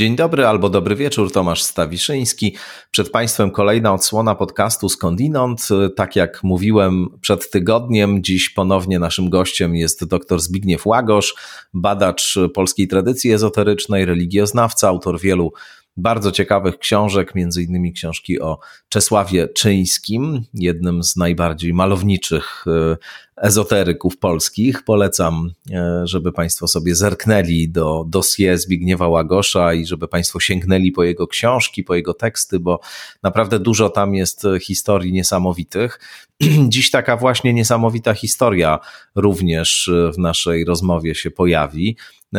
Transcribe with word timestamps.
Dzień 0.00 0.16
dobry 0.16 0.46
albo 0.46 0.70
dobry 0.70 0.96
wieczór, 0.96 1.32
Tomasz 1.32 1.62
Stawiszyński. 1.62 2.56
Przed 2.90 3.10
Państwem 3.10 3.50
kolejna 3.50 3.94
odsłona 3.94 4.34
podcastu 4.34 4.88
Skądinąd. 4.88 5.68
Tak 5.96 6.16
jak 6.16 6.42
mówiłem 6.42 7.08
przed 7.20 7.50
tygodniem, 7.50 8.22
dziś 8.22 8.50
ponownie 8.50 8.98
naszym 8.98 9.30
gościem 9.30 9.76
jest 9.76 10.04
dr 10.04 10.40
Zbigniew 10.40 10.86
Łagosz, 10.86 11.34
badacz 11.74 12.38
polskiej 12.54 12.88
tradycji 12.88 13.32
ezoterycznej, 13.32 14.04
religioznawca, 14.04 14.88
autor 14.88 15.20
wielu 15.20 15.52
bardzo 15.96 16.32
ciekawych 16.32 16.78
książek, 16.78 17.34
między 17.34 17.62
innymi 17.62 17.92
książki 17.92 18.40
o 18.40 18.58
Czesławie 18.88 19.48
Czyńskim, 19.48 20.44
jednym 20.54 21.04
z 21.04 21.16
najbardziej 21.16 21.74
malowniczych 21.74 22.64
e, 22.66 22.96
ezoteryków 23.36 24.18
polskich. 24.18 24.82
Polecam, 24.84 25.50
e, 25.72 26.02
żeby 26.04 26.32
Państwo 26.32 26.68
sobie 26.68 26.94
zerknęli 26.94 27.68
do 27.68 28.04
dosie 28.08 28.58
Zbigniewa 28.58 29.08
Łagosza 29.08 29.74
i 29.74 29.86
żeby 29.86 30.08
Państwo 30.08 30.40
sięgnęli 30.40 30.92
po 30.92 31.04
jego 31.04 31.26
książki, 31.26 31.84
po 31.84 31.94
jego 31.94 32.14
teksty, 32.14 32.60
bo 32.60 32.80
naprawdę 33.22 33.58
dużo 33.58 33.90
tam 33.90 34.14
jest 34.14 34.46
historii 34.62 35.12
niesamowitych. 35.12 36.00
Dziś 36.68 36.90
taka 36.90 37.16
właśnie 37.16 37.54
niesamowita 37.54 38.14
historia 38.14 38.78
również 39.14 39.90
w 40.14 40.18
naszej 40.18 40.64
rozmowie 40.64 41.14
się 41.14 41.30
pojawi. 41.30 41.96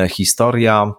Historia 0.10 0.94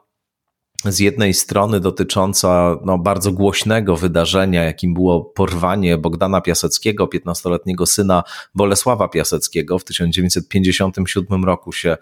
z 0.85 0.99
jednej 0.99 1.35
strony 1.35 1.81
dotycząca 1.81 2.77
no, 2.85 2.99
bardzo 2.99 3.33
głośnego 3.33 3.97
wydarzenia, 3.97 4.65
jakim 4.65 4.95
było 4.95 5.25
porwanie 5.25 5.99
Bogdana 5.99 6.41
Piaseckiego, 6.41 7.07
15-letniego 7.07 7.87
syna 7.87 8.23
Bolesława 8.55 9.09
Piaseckiego. 9.09 9.79
W 9.79 9.85
1957 9.85 11.45
roku 11.45 11.73
się 11.73 11.97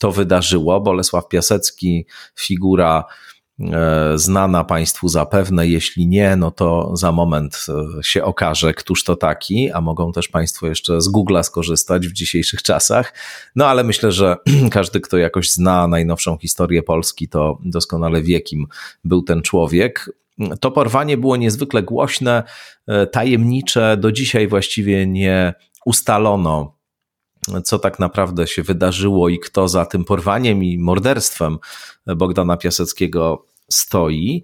to 0.00 0.12
wydarzyło. 0.12 0.80
Bolesław 0.80 1.28
Piasecki, 1.28 2.06
figura 2.38 3.04
znana 4.14 4.64
Państwu 4.64 5.08
zapewne, 5.08 5.68
jeśli 5.68 6.06
nie, 6.06 6.36
no 6.36 6.50
to 6.50 6.96
za 6.96 7.12
moment 7.12 7.66
e, 7.68 8.02
się 8.02 8.24
okaże, 8.24 8.74
któż 8.74 9.04
to 9.04 9.16
taki, 9.16 9.70
a 9.70 9.80
mogą 9.80 10.12
też 10.12 10.28
Państwo 10.28 10.66
jeszcze 10.66 11.00
z 11.00 11.12
Google'a 11.12 11.42
skorzystać 11.42 12.08
w 12.08 12.12
dzisiejszych 12.12 12.62
czasach. 12.62 13.14
No 13.56 13.66
ale 13.66 13.84
myślę, 13.84 14.12
że 14.12 14.36
każdy, 14.70 15.00
kto 15.00 15.16
jakoś 15.16 15.50
zna 15.50 15.88
najnowszą 15.88 16.38
historię 16.38 16.82
Polski, 16.82 17.28
to 17.28 17.58
doskonale 17.64 18.22
wie, 18.22 18.40
kim 18.40 18.66
był 19.04 19.22
ten 19.22 19.42
człowiek. 19.42 20.10
To 20.60 20.70
porwanie 20.70 21.16
było 21.16 21.36
niezwykle 21.36 21.82
głośne, 21.82 22.42
e, 22.86 23.06
tajemnicze, 23.06 23.96
do 23.96 24.12
dzisiaj 24.12 24.48
właściwie 24.48 25.06
nie 25.06 25.54
ustalono 25.84 26.78
co 27.64 27.78
tak 27.78 27.98
naprawdę 27.98 28.46
się 28.46 28.62
wydarzyło 28.62 29.28
i 29.28 29.38
kto 29.38 29.68
za 29.68 29.86
tym 29.86 30.04
porwaniem 30.04 30.64
i 30.64 30.78
morderstwem 30.78 31.58
Bogdana 32.16 32.56
Piaseckiego 32.56 33.47
stoi. 33.70 34.42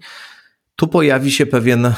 Tu 0.75 0.87
pojawi 0.87 1.31
się 1.31 1.45
pewien 1.45 1.85
e, 1.85 1.93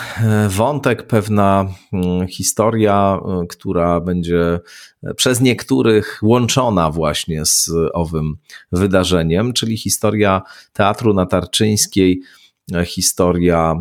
wątek, 0.49 1.07
pewna 1.07 1.65
mm, 1.93 2.27
historia, 2.27 3.19
e, 3.25 3.47
która 3.49 3.99
będzie 3.99 4.59
przez 5.15 5.41
niektórych 5.41 6.19
łączona 6.23 6.91
właśnie 6.91 7.45
z 7.45 7.71
owym 7.93 8.37
wydarzeniem, 8.71 9.53
czyli 9.53 9.77
historia 9.77 10.41
teatru 10.73 11.13
natarczyńskiej 11.13 12.21
historia 12.85 13.75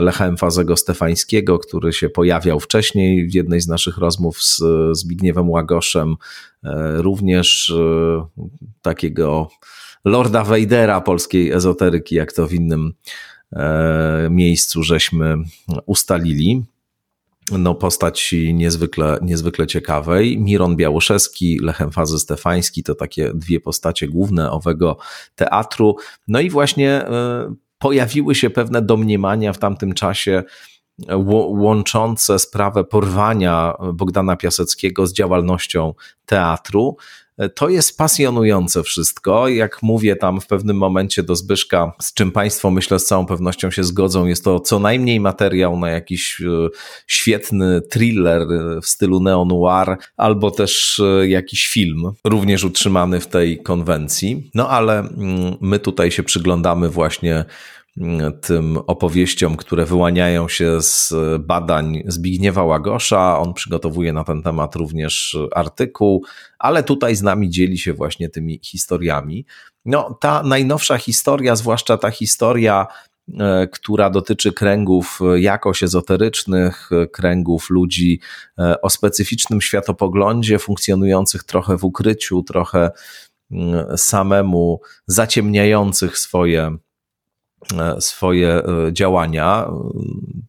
Lecha 0.00 0.26
Emfazego 0.26 0.76
Stefańskiego, 0.76 1.58
który 1.58 1.92
się 1.92 2.10
pojawiał 2.10 2.60
wcześniej 2.60 3.28
w 3.28 3.34
jednej 3.34 3.60
z 3.60 3.68
naszych 3.68 3.98
rozmów 3.98 4.42
z 4.42 4.62
Zbigniewem 4.92 5.50
Łagoszem, 5.50 6.16
e, 6.64 7.02
również 7.02 7.70
e, 7.70 8.26
takiego 8.82 9.48
Lorda 10.06 10.44
Wejdera 10.44 11.00
polskiej 11.00 11.52
ezoteryki, 11.52 12.14
jak 12.14 12.32
to 12.32 12.46
w 12.46 12.52
innym 12.52 12.92
e, 13.52 14.28
miejscu 14.30 14.82
żeśmy 14.82 15.36
ustalili. 15.86 16.64
No, 17.52 17.74
postać 17.74 18.34
niezwykle, 18.52 19.18
niezwykle 19.22 19.66
ciekawej. 19.66 20.38
Miron 20.38 20.76
Białoszewski, 20.76 21.58
Lechem 21.62 21.92
Fazy 21.92 22.18
Stefański 22.18 22.82
to 22.82 22.94
takie 22.94 23.32
dwie 23.34 23.60
postacie 23.60 24.08
główne 24.08 24.50
owego 24.50 24.96
teatru. 25.34 25.96
No 26.28 26.40
i 26.40 26.50
właśnie 26.50 27.04
pojawiły 27.78 28.34
się 28.34 28.50
pewne 28.50 28.82
domniemania 28.82 29.52
w 29.52 29.58
tamtym 29.58 29.94
czasie 29.94 30.42
łączące 31.48 32.38
sprawę 32.38 32.84
porwania 32.84 33.74
Bogdana 33.94 34.36
Piaseckiego 34.36 35.06
z 35.06 35.12
działalnością 35.12 35.94
teatru. 36.26 36.96
To 37.54 37.68
jest 37.68 37.98
pasjonujące 37.98 38.82
wszystko. 38.82 39.48
Jak 39.48 39.82
mówię 39.82 40.16
tam 40.16 40.40
w 40.40 40.46
pewnym 40.46 40.76
momencie 40.76 41.22
do 41.22 41.36
Zbyszka, 41.36 41.92
z 42.02 42.14
czym 42.14 42.32
Państwo 42.32 42.70
myślę 42.70 42.98
z 42.98 43.04
całą 43.04 43.26
pewnością 43.26 43.70
się 43.70 43.84
zgodzą, 43.84 44.26
jest 44.26 44.44
to 44.44 44.60
co 44.60 44.78
najmniej 44.78 45.20
materiał 45.20 45.78
na 45.78 45.90
jakiś 45.90 46.40
e, 46.40 46.68
świetny 47.06 47.80
thriller 47.80 48.46
w 48.82 48.86
stylu 48.86 49.20
neo-noir, 49.20 49.96
albo 50.16 50.50
też 50.50 51.00
e, 51.00 51.28
jakiś 51.28 51.68
film, 51.68 52.12
również 52.24 52.64
utrzymany 52.64 53.20
w 53.20 53.26
tej 53.26 53.62
konwencji. 53.62 54.50
No 54.54 54.68
ale 54.68 54.98
mm, 54.98 55.56
my 55.60 55.78
tutaj 55.78 56.10
się 56.10 56.22
przyglądamy 56.22 56.88
właśnie 56.88 57.44
tym 58.40 58.78
opowieściom, 58.86 59.56
które 59.56 59.84
wyłaniają 59.84 60.48
się 60.48 60.82
z 60.82 61.14
badań 61.40 62.02
Zbigniewa 62.06 62.64
Łagosza. 62.64 63.38
On 63.38 63.54
przygotowuje 63.54 64.12
na 64.12 64.24
ten 64.24 64.42
temat 64.42 64.76
również 64.76 65.38
artykuł, 65.54 66.24
ale 66.58 66.82
tutaj 66.82 67.16
z 67.16 67.22
nami 67.22 67.50
dzieli 67.50 67.78
się 67.78 67.92
właśnie 67.92 68.28
tymi 68.28 68.60
historiami. 68.62 69.46
No, 69.84 70.18
ta 70.20 70.42
najnowsza 70.42 70.98
historia, 70.98 71.56
zwłaszcza 71.56 71.98
ta 71.98 72.10
historia, 72.10 72.86
e, 73.38 73.68
która 73.72 74.10
dotyczy 74.10 74.52
kręgów 74.52 75.20
jakoś 75.36 75.82
ezoterycznych, 75.82 76.90
kręgów 77.12 77.70
ludzi 77.70 78.20
e, 78.58 78.80
o 78.80 78.90
specyficznym 78.90 79.60
światopoglądzie, 79.60 80.58
funkcjonujących 80.58 81.44
trochę 81.44 81.78
w 81.78 81.84
ukryciu, 81.84 82.42
trochę 82.42 82.90
mm, 83.50 83.98
samemu 83.98 84.80
zaciemniających 85.06 86.18
swoje 86.18 86.76
E, 86.76 86.85
swoje 88.00 88.48
e, 88.48 88.92
działania. 88.92 89.68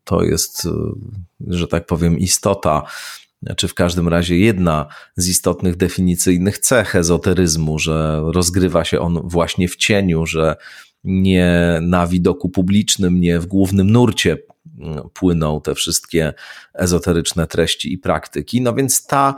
To 0.03 0.23
jest, 0.23 0.65
e, 0.65 0.71
że 1.47 1.67
tak 1.67 1.85
powiem, 1.85 2.19
istota, 2.19 2.83
czy 3.57 3.67
w 3.67 3.73
każdym 3.73 4.07
razie 4.07 4.37
jedna 4.37 4.85
z 5.15 5.27
istotnych 5.27 5.75
definicyjnych 5.75 6.57
cech 6.57 6.95
ezoteryzmu, 6.95 7.79
że 7.79 8.21
rozgrywa 8.25 8.85
się 8.85 8.99
on 8.99 9.21
właśnie 9.23 9.67
w 9.67 9.75
cieniu, 9.75 10.25
że 10.25 10.55
nie 11.03 11.79
na 11.81 12.07
widoku 12.07 12.49
publicznym, 12.49 13.21
nie 13.21 13.39
w 13.39 13.45
głównym 13.45 13.91
nurcie 13.91 14.37
płyną 15.13 15.61
te 15.61 15.75
wszystkie 15.75 16.33
ezoteryczne 16.73 17.47
treści 17.47 17.93
i 17.93 17.97
praktyki. 17.97 18.61
No 18.61 18.73
więc 18.73 19.05
ta 19.05 19.35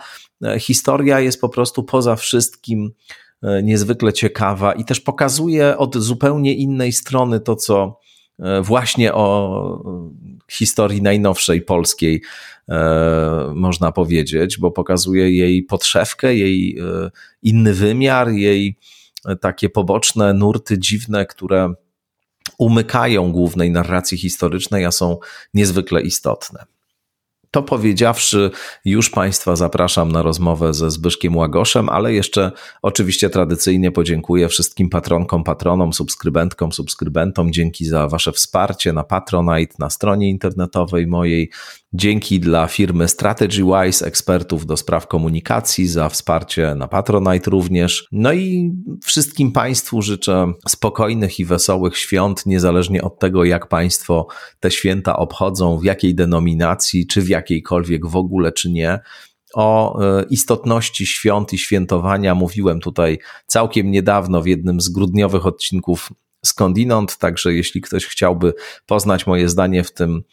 historia 0.59 1.19
jest 1.19 1.41
po 1.41 1.49
prostu 1.49 1.83
poza 1.83 2.15
wszystkim 2.15 2.91
E, 2.91 3.28
niezwykle 3.63 4.13
ciekawa 4.13 4.73
i 4.73 4.85
też 4.85 4.99
pokazuje 4.99 5.77
od 5.77 5.97
zupełnie 5.97 6.53
innej 6.53 6.91
strony 6.91 7.39
to, 7.39 7.55
co 7.55 7.99
e, 8.39 8.61
właśnie 8.61 9.13
o 9.13 9.83
historii 10.51 11.01
najnowszej 11.01 11.61
polskiej 11.61 12.21
e, 12.69 13.51
można 13.55 13.91
powiedzieć, 13.91 14.57
bo 14.57 14.71
pokazuje 14.71 15.31
jej 15.31 15.63
podszewkę, 15.63 16.35
jej 16.35 16.77
inny 17.41 17.73
wymiar, 17.73 18.29
jej 18.29 18.77
takie 19.41 19.69
poboczne 19.69 20.33
nurty 20.33 20.79
dziwne, 20.79 21.25
które 21.25 21.73
umykają 22.57 23.31
głównej 23.31 23.71
narracji 23.71 24.17
historycznej, 24.17 24.85
a 24.85 24.91
są 24.91 25.17
niezwykle 25.53 26.01
istotne. 26.01 26.65
To 27.51 27.63
powiedziawszy, 27.63 28.51
już 28.85 29.09
Państwa 29.09 29.55
zapraszam 29.55 30.11
na 30.11 30.21
rozmowę 30.21 30.73
ze 30.73 30.91
Zbyszkiem 30.91 31.37
Łagoszem, 31.37 31.89
ale 31.89 32.13
jeszcze 32.13 32.51
oczywiście 32.81 33.29
tradycyjnie 33.29 33.91
podziękuję 33.91 34.47
wszystkim 34.47 34.89
patronkom, 34.89 35.43
patronom, 35.43 35.93
subskrybentkom, 35.93 36.71
subskrybentom. 36.71 37.53
Dzięki 37.53 37.85
za 37.85 38.07
Wasze 38.07 38.31
wsparcie 38.31 38.93
na 38.93 39.03
Patronite, 39.03 39.75
na 39.79 39.89
stronie 39.89 40.29
internetowej 40.29 41.07
mojej. 41.07 41.51
Dzięki 41.93 42.39
dla 42.39 42.67
firmy 42.67 43.07
StrategyWise, 43.07 44.05
ekspertów 44.05 44.65
do 44.65 44.77
spraw 44.77 45.07
komunikacji, 45.07 45.87
za 45.87 46.09
wsparcie 46.09 46.75
na 46.75 46.87
Patronite 46.87 47.51
również. 47.51 48.07
No 48.11 48.33
i 48.33 48.71
wszystkim 49.03 49.51
Państwu 49.51 50.01
życzę 50.01 50.53
spokojnych 50.67 51.39
i 51.39 51.45
wesołych 51.45 51.97
świąt, 51.97 52.45
niezależnie 52.45 53.01
od 53.01 53.19
tego, 53.19 53.43
jak 53.43 53.67
Państwo 53.67 54.27
te 54.59 54.71
święta 54.71 55.17
obchodzą, 55.17 55.77
w 55.77 55.83
jakiej 55.83 56.15
denominacji, 56.15 57.07
czy 57.07 57.21
w 57.21 57.29
jakiejkolwiek 57.29 58.07
w 58.07 58.15
ogóle, 58.15 58.51
czy 58.51 58.71
nie. 58.71 58.99
O 59.53 59.99
e, 60.01 60.23
istotności 60.29 61.05
świąt 61.05 61.53
i 61.53 61.57
świętowania 61.57 62.35
mówiłem 62.35 62.79
tutaj 62.79 63.19
całkiem 63.45 63.91
niedawno 63.91 64.41
w 64.41 64.47
jednym 64.47 64.81
z 64.81 64.89
grudniowych 64.89 65.45
odcinków 65.45 66.09
skądinąd, 66.45 67.17
także 67.17 67.53
jeśli 67.53 67.81
ktoś 67.81 68.05
chciałby 68.05 68.53
poznać 68.85 69.27
moje 69.27 69.49
zdanie 69.49 69.83
w 69.83 69.93
tym 69.93 70.23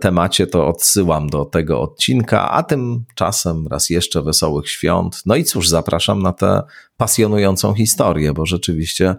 temacie, 0.00 0.46
to 0.46 0.68
odsyłam 0.68 1.30
do 1.30 1.44
tego 1.44 1.80
odcinka, 1.80 2.50
a 2.50 2.62
tymczasem 2.62 3.66
raz 3.66 3.90
jeszcze 3.90 4.22
wesołych 4.22 4.70
świąt. 4.70 5.22
No 5.26 5.36
i 5.36 5.44
cóż, 5.44 5.68
zapraszam 5.68 6.22
na 6.22 6.32
tę 6.32 6.62
pasjonującą 6.96 7.74
historię, 7.74 8.32
bo 8.32 8.46
rzeczywiście 8.46 9.16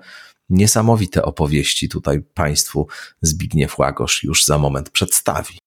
niesamowite 0.49 1.23
opowieści 1.23 1.89
tutaj 1.89 2.21
Państwu 2.33 2.87
Zbigniew 3.21 3.79
Łagosz 3.79 4.23
już 4.23 4.45
za 4.45 4.57
moment 4.57 4.89
przedstawi. 4.89 5.57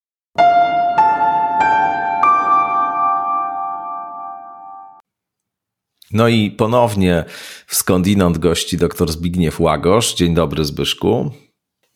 No 6.13 6.29
i 6.29 6.51
ponownie 6.51 7.25
skądinąd 7.67 8.39
gości 8.39 8.77
dr 8.77 9.13
Zbigniew 9.13 9.61
Łagosz. 9.61 10.15
Dzień 10.15 10.35
dobry 10.35 10.65
Zbyszku. 10.65 11.31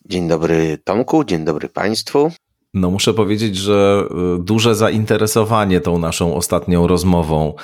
Dzień 0.07 0.29
dobry 0.29 0.79
Tomku, 0.85 1.25
dzień 1.25 1.45
dobry 1.45 1.69
Państwu. 1.69 2.33
No 2.75 2.91
muszę 2.91 3.15
powiedzieć, 3.15 3.57
że 3.57 4.05
y, 4.39 4.43
duże 4.43 4.75
zainteresowanie 4.75 5.81
tą 5.81 5.99
naszą 5.99 6.35
ostatnią 6.35 6.87
rozmową 6.87 7.55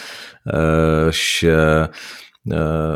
e, 0.47 1.09
się 1.11 1.57
e, 1.57 1.89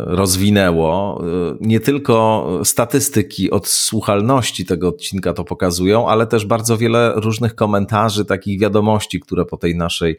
rozwinęło. 0.06 1.22
E, 1.22 1.56
nie 1.61 1.81
tylko 1.81 2.46
statystyki 2.64 3.50
odsłuchalności 3.50 4.66
tego 4.66 4.88
odcinka 4.88 5.32
to 5.32 5.44
pokazują, 5.44 6.08
ale 6.08 6.26
też 6.26 6.46
bardzo 6.46 6.76
wiele 6.76 7.12
różnych 7.16 7.55
komentarzy, 7.55 8.25
takich 8.25 8.60
wiadomości, 8.60 9.20
które 9.20 9.44
po 9.44 9.56
tej 9.56 9.76
naszej 9.76 10.17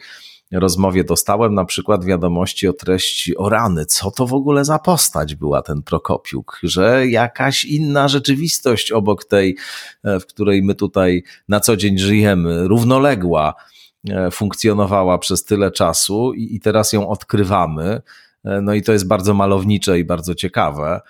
rozmowie 0.51 1.03
dostałem 1.03 1.53
na 1.53 1.65
przykład 1.65 2.05
wiadomości 2.05 2.67
o 2.67 2.73
treści 2.73 3.37
o 3.37 3.49
rany. 3.49 3.85
Co 3.85 4.11
to 4.11 4.27
w 4.27 4.33
ogóle 4.33 4.65
za 4.65 4.79
postać 4.79 5.35
była 5.35 5.61
ten 5.61 5.83
Prokopiuk? 5.83 6.59
Że 6.63 7.07
jakaś 7.07 7.65
inna 7.65 8.07
rzeczywistość 8.07 8.91
obok 8.91 9.25
tej, 9.25 9.57
e, 10.03 10.19
w 10.19 10.25
której 10.25 10.63
my 10.63 10.75
tutaj 10.75 11.23
na 11.49 11.59
co 11.59 11.77
dzień 11.77 11.97
żyjemy, 11.97 12.67
równoległa, 12.67 13.53
e, 14.09 14.31
funkcjonowała 14.31 15.17
przez 15.17 15.43
tyle 15.43 15.71
czasu 15.71 16.33
i, 16.33 16.55
i 16.55 16.59
teraz 16.59 16.93
ją 16.93 17.09
odkrywamy. 17.09 18.01
E, 18.45 18.61
no 18.61 18.73
i 18.73 18.81
to 18.81 18.93
jest 18.93 19.07
bardzo 19.07 19.33
malownicze 19.33 19.99
i 19.99 20.03
bardzo 20.03 20.35
ciekawe. 20.35 21.01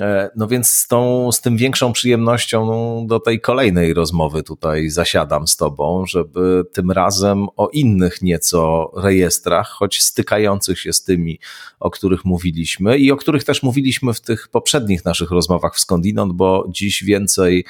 E, 0.00 0.30
no 0.36 0.48
więc 0.48 0.68
z, 0.68 0.88
tą, 0.88 1.32
z 1.32 1.40
tym 1.40 1.56
większą 1.56 1.92
przyjemnością 1.92 2.66
no, 2.66 3.04
do 3.06 3.20
tej 3.20 3.40
kolejnej 3.40 3.94
rozmowy 3.94 4.42
tutaj 4.42 4.90
zasiadam 4.90 5.48
z 5.48 5.56
Tobą, 5.56 6.06
żeby 6.06 6.64
tym 6.72 6.90
razem 6.90 7.46
o 7.56 7.68
innych 7.68 8.22
nieco 8.22 8.90
rejestrach, 8.96 9.68
choć 9.68 10.02
stykających 10.02 10.80
się 10.80 10.92
z 10.92 11.04
tymi, 11.04 11.38
o 11.80 11.90
których 11.90 12.24
mówiliśmy 12.24 12.98
i 12.98 13.12
o 13.12 13.16
których 13.16 13.44
też 13.44 13.62
mówiliśmy 13.62 14.14
w 14.14 14.20
tych 14.20 14.48
poprzednich 14.48 15.04
naszych 15.04 15.30
rozmowach 15.30 15.74
w 15.74 15.80
Skądinąd, 15.80 16.32
bo 16.32 16.66
dziś 16.68 17.04
więcej 17.04 17.64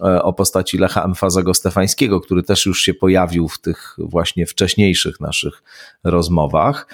e, 0.00 0.22
o 0.22 0.32
postaci 0.32 0.78
Lecha 0.78 1.04
Emfazego 1.04 1.54
Stefańskiego, 1.54 2.20
który 2.20 2.42
też 2.42 2.66
już 2.66 2.82
się 2.82 2.94
pojawił 2.94 3.48
w 3.48 3.58
tych 3.58 3.96
właśnie 3.98 4.46
wcześniejszych 4.46 5.20
naszych 5.20 5.62
rozmowach. 6.04 6.86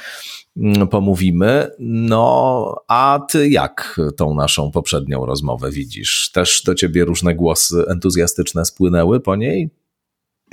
Mm, 0.56 0.88
pomówimy. 0.88 1.70
No, 1.78 2.74
a 2.88 3.20
ty 3.28 3.48
jak 3.48 4.00
tą 4.16 4.34
naszą 4.34 4.70
poprzednią 4.70 5.26
rozmowę 5.26 5.70
widzisz? 5.70 6.30
Też 6.34 6.62
do 6.62 6.74
ciebie 6.74 7.04
różne 7.04 7.34
głosy 7.34 7.84
entuzjastyczne 7.88 8.64
spłynęły 8.64 9.20
po 9.20 9.36
niej? 9.36 9.70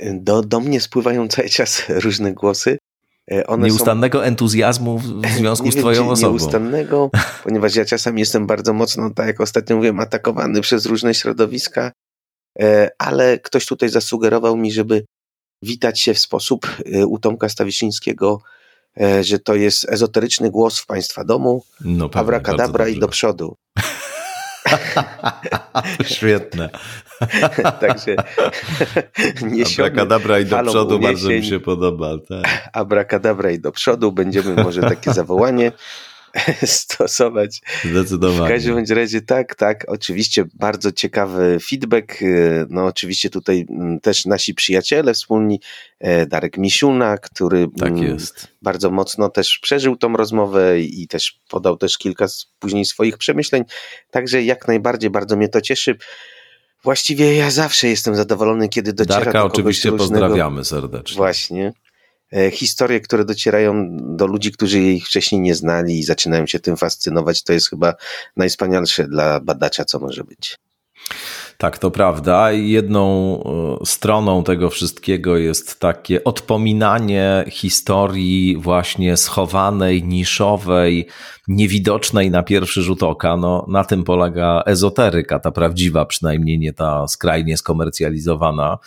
Do, 0.00 0.42
do 0.42 0.60
mnie 0.60 0.80
spływają 0.80 1.28
cały 1.28 1.48
czas 1.48 1.82
różne 1.88 2.32
głosy. 2.32 2.78
E, 3.30 3.46
one 3.46 3.66
nieustannego 3.66 4.18
są... 4.18 4.24
entuzjazmu 4.24 4.98
w 4.98 5.26
związku 5.38 5.70
z 5.72 5.76
twoją 5.76 6.10
osobą. 6.10 6.32
Nieustannego, 6.32 7.10
ponieważ 7.44 7.74
ja 7.74 7.84
czasami 7.84 8.20
jestem 8.20 8.46
bardzo 8.46 8.72
mocno, 8.72 9.10
tak 9.10 9.26
jak 9.26 9.40
ostatnio 9.40 9.76
mówiłem, 9.76 10.00
atakowany 10.00 10.60
przez 10.60 10.86
różne 10.86 11.14
środowiska, 11.14 11.92
e, 12.60 12.90
ale 12.98 13.38
ktoś 13.38 13.66
tutaj 13.66 13.88
zasugerował 13.88 14.56
mi, 14.56 14.72
żeby 14.72 15.04
witać 15.62 16.00
się 16.00 16.14
w 16.14 16.18
sposób 16.18 16.76
e, 16.92 17.06
u 17.06 17.18
Tomka 17.18 17.48
Stawiszyńskiego 17.48 18.40
że 19.20 19.38
to 19.38 19.54
jest 19.54 19.86
ezoteryczny 19.88 20.50
głos 20.50 20.80
w 20.80 20.86
państwa 20.86 21.24
domu, 21.24 21.64
no 21.80 22.08
pewnie, 22.08 22.20
abracadabra 22.20 22.88
i 22.92 22.98
do 22.98 23.08
przodu. 23.08 23.56
Świetne. 26.04 26.70
Także 27.80 28.16
Abracadabra 29.76 30.38
i 30.38 30.44
do 30.44 30.64
przodu 30.64 30.96
uniesień, 30.96 31.14
bardzo 31.14 31.28
mi 31.28 31.44
się 31.44 31.60
podoba. 31.60 32.10
Tak. 32.28 32.70
Abracadabra 32.72 33.50
i 33.50 33.58
do 33.58 33.72
przodu, 33.72 34.12
będziemy 34.12 34.64
może 34.64 34.80
takie 34.80 35.12
zawołanie 35.12 35.72
stosować. 36.64 37.60
Zdecydowanie. 37.84 38.46
W 38.46 38.52
każdym 38.52 38.96
razie 38.96 39.20
tak, 39.20 39.54
tak, 39.54 39.84
oczywiście 39.88 40.44
bardzo 40.54 40.92
ciekawy 40.92 41.58
feedback. 41.60 42.22
Y, 42.22 42.66
no 42.70 42.84
oczywiście 42.84 43.30
tutaj 43.30 43.66
mm, 43.70 44.00
też 44.00 44.26
nasi 44.26 44.54
przyjaciele 44.54 45.14
wspólni, 45.14 45.60
e, 46.00 46.26
Darek 46.26 46.58
Misiuna, 46.58 47.18
który 47.18 47.66
tak 47.78 47.92
mm, 47.92 48.16
bardzo 48.62 48.90
mocno 48.90 49.28
też 49.28 49.58
przeżył 49.58 49.96
tą 49.96 50.16
rozmowę 50.16 50.80
i 50.80 51.08
też 51.08 51.40
podał 51.48 51.76
też 51.76 51.98
kilka 51.98 52.26
później 52.58 52.84
swoich 52.84 53.18
przemyśleń. 53.18 53.64
Także 54.10 54.42
jak 54.42 54.68
najbardziej 54.68 55.10
bardzo 55.10 55.36
mnie 55.36 55.48
to 55.48 55.60
cieszy. 55.60 55.96
Właściwie 56.84 57.34
ja 57.34 57.50
zawsze 57.50 57.88
jestem 57.88 58.14
zadowolony, 58.14 58.68
kiedy 58.68 58.92
dociera 58.92 59.20
Darka 59.20 59.42
do 59.42 59.48
kogoś 59.48 59.58
oczywiście 59.58 59.90
różnego. 59.90 60.20
pozdrawiamy 60.20 60.64
serdecznie. 60.64 61.16
Właśnie. 61.16 61.72
E, 62.32 62.50
historie, 62.50 63.00
które 63.00 63.24
docierają 63.24 63.96
do 64.16 64.26
ludzi, 64.26 64.52
którzy 64.52 64.80
jej 64.80 65.00
wcześniej 65.00 65.40
nie 65.40 65.54
znali 65.54 65.98
i 65.98 66.04
zaczynają 66.04 66.46
się 66.46 66.58
tym 66.58 66.76
fascynować, 66.76 67.42
to 67.42 67.52
jest 67.52 67.70
chyba 67.70 67.94
najwspanialsze 68.36 69.08
dla 69.08 69.40
badacza, 69.40 69.84
co 69.84 69.98
może 69.98 70.24
być. 70.24 70.58
Tak, 71.58 71.78
to 71.78 71.90
prawda. 71.90 72.52
Jedną 72.52 73.38
e, 73.82 73.86
stroną 73.86 74.44
tego 74.44 74.70
wszystkiego 74.70 75.36
jest 75.36 75.80
takie 75.80 76.24
odpominanie 76.24 77.44
historii 77.48 78.56
właśnie 78.56 79.16
schowanej, 79.16 80.02
niszowej, 80.02 81.06
niewidocznej 81.48 82.30
na 82.30 82.42
pierwszy 82.42 82.82
rzut 82.82 83.02
oka. 83.02 83.36
No, 83.36 83.66
na 83.68 83.84
tym 83.84 84.04
polega 84.04 84.62
ezoteryka, 84.66 85.38
ta 85.38 85.50
prawdziwa, 85.50 86.04
przynajmniej 86.04 86.58
nie 86.58 86.72
ta 86.72 87.08
skrajnie 87.08 87.56
skomercjalizowana 87.56 88.78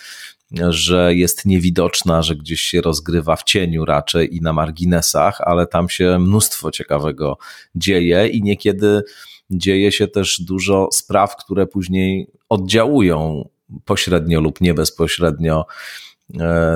że 0.70 1.16
jest 1.16 1.46
niewidoczna, 1.46 2.22
że 2.22 2.36
gdzieś 2.36 2.62
się 2.62 2.82
rozgrywa 2.82 3.36
w 3.36 3.44
cieniu 3.44 3.86
raczej 3.86 4.36
i 4.36 4.42
na 4.42 4.54
marginesach, 4.54 5.42
ale 5.42 5.68
tam 5.68 5.90
się 5.90 6.20
mnóstwo 6.20 6.72
ciekawego 6.72 7.38
dzieje 7.76 8.28
i 8.28 8.44
niekiedy 8.44 9.02
dzieje 9.50 9.92
się 9.92 10.08
też 10.08 10.42
dużo 10.42 10.90
spraw, 10.92 11.36
które 11.36 11.68
później 11.68 12.28
oddziałują 12.50 13.50
pośrednio 13.86 14.42
lub 14.42 14.62
nie 14.62 14.74
bezpośrednio 14.74 15.66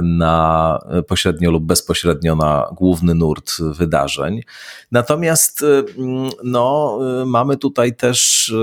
na 0.03 0.79
pośrednio 1.07 1.51
lub 1.51 1.63
bezpośrednio 1.63 2.35
na 2.35 2.67
główny 2.75 3.15
nurt 3.15 3.51
wydarzeń. 3.61 4.41
Natomiast 4.91 5.63
e, 5.63 5.83
no, 6.43 6.99
e, 7.21 7.25
mamy 7.25 7.57
tutaj 7.57 7.95
też 7.95 8.53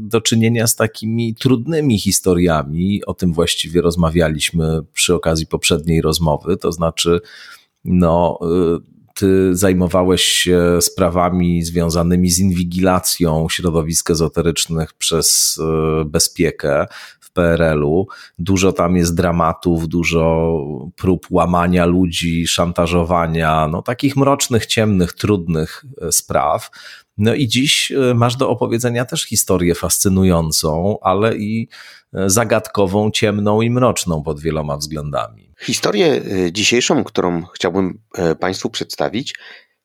do 0.00 0.20
czynienia 0.20 0.66
z 0.66 0.76
takimi 0.76 1.34
trudnymi 1.34 1.98
historiami. 1.98 3.04
O 3.04 3.14
tym 3.14 3.32
właściwie 3.32 3.80
rozmawialiśmy 3.80 4.80
przy 4.92 5.14
okazji 5.14 5.46
poprzedniej 5.46 6.02
rozmowy. 6.02 6.56
To 6.56 6.72
znaczy, 6.72 7.20
no, 7.84 8.38
ty 9.14 9.56
zajmowałeś 9.56 10.22
się 10.22 10.78
sprawami 10.80 11.62
związanymi 11.62 12.30
z 12.30 12.38
inwigilacją 12.38 13.46
środowisk 13.50 14.10
ezoterycznych 14.10 14.92
przez 14.92 15.60
bezpiekę. 16.06 16.86
PRL-u. 17.34 18.06
Dużo 18.38 18.72
tam 18.72 18.96
jest 18.96 19.14
dramatów, 19.14 19.88
dużo 19.88 20.54
prób 20.96 21.26
łamania 21.30 21.86
ludzi, 21.86 22.46
szantażowania, 22.46 23.68
no 23.68 23.82
takich 23.82 24.16
mrocznych, 24.16 24.66
ciemnych, 24.66 25.12
trudnych 25.12 25.84
e, 26.02 26.12
spraw. 26.12 26.70
No 27.18 27.34
i 27.34 27.48
dziś 27.48 27.92
e, 27.92 28.14
masz 28.14 28.36
do 28.36 28.48
opowiedzenia 28.48 29.04
też 29.04 29.24
historię 29.24 29.74
fascynującą, 29.74 30.98
ale 31.02 31.36
i 31.36 31.68
e, 32.14 32.30
zagadkową, 32.30 33.10
ciemną 33.10 33.62
i 33.62 33.70
mroczną 33.70 34.22
pod 34.22 34.40
wieloma 34.40 34.76
względami. 34.76 35.54
Historię 35.60 36.22
dzisiejszą, 36.52 37.04
którą 37.04 37.42
chciałbym 37.54 37.98
Państwu 38.40 38.70
przedstawić, 38.70 39.34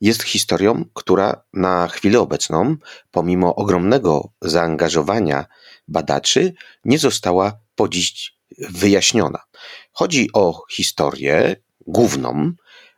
jest 0.01 0.23
historią, 0.23 0.85
która 0.93 1.43
na 1.53 1.87
chwilę 1.87 2.19
obecną, 2.19 2.75
pomimo 3.11 3.55
ogromnego 3.55 4.29
zaangażowania 4.41 5.45
badaczy, 5.89 6.53
nie 6.85 6.99
została 6.99 7.59
po 7.75 7.89
dziś 7.89 8.33
wyjaśniona. 8.57 9.39
Chodzi 9.91 10.29
o 10.33 10.63
historię 10.71 11.55
główną, 11.87 12.51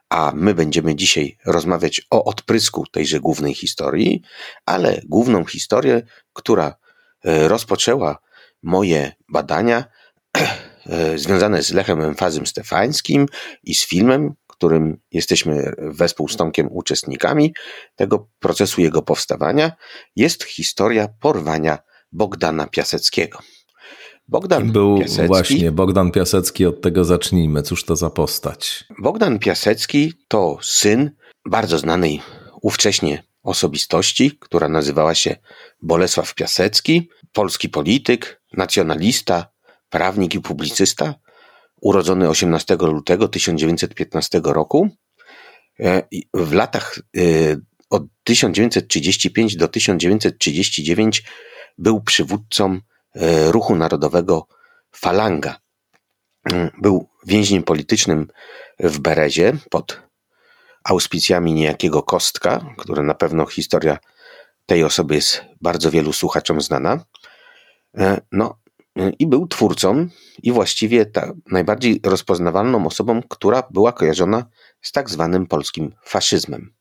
a 0.10 0.32
my 0.36 0.54
będziemy 0.54 0.96
dzisiaj 0.96 1.38
rozmawiać 1.46 2.02
o 2.10 2.24
odprysku 2.24 2.86
tejże 2.92 3.20
głównej 3.20 3.54
historii, 3.54 4.22
ale 4.66 5.02
główną 5.06 5.46
historię, 5.46 6.02
która 6.34 6.76
e, 7.26 7.48
rozpoczęła 7.48 8.18
moje 8.64 9.12
badania 9.30 9.84
e, 10.86 11.18
związane 11.18 11.64
z 11.64 11.72
Lechem 11.72 12.02
Emfazem 12.02 12.48
Stefańskim 12.48 13.26
i 13.64 13.76
z 13.76 13.86
filmem, 13.86 14.34
którym 14.48 14.98
jesteśmy 15.12 15.74
wespół 15.78 16.28
z 16.30 16.38
Tomkiem 16.38 16.68
uczestnikami 16.72 17.54
tego 17.96 18.30
procesu 18.40 18.82
jego 18.82 19.02
powstawania, 19.02 19.72
jest 20.16 20.44
historia 20.44 21.08
porwania 21.20 21.78
Bogdana 22.12 22.68
Piaseckiego. 22.68 23.40
Bogdan 24.28 24.72
był 24.72 24.98
Piasecki, 25.00 25.28
właśnie 25.28 25.72
Bogdan 25.72 26.12
Piasecki, 26.12 26.66
od 26.66 26.82
tego 26.82 27.06
zacznijmy. 27.06 27.62
Cóż 27.62 27.86
to 27.86 27.96
za 27.96 28.10
postać? 28.10 28.84
Bogdan 29.00 29.40
Piasecki 29.40 30.14
to 30.28 30.58
syn 30.62 31.12
bardzo 31.46 31.78
znanej 31.78 32.22
ówcześnie 32.62 33.24
osobistości, 33.44 34.38
która 34.40 34.70
nazywała 34.70 35.16
się 35.16 35.36
Bolesław 35.82 36.36
Piasecki, 36.36 37.10
polski 37.34 37.70
polityk, 37.70 38.42
nacjonalista, 38.54 39.52
prawnik 39.90 40.36
i 40.36 40.42
publicysta, 40.42 41.16
urodzony 41.82 42.30
18 42.30 42.78
lutego 42.80 43.28
1915 43.28 44.42
roku. 44.44 44.90
E, 45.80 46.04
w 46.34 46.54
latach 46.54 47.00
e, 47.18 47.22
od 47.90 48.04
1935 48.24 49.56
do 49.56 49.68
1939 49.68 51.24
był 51.78 52.02
przywódcą 52.02 52.80
e, 53.16 53.52
ruchu 53.52 53.76
narodowego 53.76 54.48
Falanga. 54.92 55.60
Był 56.78 57.08
więźniem 57.26 57.64
politycznym 57.64 58.28
w 58.80 59.00
Berezie 59.00 59.54
pod 59.70 60.02
auspicjami 60.84 61.54
niejakiego 61.54 62.04
Kostka, 62.04 62.66
który 62.78 63.04
na 63.04 63.14
pewno 63.14 63.46
historia 63.46 63.98
tej 64.66 64.84
osoby 64.84 65.16
jest 65.16 65.42
bardzo 65.62 65.92
wielu 65.92 66.14
słuchaczom 66.14 66.62
znana. 66.62 67.06
No 68.32 68.58
i 69.20 69.28
był 69.28 69.48
twórcą 69.48 70.08
i 70.44 70.52
właściwie 70.52 71.06
ta 71.06 71.34
najbardziej 71.52 72.00
rozpoznawalną 72.04 72.88
osobą, 72.88 73.22
która 73.30 73.64
była 73.72 73.92
kojarzona 73.92 74.46
z 74.82 74.92
tak 74.92 75.10
zwanym 75.10 75.48
polskim 75.48 75.96
faszyzmem. 76.04 76.74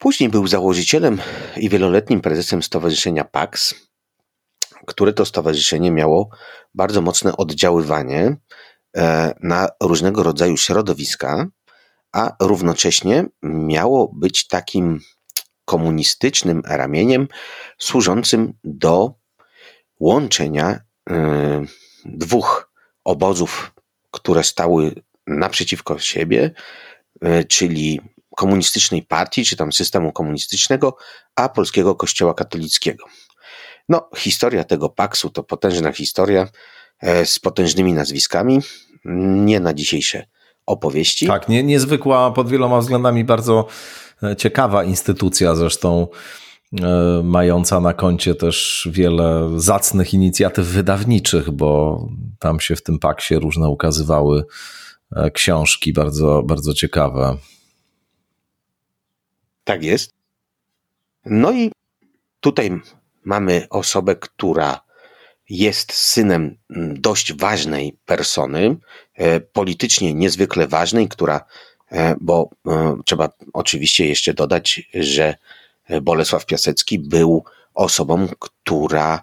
Później 0.00 0.28
był 0.28 0.46
założycielem 0.46 1.20
i 1.56 1.68
wieloletnim 1.68 2.20
prezesem 2.20 2.62
Stowarzyszenia 2.62 3.24
PAX, 3.24 3.74
które 4.86 5.12
to 5.12 5.24
stowarzyszenie 5.24 5.90
miało 5.90 6.28
bardzo 6.74 7.00
mocne 7.00 7.36
oddziaływanie 7.36 8.36
e, 8.96 9.34
na 9.40 9.68
różnego 9.82 10.22
rodzaju 10.22 10.56
środowiska, 10.56 11.46
a 12.12 12.36
równocześnie 12.40 13.24
miało 13.42 14.12
być 14.14 14.46
takim 14.46 15.00
komunistycznym 15.64 16.62
ramieniem 16.66 17.28
służącym 17.78 18.52
do 18.64 19.14
łączenia 20.00 20.80
y, 21.10 21.14
dwóch 22.04 22.72
obozów, 23.04 23.72
które 24.10 24.44
stały 24.44 24.94
naprzeciwko 25.26 25.98
siebie, 25.98 26.50
y, 27.24 27.44
czyli 27.44 28.00
komunistycznej 28.36 29.02
partii, 29.02 29.44
czy 29.44 29.56
tam 29.56 29.72
systemu 29.72 30.12
komunistycznego, 30.12 30.96
a 31.36 31.48
polskiego 31.48 31.94
kościoła 31.94 32.34
katolickiego. 32.34 33.04
No, 33.88 34.08
historia 34.16 34.64
tego 34.64 34.88
paksu 34.88 35.30
to 35.30 35.42
potężna 35.42 35.92
historia 35.92 36.48
e, 37.00 37.26
z 37.26 37.38
potężnymi 37.38 37.92
nazwiskami, 37.92 38.58
nie 39.44 39.60
na 39.60 39.74
dzisiejsze 39.74 40.26
opowieści. 40.66 41.26
Tak, 41.26 41.48
nie, 41.48 41.62
niezwykła 41.62 42.30
pod 42.30 42.48
wieloma 42.48 42.80
względami 42.80 43.24
bardzo 43.24 43.66
e, 44.22 44.36
ciekawa 44.36 44.84
instytucja, 44.84 45.54
zresztą 45.54 46.06
E, 46.82 47.22
mająca 47.24 47.80
na 47.80 47.94
koncie 47.94 48.34
też 48.34 48.88
wiele 48.92 49.50
zacnych 49.56 50.14
inicjatyw 50.14 50.66
wydawniczych, 50.66 51.50
bo 51.50 52.00
tam 52.38 52.60
się 52.60 52.76
w 52.76 52.82
tym 52.82 52.98
paksie 52.98 53.34
różne 53.34 53.68
ukazywały 53.68 54.44
książki 55.32 55.92
bardzo, 55.92 56.42
bardzo 56.42 56.74
ciekawe. 56.74 57.36
Tak 59.70 59.82
jest. 59.82 60.14
No 61.24 61.52
i 61.52 61.72
tutaj 62.40 62.80
mamy 63.24 63.66
osobę, 63.70 64.16
która 64.16 64.80
jest 65.48 65.92
synem 65.92 66.56
dość 66.94 67.32
ważnej 67.32 67.98
persony, 68.06 68.76
e, 69.14 69.40
politycznie 69.40 70.14
niezwykle 70.14 70.68
ważnej, 70.68 71.08
która, 71.08 71.44
bo 72.20 72.50
trzeba 73.04 73.28
oczywiście 73.52 74.06
jeszcze 74.06 74.34
dodać, 74.34 74.82
że 74.94 75.34
Bolesław 76.02 76.46
Piasecki 76.46 76.98
był 76.98 77.44
osobą, 77.74 78.28
która 78.38 79.14
e, 79.14 79.20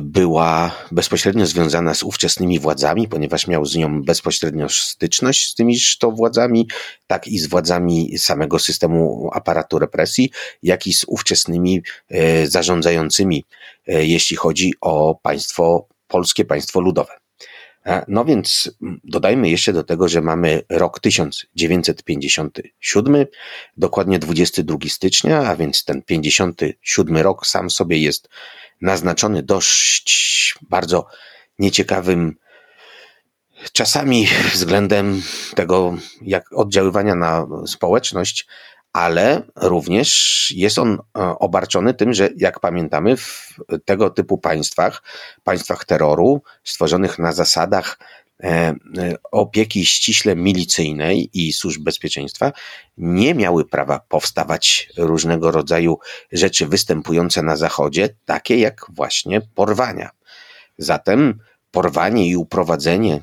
była 0.00 0.74
bezpośrednio 0.92 1.46
związana 1.46 1.94
z 1.94 2.02
ówczesnymi 2.02 2.58
władzami, 2.58 3.08
ponieważ 3.08 3.46
miał 3.46 3.64
z 3.64 3.76
nią 3.76 4.02
bezpośrednio 4.02 4.68
styczność 4.68 5.50
z 5.50 5.54
tymiż 5.54 5.98
to 5.98 6.10
władzami, 6.10 6.68
tak 7.06 7.28
i 7.28 7.38
z 7.38 7.46
władzami 7.46 8.18
samego 8.18 8.58
systemu 8.58 9.30
aparatu 9.32 9.78
represji, 9.78 10.30
jak 10.62 10.86
i 10.86 10.92
z 10.92 11.04
ówczesnymi 11.04 11.82
e, 12.08 12.46
zarządzającymi, 12.46 13.44
e, 13.86 14.06
jeśli 14.06 14.36
chodzi 14.36 14.72
o 14.80 15.18
państwo 15.22 15.88
polskie, 16.08 16.44
państwo 16.44 16.80
ludowe. 16.80 17.12
E, 17.86 18.04
no 18.08 18.24
więc 18.24 18.70
dodajmy 19.04 19.50
jeszcze 19.50 19.72
do 19.72 19.84
tego, 19.84 20.08
że 20.08 20.20
mamy 20.20 20.62
rok 20.70 21.00
1957, 21.00 23.26
dokładnie 23.76 24.18
22 24.18 24.78
stycznia, 24.88 25.38
a 25.38 25.56
więc 25.56 25.84
ten 25.84 26.02
57 26.02 27.16
rok 27.16 27.46
sam 27.46 27.70
sobie 27.70 27.98
jest 27.98 28.28
naznaczony 28.80 29.42
dość 29.42 30.54
bardzo 30.70 31.06
nieciekawym 31.58 32.36
czasami 33.72 34.28
względem 34.52 35.22
tego, 35.54 35.94
jak 36.22 36.52
oddziaływania 36.52 37.14
na 37.14 37.46
społeczność, 37.66 38.46
ale 38.92 39.42
również 39.56 40.50
jest 40.56 40.78
on 40.78 40.92
e, 40.92 40.98
obarczony 41.38 41.94
tym, 41.94 42.14
że 42.14 42.28
jak 42.36 42.60
pamiętamy, 42.60 43.16
w 43.16 43.56
tego 43.84 44.10
typu 44.10 44.38
państwach, 44.38 45.02
państwach 45.44 45.84
terroru, 45.84 46.42
stworzonych 46.64 47.18
na 47.18 47.32
zasadach 47.32 47.98
opieki 49.30 49.86
ściśle 49.86 50.36
milicyjnej 50.36 51.30
i 51.32 51.52
służb 51.52 51.82
bezpieczeństwa, 51.82 52.52
nie 52.98 53.34
miały 53.34 53.64
prawa 53.64 54.00
powstawać 54.08 54.88
różnego 54.96 55.50
rodzaju 55.50 55.98
rzeczy 56.32 56.66
występujące 56.66 57.42
na 57.42 57.56
Zachodzie, 57.56 58.08
takie 58.24 58.58
jak 58.58 58.86
właśnie 58.88 59.40
porwania. 59.40 60.10
Zatem 60.78 61.38
porwanie 61.70 62.28
i 62.28 62.36
uprowadzenie 62.36 63.22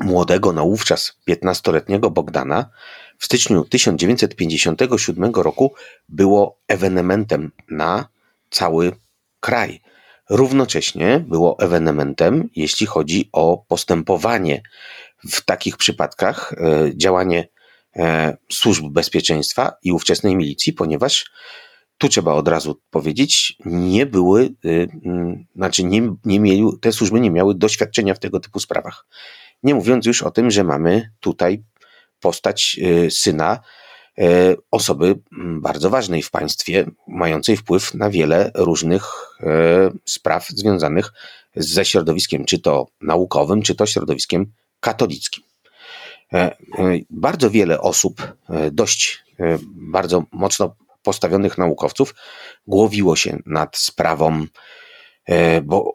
młodego 0.00 0.52
naówczas 0.52 1.18
15-letniego 1.28 2.10
Bogdana 2.10 2.70
w 3.18 3.24
styczniu 3.24 3.64
1957 3.64 5.34
roku 5.34 5.74
było 6.08 6.58
ewenementem 6.68 7.52
na 7.70 8.08
cały 8.50 8.92
kraj. 9.40 9.80
Równocześnie 10.30 11.24
było 11.28 11.58
ewenementem, 11.58 12.48
jeśli 12.56 12.86
chodzi 12.86 13.28
o 13.32 13.64
postępowanie 13.68 14.62
w 15.30 15.44
takich 15.44 15.76
przypadkach, 15.76 16.52
e, 16.52 16.90
działanie 16.96 17.48
e, 17.96 18.36
służb 18.52 18.84
bezpieczeństwa 18.88 19.76
i 19.82 19.92
ówczesnej 19.92 20.36
milicji, 20.36 20.72
ponieważ 20.72 21.30
tu 21.98 22.08
trzeba 22.08 22.32
od 22.32 22.48
razu 22.48 22.80
powiedzieć, 22.90 23.56
nie 23.64 24.06
były, 24.06 24.54
e, 24.64 24.68
znaczy 25.56 25.84
nie, 25.84 26.14
nie 26.24 26.40
mieli, 26.40 26.64
te 26.80 26.92
służby 26.92 27.20
nie 27.20 27.30
miały 27.30 27.54
doświadczenia 27.54 28.14
w 28.14 28.18
tego 28.18 28.40
typu 28.40 28.60
sprawach. 28.60 29.06
Nie 29.62 29.74
mówiąc 29.74 30.06
już 30.06 30.22
o 30.22 30.30
tym, 30.30 30.50
że 30.50 30.64
mamy 30.64 31.10
tutaj 31.20 31.64
postać 32.20 32.76
y, 33.06 33.10
syna 33.10 33.54
y, 33.54 33.83
osoby 34.70 35.18
mm, 35.32 35.60
bardzo 35.60 35.90
ważnej 35.90 36.22
w 36.22 36.30
państwie, 36.30 36.86
mającej 37.08 37.56
wpływ 37.56 37.94
na 37.94 38.10
wiele 38.10 38.50
różnych 38.54 39.04
y, 39.40 39.44
spraw 40.04 40.48
związanych 40.48 41.12
ze 41.56 41.84
środowiskiem, 41.84 42.44
czy 42.44 42.58
to 42.58 42.86
naukowym, 43.00 43.62
czy 43.62 43.74
to 43.74 43.86
środowiskiem 43.86 44.52
katolickim. 44.80 45.44
E, 46.32 46.36
e, 46.38 46.56
bardzo 47.10 47.50
wiele 47.50 47.80
osób, 47.80 48.32
e, 48.48 48.70
dość 48.70 49.24
bardzo 49.74 50.24
mocno 50.32 50.76
postawionych 51.02 51.58
naukowców, 51.58 52.14
głowiło 52.66 53.16
się 53.16 53.38
nad 53.46 53.76
sprawą 53.76 54.46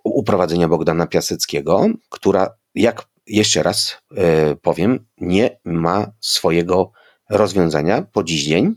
uprowadzenia 0.04 0.68
Bogdana 0.68 1.08
Piaseckiego, 1.08 1.88
która, 2.10 2.50
jak 2.76 3.08
jeszcze 3.28 3.64
raz 3.64 3.98
e, 4.18 4.56
powiem, 4.56 5.06
nie 5.18 5.60
ma 5.66 6.12
swojego 6.20 6.92
rozwiązania 7.30 8.02
po 8.02 8.24
dziś 8.24 8.44
dzień. 8.44 8.76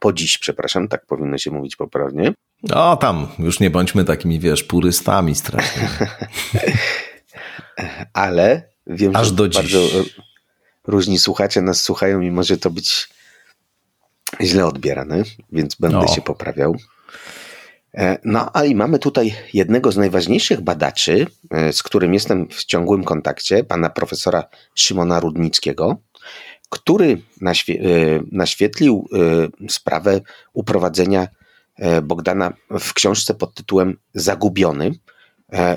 Po 0.00 0.12
dziś, 0.12 0.38
przepraszam, 0.38 0.88
tak 0.88 1.06
powinno 1.06 1.38
się 1.38 1.50
mówić 1.50 1.76
poprawnie. 1.76 2.32
O, 2.72 2.96
tam, 2.96 3.28
już 3.38 3.60
nie 3.60 3.70
bądźmy 3.70 4.04
takimi, 4.04 4.40
wiesz, 4.40 4.64
purystami 4.64 5.34
strasznie. 5.34 5.88
Ale 8.12 8.62
wiem, 8.86 9.16
Aż 9.16 9.26
że 9.26 9.34
do 9.34 9.48
bardzo 9.48 9.88
dziś. 9.88 10.18
różni 10.86 11.18
słuchacze 11.18 11.62
nas 11.62 11.82
słuchają 11.82 12.20
i 12.20 12.30
może 12.30 12.58
to 12.58 12.70
być 12.70 13.08
źle 14.40 14.66
odbierane, 14.66 15.22
więc 15.52 15.74
będę 15.74 15.96
no. 15.98 16.08
się 16.08 16.22
poprawiał. 16.22 16.76
E, 17.94 18.18
no, 18.24 18.50
a 18.52 18.64
i 18.64 18.74
mamy 18.74 18.98
tutaj 18.98 19.34
jednego 19.52 19.92
z 19.92 19.96
najważniejszych 19.96 20.60
badaczy, 20.60 21.26
e, 21.50 21.72
z 21.72 21.82
którym 21.82 22.14
jestem 22.14 22.48
w 22.48 22.64
ciągłym 22.64 23.04
kontakcie, 23.04 23.64
pana 23.64 23.90
profesora 23.90 24.44
Szymona 24.74 25.20
Rudnickiego, 25.20 25.96
który 26.70 27.22
naświe 27.40 27.74
e, 27.74 27.84
naświetlił 28.32 29.08
sprawę 29.68 30.20
uprowadzenia 30.52 31.28
Bogdana 32.02 32.52
w 32.80 32.94
książce 32.94 33.34
pod 33.34 33.54
tytułem 33.54 33.98
Zagubiony. 34.14 34.92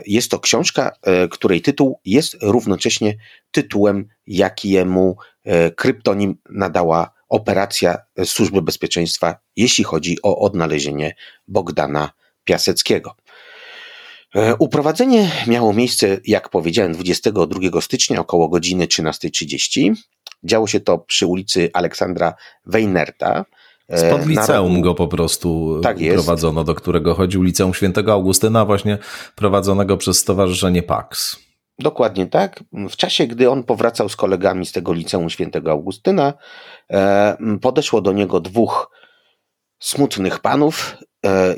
Jest 0.05 0.31
to 0.31 0.39
książka, 0.39 0.91
której 1.31 1.61
tytuł 1.61 1.99
jest 2.05 2.37
równocześnie 2.41 3.17
tytułem, 3.51 4.07
jakiemu 4.27 5.17
kryptonim 5.75 6.37
nadała 6.49 7.11
operacja 7.29 7.97
Służby 8.25 8.61
Bezpieczeństwa, 8.61 9.35
jeśli 9.55 9.83
chodzi 9.83 10.17
o 10.23 10.39
odnalezienie 10.39 11.15
Bogdana 11.47 12.09
Piaseckiego. 12.43 13.15
E, 14.35 14.55
uprowadzenie 14.55 15.31
miało 15.47 15.73
miejsce, 15.73 16.17
jak 16.25 16.49
powiedziałem, 16.49 16.93
22 16.93 17.81
stycznia 17.81 18.19
około 18.19 18.49
godziny 18.49 18.87
13.30. 18.87 19.93
Działo 20.43 20.67
się 20.67 20.79
to 20.79 20.97
przy 20.97 21.27
ulicy 21.27 21.69
Aleksandra 21.73 22.33
Weinerta. 22.65 23.45
E, 23.89 23.97
Spod 23.97 24.25
liceum 24.25 24.81
go 24.81 24.95
po 24.95 25.07
prostu 25.07 25.79
tak 25.83 25.97
prowadzono, 26.13 26.63
do 26.63 26.75
którego 26.75 27.13
chodził 27.13 27.43
liceum 27.43 27.73
świętego 27.73 28.13
Augustyna, 28.13 28.65
właśnie 28.65 28.97
prowadzonego 29.35 29.97
przez 29.97 30.19
Stowarzyszenie 30.19 30.83
PAX. 30.83 31.39
Dokładnie 31.79 32.27
tak. 32.27 32.63
W 32.73 32.95
czasie, 32.95 33.27
gdy 33.27 33.49
on 33.49 33.63
powracał 33.63 34.09
z 34.09 34.15
kolegami 34.15 34.65
z 34.65 34.71
tego 34.71 34.93
liceum 34.93 35.29
świętego 35.29 35.71
Augustyna, 35.71 36.33
e, 36.91 37.37
podeszło 37.61 38.01
do 38.01 38.11
niego 38.11 38.39
dwóch 38.39 38.91
smutnych 39.79 40.39
panów. 40.39 40.97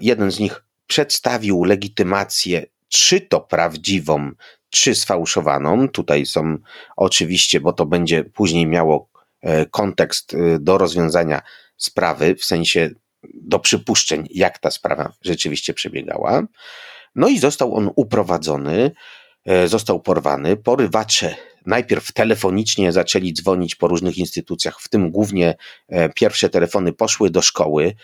Jeden 0.02 0.32
z 0.32 0.40
nich 0.40 0.66
przedstawił 0.88 1.64
legitymację, 1.64 2.66
czy 2.88 3.22
to 3.22 3.42
prawdziwą, 3.42 4.32
czy 4.76 4.96
sfałszowaną. 4.96 5.90
Tutaj 5.90 6.26
są 6.26 6.58
oczywiście, 6.96 7.60
bo 7.60 7.74
to 7.74 7.86
będzie 7.86 8.24
później 8.24 8.68
miało 8.68 9.10
e, 9.42 9.66
kontekst 9.66 10.34
e, 10.34 10.60
do 10.60 10.78
rozwiązania 10.78 11.42
sprawy, 11.78 12.36
w 12.36 12.46
sensie 12.46 12.90
do 13.34 13.60
przypuszczeń, 13.60 14.28
jak 14.32 14.60
ta 14.60 14.72
sprawa 14.72 15.14
rzeczywiście 15.22 15.74
przebiegała. 15.74 16.44
No 17.16 17.28
i 17.28 17.40
został 17.40 17.76
on 17.76 17.90
uprowadzony, 17.96 18.92
e, 19.46 19.68
został 19.68 20.00
porwany. 20.00 20.58
Porywacze 20.58 21.36
najpierw 21.66 22.12
telefonicznie 22.12 22.92
zaczęli 22.92 23.34
dzwonić 23.34 23.76
po 23.76 23.88
różnych 23.88 24.18
instytucjach, 24.18 24.80
w 24.80 24.90
tym 24.90 25.12
głównie 25.12 25.56
pierwsze 26.16 26.50
telefony 26.50 26.94
poszły 26.94 27.30
do 27.30 27.42
szkoły. 27.42 27.96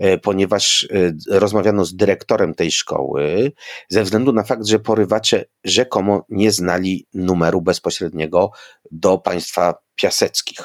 E, 0.00 0.18
ponieważ 0.18 0.88
e, 0.90 1.38
rozmawiano 1.38 1.84
z 1.84 1.96
dyrektorem 1.96 2.54
tej 2.54 2.72
szkoły, 2.72 3.52
ze 3.88 4.02
względu 4.02 4.32
na 4.32 4.42
fakt, 4.42 4.66
że 4.66 4.78
porywacze 4.78 5.44
rzekomo 5.64 6.26
nie 6.28 6.52
znali 6.52 7.06
numeru 7.14 7.62
bezpośredniego 7.62 8.50
do 8.90 9.18
państwa 9.18 9.74
piaseckich. 9.94 10.60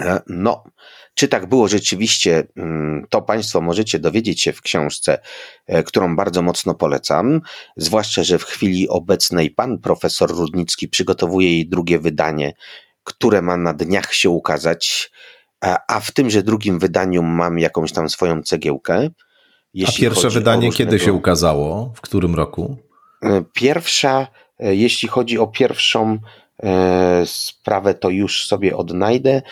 E, 0.00 0.20
no, 0.26 0.64
czy 1.14 1.28
tak 1.28 1.48
było 1.48 1.68
rzeczywiście, 1.68 2.46
mm, 2.56 3.06
to 3.10 3.22
Państwo 3.22 3.60
możecie 3.60 3.98
dowiedzieć 3.98 4.42
się 4.42 4.52
w 4.52 4.62
książce, 4.62 5.18
którą 5.86 6.16
bardzo 6.16 6.42
mocno 6.42 6.74
polecam. 6.74 7.40
Zwłaszcza, 7.76 8.22
że 8.22 8.38
w 8.38 8.44
chwili 8.44 8.88
obecnej 8.88 9.50
pan 9.50 9.78
profesor 9.78 10.30
Rudnicki 10.30 10.88
przygotowuje 10.88 11.52
jej 11.52 11.68
drugie 11.68 11.98
wydanie, 11.98 12.54
które 13.04 13.42
ma 13.42 13.56
na 13.56 13.74
dniach 13.74 14.14
się 14.14 14.30
ukazać 14.30 15.10
a 15.60 16.00
w 16.00 16.10
tymże 16.10 16.42
drugim 16.42 16.78
wydaniu 16.78 17.22
mam 17.22 17.58
jakąś 17.58 17.92
tam 17.92 18.08
swoją 18.08 18.42
cegiełkę. 18.42 19.08
a 19.86 19.92
pierwsze 19.92 20.30
wydanie 20.30 20.66
różnego... 20.66 20.90
kiedy 20.90 21.04
się 21.04 21.12
ukazało? 21.12 21.92
W 21.94 22.00
którym 22.00 22.34
roku? 22.34 22.76
E, 23.22 23.44
pierwsza, 23.52 24.26
e, 24.58 24.74
jeśli 24.74 25.08
chodzi 25.08 25.38
o 25.38 25.46
pierwszą 25.46 26.18
e, 26.62 27.22
sprawę, 27.26 27.94
to 27.94 28.10
już 28.10 28.46
sobie 28.46 28.76
odnajdę 28.76 29.42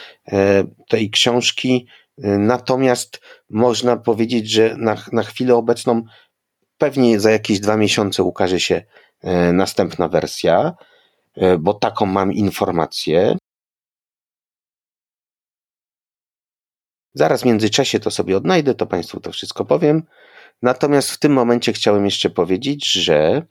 tej 0.88 1.10
książki. 1.10 1.86
Natomiast 2.38 3.20
można 3.50 3.96
powiedzieć, 3.96 4.50
że 4.50 4.76
na, 4.78 4.96
na 5.12 5.22
chwilę 5.22 5.54
obecną 5.54 6.02
pewnie 6.78 7.20
za 7.20 7.30
jakieś 7.30 7.60
dwa 7.60 7.76
miesiące 7.76 8.22
ukaże 8.22 8.60
się 8.60 8.82
następna 9.52 10.08
wersja, 10.08 10.72
bo 11.58 11.74
taką 11.74 12.06
mam 12.06 12.32
informację. 12.32 13.36
Zaraz 17.14 17.42
w 17.42 17.44
międzyczasie 17.44 18.00
to 18.00 18.10
sobie 18.10 18.36
odnajdę, 18.36 18.74
to 18.74 18.86
Państwu 18.86 19.20
to 19.20 19.32
wszystko 19.32 19.64
powiem. 19.64 20.02
Natomiast 20.62 21.10
w 21.10 21.18
tym 21.18 21.32
momencie 21.32 21.72
chciałem 21.72 22.04
jeszcze 22.04 22.30
powiedzieć, 22.30 22.92
że 22.92 23.42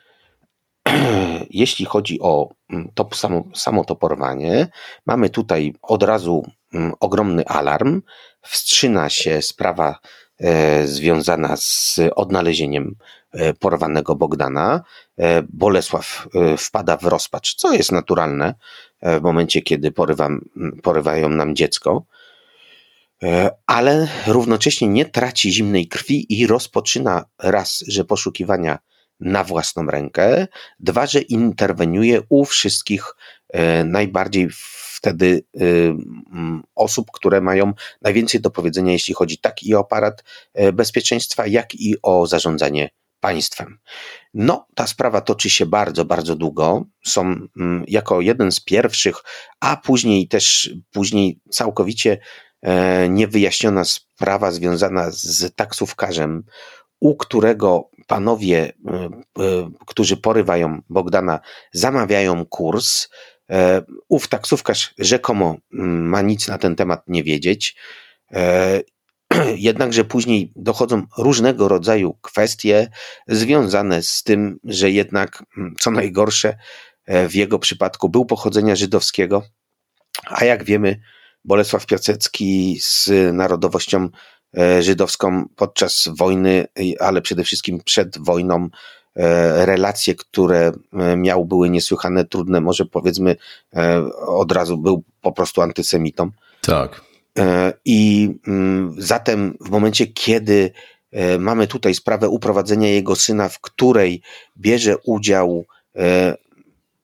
jeśli 1.49 1.85
chodzi 1.85 2.19
o 2.21 2.49
mm, 2.69 2.91
to 2.93 3.09
samo, 3.13 3.43
samo 3.55 3.85
to 3.85 3.95
porwanie, 3.95 4.67
mamy 5.05 5.29
tutaj 5.29 5.73
od 5.81 6.03
razu 6.03 6.45
mm, 6.73 6.93
ogromny 6.99 7.45
alarm. 7.45 8.01
Wstrzyna 8.41 9.09
się 9.09 9.41
sprawa 9.41 9.99
e, 10.39 10.87
związana 10.87 11.57
z 11.57 11.99
odnalezieniem 12.15 12.95
e, 13.31 13.53
porwanego 13.53 14.15
Bogdana. 14.15 14.81
E, 15.17 15.43
Bolesław 15.49 16.27
wpada 16.57 16.97
w 16.97 17.03
rozpacz, 17.03 17.55
co 17.55 17.73
jest 17.73 17.91
naturalne 17.91 18.55
w 19.01 19.21
momencie, 19.21 19.61
kiedy 19.61 19.91
porywam, 19.91 20.41
porywają 20.83 21.29
nam 21.29 21.55
dziecko. 21.55 22.05
E, 23.23 23.51
ale 23.67 24.07
równocześnie 24.27 24.87
nie 24.87 25.05
traci 25.05 25.53
zimnej 25.53 25.87
krwi 25.87 26.25
i 26.39 26.47
rozpoczyna 26.47 27.25
raz, 27.39 27.83
że 27.87 28.05
poszukiwania 28.05 28.79
na 29.19 29.43
własną 29.43 29.85
rękę, 29.85 30.47
dwa, 30.79 31.05
że 31.05 31.21
interweniuje 31.21 32.21
u 32.29 32.45
wszystkich 32.45 33.03
e, 33.49 33.83
najbardziej 33.83 34.49
wtedy 34.95 35.43
e, 35.55 35.63
osób, 36.75 37.11
które 37.13 37.41
mają 37.41 37.73
najwięcej 38.01 38.41
do 38.41 38.51
powiedzenia, 38.51 38.93
jeśli 38.93 39.13
chodzi 39.13 39.37
tak 39.37 39.63
i 39.63 39.75
o 39.75 39.79
aparat 39.79 40.23
bezpieczeństwa, 40.73 41.47
jak 41.47 41.75
i 41.75 41.95
o 42.01 42.27
zarządzanie 42.27 42.89
państwem. 43.19 43.79
No, 44.33 44.67
ta 44.75 44.87
sprawa 44.87 45.21
toczy 45.21 45.49
się 45.49 45.65
bardzo, 45.65 46.05
bardzo 46.05 46.35
długo. 46.35 46.85
Są 47.05 47.35
jako 47.87 48.21
jeden 48.21 48.51
z 48.51 48.59
pierwszych, 48.59 49.15
a 49.59 49.77
później 49.77 50.27
też 50.27 50.73
później 50.91 51.39
całkowicie 51.49 52.17
niewyjaśniona 53.09 53.83
sprawa 53.85 54.51
związana 54.51 55.11
z 55.11 55.55
taksówkarzem, 55.55 56.43
u 57.03 57.15
którego 57.15 57.89
panowie, 58.07 58.73
e, 58.87 58.93
e, 59.43 59.71
którzy 59.87 60.17
porywają 60.17 60.81
Bogdana, 60.89 61.39
zamawiają 61.71 62.45
kurs. 62.45 63.09
Ów 64.09 64.27
taksówkarz 64.27 64.93
rzekomo 64.97 65.55
mm, 65.73 66.09
ma 66.09 66.21
nic 66.21 66.47
na 66.47 66.57
ten 66.57 66.75
temat 66.75 67.03
nie 67.07 67.23
wiedzieć. 67.23 67.75
Jednakże 69.69 70.05
później 70.05 70.51
dochodzą 70.55 71.03
różnego 71.17 71.67
rodzaju 71.67 72.17
kwestie 72.21 72.87
związane 73.27 74.03
z 74.03 74.23
tym, 74.23 74.59
że 74.63 74.91
jednak, 74.91 75.43
mm, 75.57 75.75
co 75.79 75.91
najgorsze, 75.91 76.57
w 77.07 77.35
jego 77.35 77.59
przypadku 77.59 78.09
był 78.09 78.25
pochodzenia 78.25 78.75
żydowskiego, 78.75 79.43
a 80.25 80.45
jak 80.45 80.63
wiemy, 80.63 80.99
Bolesław 81.45 81.85
Piasecki 81.85 82.77
z 82.81 83.09
narodowością 83.33 84.09
e, 84.57 84.83
żydowską 84.83 85.45
podczas 85.55 86.09
wojny, 86.17 86.67
ale 86.99 87.21
przede 87.21 87.43
wszystkim 87.43 87.79
przed 87.85 88.17
wojną 88.17 88.69
e, 89.15 89.65
relacje, 89.65 90.15
które 90.15 90.71
e, 90.93 91.17
miał, 91.17 91.45
były 91.45 91.69
niesłychane 91.69 92.25
trudne. 92.25 92.61
Może 92.61 92.85
powiedzmy 92.85 93.35
od 94.27 94.51
razu 94.51 94.77
był 94.77 95.03
po 95.21 95.31
prostu 95.31 95.61
antysemitą. 95.61 96.29
Tak. 96.61 97.01
I 97.85 98.29
mm, 98.47 98.95
zatem 98.97 99.57
w 99.61 99.69
momencie, 99.69 100.07
kiedy 100.07 100.71
mamy 101.39 101.67
tutaj 101.67 101.93
sprawę 101.95 102.29
uprowadzenia 102.29 102.89
jego 102.89 103.15
syna, 103.15 103.49
w 103.49 103.59
której 103.59 104.21
bierze 104.57 104.95
udział 105.05 105.65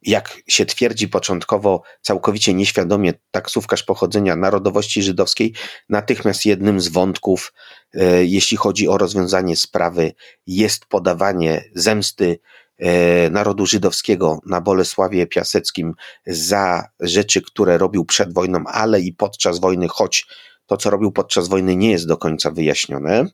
jak 0.01 0.37
się 0.47 0.65
twierdzi 0.65 1.07
początkowo, 1.07 1.81
całkowicie 2.01 2.53
nieświadomie 2.53 3.13
taksówkarz 3.31 3.83
pochodzenia 3.83 4.35
narodowości 4.35 5.03
żydowskiej, 5.03 5.53
natychmiast 5.89 6.45
jednym 6.45 6.81
z 6.81 6.87
wątków, 6.87 7.53
e, 7.93 8.25
jeśli 8.25 8.57
chodzi 8.57 8.87
o 8.87 8.97
rozwiązanie 8.97 9.55
sprawy, 9.55 10.13
jest 10.47 10.85
podawanie 10.85 11.63
zemsty 11.75 12.39
e, 12.77 13.29
narodu 13.29 13.65
żydowskiego 13.65 14.39
na 14.45 14.61
Bolesławie 14.61 15.27
Piaseckim 15.27 15.93
za 16.27 16.83
rzeczy, 16.99 17.41
które 17.41 17.77
robił 17.77 18.05
przed 18.05 18.33
wojną, 18.33 18.63
ale 18.67 19.01
i 19.01 19.13
podczas 19.13 19.59
wojny, 19.59 19.87
choć 19.87 20.27
to, 20.65 20.77
co 20.77 20.89
robił 20.89 21.11
podczas 21.11 21.47
wojny, 21.47 21.75
nie 21.75 21.91
jest 21.91 22.07
do 22.07 22.17
końca 22.17 22.51
wyjaśnione. 22.51 23.25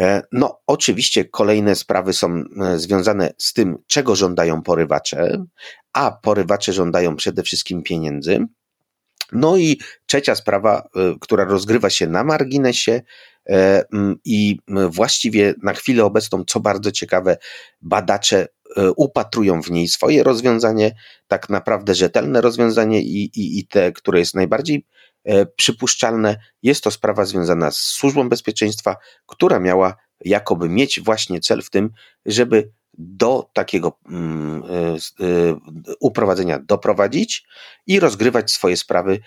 E, 0.00 0.22
no, 0.32 0.60
oczywiście 0.66 1.24
kolejne 1.24 1.74
sprawy 1.74 2.12
są 2.12 2.44
e, 2.62 2.78
związane 2.78 3.32
z 3.38 3.52
tym, 3.52 3.78
czego 3.86 4.16
żądają 4.16 4.62
porywacze, 4.62 5.44
a 5.92 6.10
porywacze 6.22 6.72
żądają 6.72 7.16
przede 7.16 7.42
wszystkim 7.42 7.82
pieniędzy. 7.82 8.46
No 9.32 9.56
i 9.56 9.80
trzecia 10.06 10.34
sprawa, 10.34 10.88
e, 10.96 11.14
która 11.20 11.44
rozgrywa 11.44 11.90
się 11.90 12.06
na 12.06 12.24
marginesie 12.24 13.02
i 14.24 14.58
właściwie 14.88 15.54
na 15.62 15.72
chwilę 15.72 16.04
obecną, 16.04 16.44
co 16.44 16.60
bardzo 16.60 16.92
ciekawe, 16.92 17.36
badacze 17.80 18.48
upatrują 18.96 19.62
w 19.62 19.70
niej 19.70 19.88
swoje 19.88 20.22
rozwiązanie, 20.22 20.94
tak 21.28 21.48
naprawdę 21.48 21.94
rzetelne 21.94 22.40
rozwiązanie 22.40 23.02
i, 23.02 23.24
i, 23.24 23.58
i 23.58 23.66
te, 23.66 23.92
które 23.92 24.18
jest 24.18 24.34
najbardziej 24.34 24.84
przypuszczalne. 25.56 26.36
Jest 26.62 26.84
to 26.84 26.90
sprawa 26.90 27.24
związana 27.24 27.70
z 27.70 27.78
służbą 27.78 28.28
bezpieczeństwa, 28.28 28.96
która 29.26 29.58
miała 29.58 29.96
jakoby 30.24 30.68
mieć 30.68 31.00
właśnie 31.00 31.40
cel 31.40 31.62
w 31.62 31.70
tym, 31.70 31.90
żeby 32.26 32.70
do 32.98 33.50
takiego 33.52 33.98
mm, 34.08 34.62
e, 34.62 34.66
e, 34.66 34.96
uprowadzenia 36.00 36.58
doprowadzić 36.58 37.46
i 37.86 38.00
rozgrywać 38.00 38.50
swoje 38.50 38.76
sprawy 38.76 39.20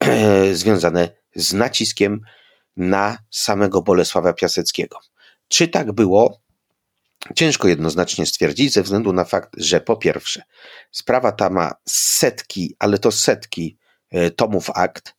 związane 0.52 1.08
z 1.34 1.52
naciskiem 1.52 2.20
na 2.76 3.18
samego 3.30 3.82
Bolesława 3.82 4.32
Piaseckiego. 4.32 4.98
Czy 5.48 5.68
tak 5.68 5.92
było? 5.92 6.40
Ciężko 7.34 7.68
jednoznacznie 7.68 8.26
stwierdzić, 8.26 8.72
ze 8.72 8.82
względu 8.82 9.12
na 9.12 9.24
fakt, 9.24 9.50
że 9.56 9.80
po 9.80 9.96
pierwsze, 9.96 10.42
sprawa 10.90 11.32
ta 11.32 11.50
ma 11.50 11.72
setki, 11.88 12.76
ale 12.78 12.98
to 12.98 13.12
setki 13.12 13.78
e, 14.10 14.30
tomów 14.30 14.70
akt. 14.70 15.15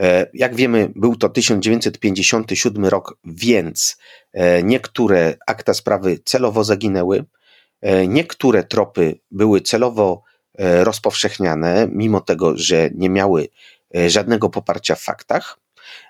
E, 0.00 0.30
jak 0.34 0.54
wiemy, 0.54 0.92
był 0.96 1.16
to 1.16 1.28
1957 1.28 2.84
rok, 2.84 3.18
więc 3.24 3.98
e, 4.32 4.62
niektóre 4.62 5.36
akta 5.46 5.74
sprawy 5.74 6.18
celowo 6.24 6.64
zaginęły, 6.64 7.24
niektóre 8.08 8.64
tropy 8.64 9.18
były 9.30 9.60
celowo 9.60 10.22
rozpowszechniane, 10.58 11.88
mimo 11.92 12.20
tego, 12.20 12.52
że 12.56 12.90
nie 12.94 13.10
miały 13.10 13.48
żadnego 14.06 14.50
poparcia 14.50 14.94
w 14.94 15.00
faktach. 15.00 15.58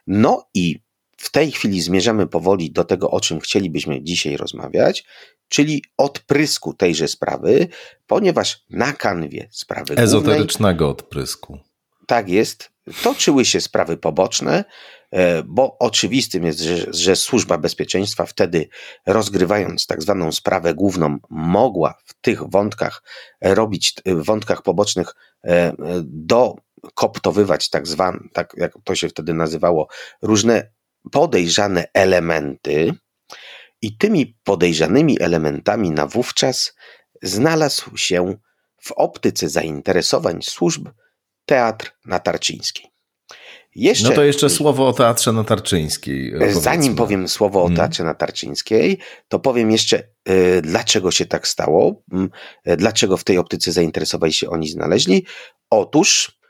No 0.06 0.46
i 0.54 0.80
w 1.16 1.30
tej 1.30 1.52
chwili 1.52 1.80
zmierzamy 1.80 2.26
powoli 2.26 2.70
do 2.70 2.84
tego, 2.84 3.10
o 3.10 3.20
czym 3.20 3.40
chcielibyśmy 3.40 4.02
dzisiaj 4.02 4.36
rozmawiać, 4.36 5.04
czyli 5.48 5.84
odprysku 5.96 6.74
tejże 6.74 7.08
sprawy, 7.08 7.68
ponieważ 8.06 8.64
na 8.70 8.92
kanwie 8.92 9.48
sprawy 9.50 9.96
ezoterycznego 9.96 10.84
głównej, 10.84 11.04
odprysku. 11.04 11.58
Tak 12.06 12.28
jest. 12.28 12.70
Toczyły 13.02 13.44
się 13.44 13.60
sprawy 13.60 13.96
poboczne, 13.96 14.64
e, 15.10 15.42
bo 15.42 15.78
oczywistym 15.78 16.44
jest, 16.44 16.58
że, 16.58 16.86
że 16.92 17.16
służba 17.16 17.58
bezpieczeństwa 17.58 18.26
wtedy, 18.26 18.68
rozgrywając 19.06 19.86
tak 19.86 20.02
zwaną 20.02 20.32
sprawę 20.32 20.74
główną, 20.74 21.18
mogła 21.30 21.94
w 22.04 22.14
tych 22.20 22.42
wątkach 22.42 23.02
robić, 23.40 23.94
w 24.06 24.24
wątkach 24.24 24.62
pobocznych 24.62 25.14
e, 25.44 25.72
dokoptowywać 26.04 27.70
tak 27.70 27.86
zwane, 27.86 28.18
tak 28.32 28.52
jak 28.56 28.72
to 28.84 28.94
się 28.94 29.08
wtedy 29.08 29.34
nazywało, 29.34 29.88
różne 30.22 30.70
podejrzane 31.12 31.86
elementy, 31.94 32.94
i 33.82 33.96
tymi 33.96 34.36
podejrzanymi 34.44 35.22
elementami 35.22 35.90
na 35.90 36.06
wówczas 36.06 36.74
znalazł 37.22 37.96
się 37.96 38.34
w 38.82 38.92
optyce 38.92 39.48
zainteresowań 39.48 40.42
służb 40.42 40.88
teatr 41.50 41.92
Natarczyński. 42.06 42.88
Jeszcze, 43.74 44.08
no 44.08 44.14
to 44.14 44.22
jeszcze 44.22 44.50
słowo 44.50 44.88
o 44.88 44.92
Teatrze 44.92 45.32
Natarczyńskiej. 45.32 46.32
Powiedzmy. 46.32 46.60
Zanim 46.60 46.94
powiem 46.94 47.28
słowo 47.28 47.58
o 47.62 47.66
mhm. 47.68 47.76
Teatrze 47.76 48.04
Natarczyńskiej, 48.04 48.98
to 49.28 49.38
powiem 49.38 49.70
jeszcze, 49.70 50.02
y, 50.28 50.62
dlaczego 50.62 51.10
się 51.10 51.26
tak 51.26 51.48
stało, 51.48 52.02
y, 52.68 52.76
dlaczego 52.76 53.16
w 53.16 53.24
tej 53.24 53.38
optyce 53.38 53.72
zainteresowali 53.72 54.32
się 54.32 54.50
oni 54.50 54.68
znaleźli. 54.68 55.26
Otóż 55.70 56.40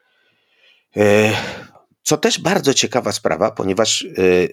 co 2.02 2.16
też 2.16 2.40
bardzo 2.40 2.74
ciekawa 2.74 3.12
sprawa, 3.12 3.50
ponieważ 3.50 4.06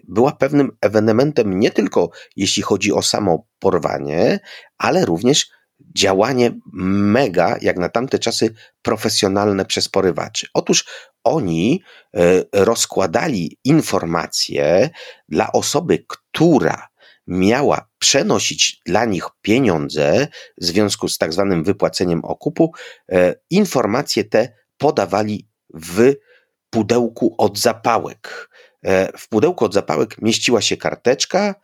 była 0.04 0.32
pewnym 0.32 0.72
ewenementem 0.82 1.60
nie 1.60 1.72
tylko 1.72 2.10
jeśli 2.36 2.64
chodzi 2.64 2.94
o 2.94 3.02
samo 3.02 3.48
porwanie, 3.60 4.40
ale 4.78 5.06
również 5.06 5.50
działanie 5.96 6.52
mega, 6.74 7.58
jak 7.62 7.78
na 7.78 7.90
tamte 7.90 8.20
czasy, 8.20 8.54
profesjonalne 8.82 9.66
przez 9.66 9.90
porywaczy. 9.90 10.48
Otóż 10.54 10.86
oni 11.24 11.84
y, 12.18 12.20
rozkładali 12.54 13.58
informacje 13.64 14.90
dla 15.30 15.52
osoby, 15.52 16.06
która 16.08 16.88
miała 17.28 17.90
przenosić 18.00 18.82
dla 18.86 19.06
nich 19.06 19.24
pieniądze 19.42 20.28
w 20.62 20.66
związku 20.66 21.08
z 21.08 21.18
tak 21.18 21.34
zwanym 21.34 21.64
wypłaceniem 21.64 22.26
okupu, 22.26 22.72
y, 23.12 23.16
informacje 23.50 24.24
te 24.24 24.54
podawali 24.78 25.48
w 25.74 26.14
pudełku 26.70 27.36
od 27.38 27.60
zapałek. 27.60 28.50
E, 28.84 29.18
w 29.18 29.30
pudełku 29.30 29.66
od 29.66 29.74
zapałek 29.74 30.22
mieściła 30.22 30.62
się 30.62 30.78
karteczka. 30.78 31.56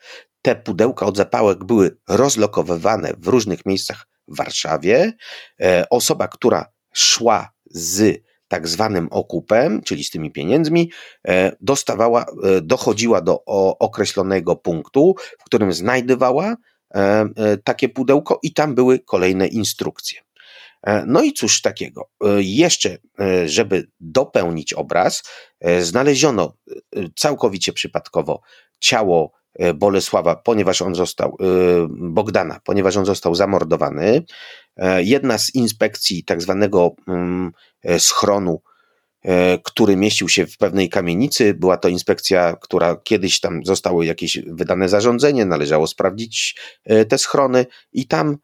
Te 0.44 0.56
pudełka 0.56 1.06
od 1.06 1.18
zapałek 1.18 1.64
były 1.64 1.98
rozlokowywane 2.10 3.14
w 3.18 3.28
różnych 3.28 3.66
miejscach 3.66 4.08
w 4.28 4.38
Warszawie. 4.38 5.14
E, 5.62 5.86
osoba, 5.90 6.28
która 6.28 6.66
szła 6.94 7.50
z 7.66 8.24
tak 8.48 8.68
zwanym 8.68 9.08
okupem, 9.12 9.82
czyli 9.82 10.04
z 10.04 10.10
tymi 10.10 10.32
pieniędzmi, 10.32 10.92
e, 11.28 11.56
dostawała, 11.62 12.26
dochodziła 12.62 13.22
do 13.22 13.46
określonego 13.80 14.56
punktu, 14.56 15.16
w 15.40 15.44
którym 15.44 15.74
znajdowała 15.74 16.56
takie 17.64 17.90
pudełko 17.90 18.40
i 18.44 18.54
tam 18.54 18.76
były 18.76 19.00
kolejne 19.00 19.48
instrukcje. 19.48 20.22
E, 20.84 21.06
no 21.08 21.24
i 21.24 21.34
cóż 21.34 21.62
takiego. 21.62 22.10
E, 22.24 22.28
jeszcze, 22.42 22.98
e, 23.20 23.50
żeby 23.50 23.88
dopełnić 24.00 24.74
obraz, 24.74 25.24
znaleziono 25.82 26.58
całkowicie 27.16 27.74
przypadkowo 27.74 28.42
ciało 28.80 29.32
Bolesława, 29.76 30.36
ponieważ 30.36 30.82
on 30.82 30.96
został, 30.96 31.38
Bogdana, 31.90 32.60
ponieważ 32.64 32.98
on 32.98 33.06
został 33.06 33.36
zamordowany. 33.36 34.24
Jedna 34.98 35.38
z 35.38 35.56
inspekcji 35.56 36.24
tak 36.24 36.42
zwanego 36.42 36.96
mm, 37.08 37.52
schronu 37.98 38.62
E, 39.24 39.60
który 39.64 39.96
mieścił 39.96 40.30
się 40.30 40.46
w 40.46 40.58
pewnej 40.58 40.90
kamienicy. 40.90 41.54
Była 41.54 41.78
to 41.78 41.88
inspekcja, 41.88 42.58
która 42.62 42.96
kiedyś 43.04 43.40
tam 43.40 43.66
zostało 43.66 44.04
jakieś 44.04 44.40
wydane 44.48 44.90
zarządzenie, 44.90 45.46
należało 45.46 45.88
sprawdzić 45.88 46.56
e, 46.86 47.06
te 47.06 47.18
schrony 47.18 47.66
i 47.92 48.08
tam 48.08 48.30
e, 48.30 48.38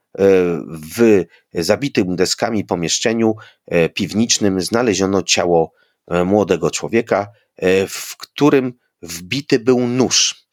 w 0.67 1.25
zabitym 1.53 2.15
deskami 2.15 2.65
pomieszczeniu 2.65 3.35
piwniczym 3.93 4.61
znaleziono 4.61 5.23
ciało 5.23 5.71
młodego 6.25 6.71
człowieka, 6.71 7.27
w 7.87 8.17
którym 8.17 8.73
wbity 9.01 9.59
był 9.59 9.87
nóż. 9.87 10.48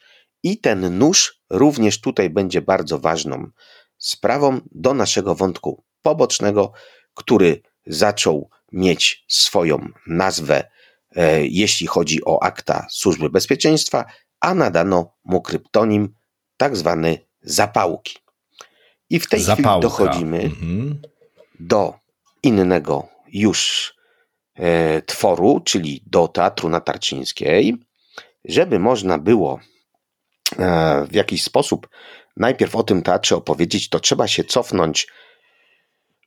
I 0.47 0.57
ten 0.57 0.97
nóż 0.97 1.41
również 1.49 2.01
tutaj 2.01 2.29
będzie 2.29 2.61
bardzo 2.61 2.99
ważną 2.99 3.49
sprawą 3.97 4.61
do 4.71 4.93
naszego 4.93 5.35
wątku 5.35 5.83
pobocznego, 6.01 6.71
który 7.13 7.61
zaczął 7.85 8.49
mieć 8.71 9.25
swoją 9.27 9.87
nazwę, 10.07 10.69
e, 11.15 11.45
jeśli 11.45 11.87
chodzi 11.87 12.25
o 12.25 12.43
akta 12.43 12.87
Służby 12.89 13.29
Bezpieczeństwa, 13.29 14.05
a 14.39 14.53
nadano 14.53 15.13
mu 15.23 15.41
kryptonim 15.41 16.13
tak 16.57 16.75
zwany 16.77 17.27
Zapałki. 17.41 18.17
I 19.09 19.19
w 19.19 19.29
tej 19.29 19.41
Zapałka. 19.41 19.69
chwili 19.69 19.81
dochodzimy 19.81 20.41
mhm. 20.41 21.01
do 21.59 21.93
innego 22.43 23.07
już 23.27 23.93
e, 24.55 25.01
tworu, 25.01 25.61
czyli 25.65 26.03
do 26.05 26.27
Teatru 26.27 26.69
Natarczyńskiej, 26.69 27.77
żeby 28.45 28.79
można 28.79 29.17
było 29.17 29.59
w 31.09 31.15
jakiś 31.15 31.43
sposób 31.43 31.89
najpierw 32.37 32.75
o 32.75 32.83
tym 32.83 33.01
teatrze 33.01 33.35
opowiedzieć, 33.35 33.89
to 33.89 33.99
trzeba 33.99 34.27
się 34.27 34.43
cofnąć 34.43 35.07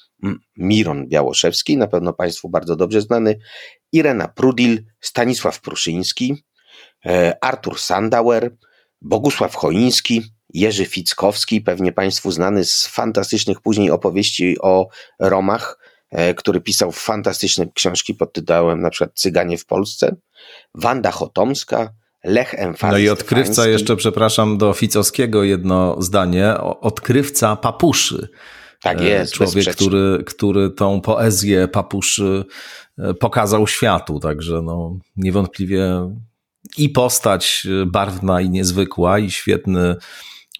Miron 0.57 1.07
Białoszewski, 1.07 1.77
na 1.77 1.87
pewno 1.87 2.13
Państwu 2.13 2.49
bardzo 2.49 2.75
dobrze 2.75 3.01
znany, 3.01 3.39
Irena 3.91 4.27
Prudil, 4.27 4.85
Stanisław 5.01 5.61
Pruszyński, 5.61 6.43
e, 7.05 7.37
Artur 7.41 7.79
Sandauer, 7.79 8.55
Bogusław 9.01 9.55
Choiński, 9.55 10.23
Jerzy 10.53 10.85
Fickowski, 10.85 11.61
pewnie 11.61 11.91
Państwu 11.91 12.31
znany 12.31 12.65
z 12.65 12.87
fantastycznych 12.87 13.61
później 13.61 13.91
opowieści 13.91 14.57
o 14.61 14.87
Romach, 15.19 15.77
który 16.37 16.61
pisał 16.61 16.91
fantastyczne 16.91 17.67
książki 17.73 18.13
pod 18.13 18.33
tytułem 18.33 18.81
na 18.81 18.89
przykład 18.89 19.11
Cyganie 19.19 19.57
w 19.57 19.65
Polsce, 19.65 20.15
Wanda 20.75 21.11
Chotomska, 21.11 21.93
Lech 22.23 22.53
Emfal. 22.53 22.91
No 22.91 22.97
i 22.97 23.09
odkrywca 23.09 23.67
jeszcze, 23.67 23.95
przepraszam, 23.95 24.57
do 24.57 24.73
Ficowskiego 24.73 25.43
jedno 25.43 26.01
zdanie, 26.01 26.57
odkrywca 26.59 27.55
papuszy. 27.55 28.27
Tak 28.81 29.01
jest. 29.01 29.33
Człowiek, 29.33 29.75
który, 29.75 30.23
który 30.25 30.69
tą 30.69 31.01
poezję 31.01 31.67
papuszy 31.67 32.45
e, 32.97 33.13
pokazał 33.13 33.67
światu, 33.67 34.19
także 34.19 34.61
no, 34.61 34.97
niewątpliwie 35.17 36.11
i 36.77 36.89
postać 36.89 37.67
barwna 37.87 38.41
i 38.41 38.49
niezwykła 38.49 39.19
i 39.19 39.31
świetny 39.31 39.95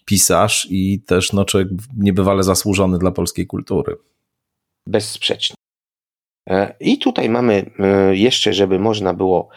pisarz 0.04 0.66
i 0.70 1.02
też 1.02 1.32
no, 1.32 1.44
człowiek 1.44 1.68
niebywale 1.96 2.42
zasłużony 2.42 2.98
dla 2.98 3.10
polskiej 3.10 3.46
kultury 3.46 3.96
bezsprzecznie 4.86 5.56
I 6.80 6.98
tutaj 6.98 7.28
mamy 7.28 7.70
jeszcze, 8.12 8.52
żeby 8.52 8.78
można 8.78 9.14
było 9.14 9.48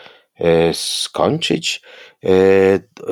skończyć, 0.73 1.81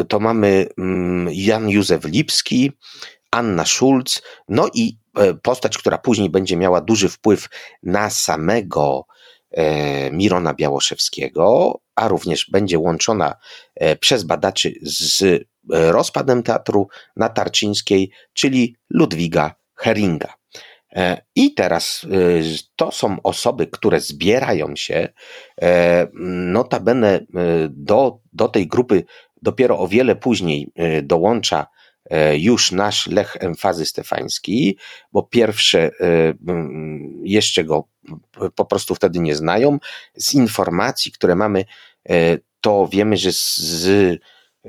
to 0.07 0.19
mamy 0.19 0.67
mm, 0.77 1.29
Jan 1.31 1.69
Józef 1.69 2.05
Lipski, 2.05 2.71
Anna 3.31 3.65
Schulz, 3.65 4.21
no 4.49 4.69
i 4.73 4.97
postać, 5.43 5.77
która 5.77 5.97
później 5.97 6.29
będzie 6.29 6.57
miała 6.57 6.81
duży 6.81 7.09
wpływ 7.09 7.49
na 7.83 8.09
samego 8.09 9.05
E, 9.51 10.11
Mirona 10.11 10.53
Białoszewskiego, 10.53 11.79
a 11.95 12.07
również 12.07 12.49
będzie 12.51 12.79
łączona 12.79 13.35
e, 13.75 13.95
przez 13.95 14.23
badaczy 14.23 14.73
z 14.81 15.21
e, 15.23 15.39
rozpadem 15.91 16.43
teatru 16.43 16.87
na 17.15 17.29
Tarczyńskiej, 17.29 18.11
czyli 18.33 18.75
Ludwiga 18.89 19.55
Heringa. 19.75 20.33
I 21.35 21.53
teraz 21.53 22.05
to 22.75 22.91
są 22.91 23.17
osoby, 23.23 23.67
które 23.67 23.99
zbierają 23.99 24.75
się, 24.75 25.09
notabene 26.51 27.19
do, 27.69 28.19
do 28.33 28.47
tej 28.47 28.67
grupy 28.67 29.03
dopiero 29.41 29.79
o 29.79 29.87
wiele 29.87 30.15
później 30.15 30.71
dołącza 31.03 31.67
już 32.33 32.71
nasz 32.71 33.07
Lech 33.07 33.37
Emfazy 33.39 33.85
Stefański, 33.85 34.77
bo 35.11 35.23
pierwsze 35.23 35.89
jeszcze 37.23 37.63
go 37.63 37.87
po 38.55 38.65
prostu 38.65 38.95
wtedy 38.95 39.19
nie 39.19 39.35
znają. 39.35 39.79
Z 40.15 40.33
informacji, 40.33 41.11
które 41.11 41.35
mamy, 41.35 41.65
e, 42.09 42.37
to 42.61 42.87
wiemy, 42.91 43.17
że 43.17 43.29
z 43.31 44.19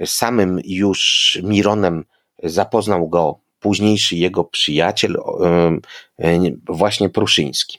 samym 0.05 0.61
już 0.65 1.39
Mironem 1.43 2.05
zapoznał 2.43 3.09
go 3.09 3.41
późniejszy 3.61 4.17
jego 4.17 4.45
przyjaciel, 4.45 5.17
właśnie 6.69 7.09
Pruszyński. 7.09 7.79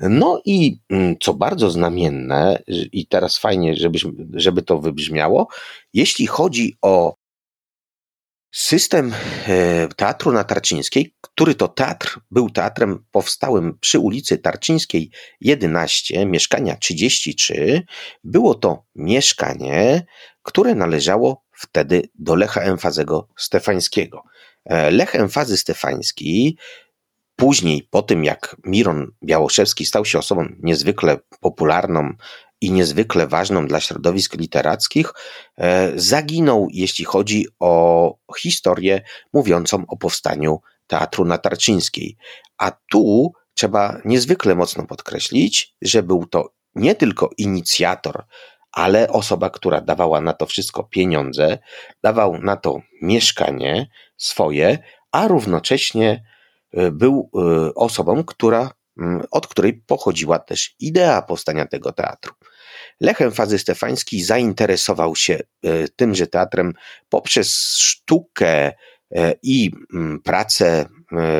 No 0.00 0.42
i 0.44 0.78
mm, 0.90 1.16
co 1.20 1.34
bardzo 1.34 1.70
znamienne, 1.70 2.62
i 2.92 3.06
teraz 3.06 3.38
fajnie, 3.38 3.76
żeby, 3.76 3.98
żeby 4.34 4.62
to 4.62 4.78
wybrzmiało, 4.78 5.48
jeśli 5.94 6.26
chodzi 6.26 6.76
o 6.82 7.14
System 8.52 9.12
e, 9.48 9.88
Teatru 9.96 10.32
na 10.32 10.44
Tarczyńskiej, 10.44 11.14
który 11.20 11.54
to 11.54 11.68
teatr 11.68 12.20
był 12.30 12.50
teatrem 12.50 13.04
powstałym 13.10 13.78
przy 13.80 13.98
ulicy 13.98 14.38
Tarczyńskiej 14.38 15.10
11, 15.40 16.26
mieszkania 16.26 16.76
33, 16.76 17.82
było 18.24 18.54
to 18.54 18.84
mieszkanie, 18.94 20.06
które 20.42 20.74
należało 20.74 21.44
wtedy 21.52 22.02
do 22.14 22.34
Lecha 22.34 22.60
Emfazego 22.60 23.28
Stefańskiego. 23.36 24.22
E, 24.64 24.90
Lech 24.90 25.14
Emfazy 25.14 25.56
Stefański 25.56 26.56
później, 27.36 27.88
po 27.90 28.02
tym 28.02 28.24
jak 28.24 28.56
Miron 28.64 29.12
Białoszewski 29.24 29.86
stał 29.86 30.04
się 30.04 30.18
osobą 30.18 30.48
niezwykle 30.58 31.18
popularną 31.40 32.12
i 32.60 32.72
niezwykle 32.72 33.26
ważną 33.26 33.66
dla 33.66 33.80
środowisk 33.80 34.34
literackich, 34.34 35.12
e, 35.56 35.92
zaginął, 35.94 36.68
jeśli 36.72 37.04
chodzi 37.04 37.46
o 37.60 38.14
historię 38.38 39.02
mówiącą 39.32 39.84
o 39.88 39.96
powstaniu 39.96 40.60
Teatru 40.86 41.24
na 41.24 41.38
Tarczyńskiej. 41.38 42.16
A 42.58 42.72
tu 42.90 43.32
trzeba 43.54 44.00
niezwykle 44.04 44.54
mocno 44.54 44.86
podkreślić, 44.86 45.74
że 45.82 46.02
był 46.02 46.26
to 46.26 46.52
nie 46.74 46.94
tylko 46.94 47.30
inicjator, 47.36 48.24
ale 48.72 49.08
osoba, 49.08 49.50
która 49.50 49.80
dawała 49.80 50.20
na 50.20 50.32
to 50.32 50.46
wszystko 50.46 50.84
pieniądze, 50.84 51.58
dawał 52.02 52.38
na 52.38 52.56
to 52.56 52.80
mieszkanie 53.02 53.88
swoje, 54.16 54.78
a 55.12 55.28
równocześnie 55.28 56.22
e, 56.72 56.90
był 56.90 57.30
e, 57.34 57.74
osobą, 57.74 58.24
która 58.24 58.70
Mm, 59.00 59.22
od 59.30 59.46
której 59.46 59.72
pochodziła 59.86 60.38
też 60.38 60.74
idea 60.80 61.22
powstania 61.22 61.66
tego 61.66 61.92
teatru. 61.92 62.32
Lechem 63.00 63.32
Fazy 63.32 63.58
Stefański 63.58 64.22
zainteresował 64.22 65.16
się 65.16 65.34
e, 65.34 65.88
tymże 65.88 66.26
teatrem 66.26 66.72
poprzez 67.08 67.76
sztukę 67.78 68.72
i 69.42 69.70
mm, 69.94 70.20
pracę 70.22 70.86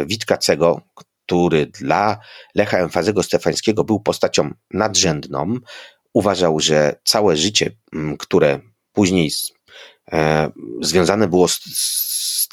Witkacego, 0.07 0.81
który 1.27 1.67
dla 1.67 2.19
Lecha 2.55 2.79
Emfazego 2.79 3.23
Stefańskiego 3.23 3.85
był 3.85 4.01
postacią 4.01 4.51
nadrzędną. 4.71 5.57
Uważał, 6.13 6.61
że 6.61 6.97
całe 7.05 7.37
życie, 7.37 7.71
mm, 7.93 8.17
które 8.17 8.61
później 8.93 9.31
związane 10.81 11.29
było 11.29 11.49
z, 11.49 11.61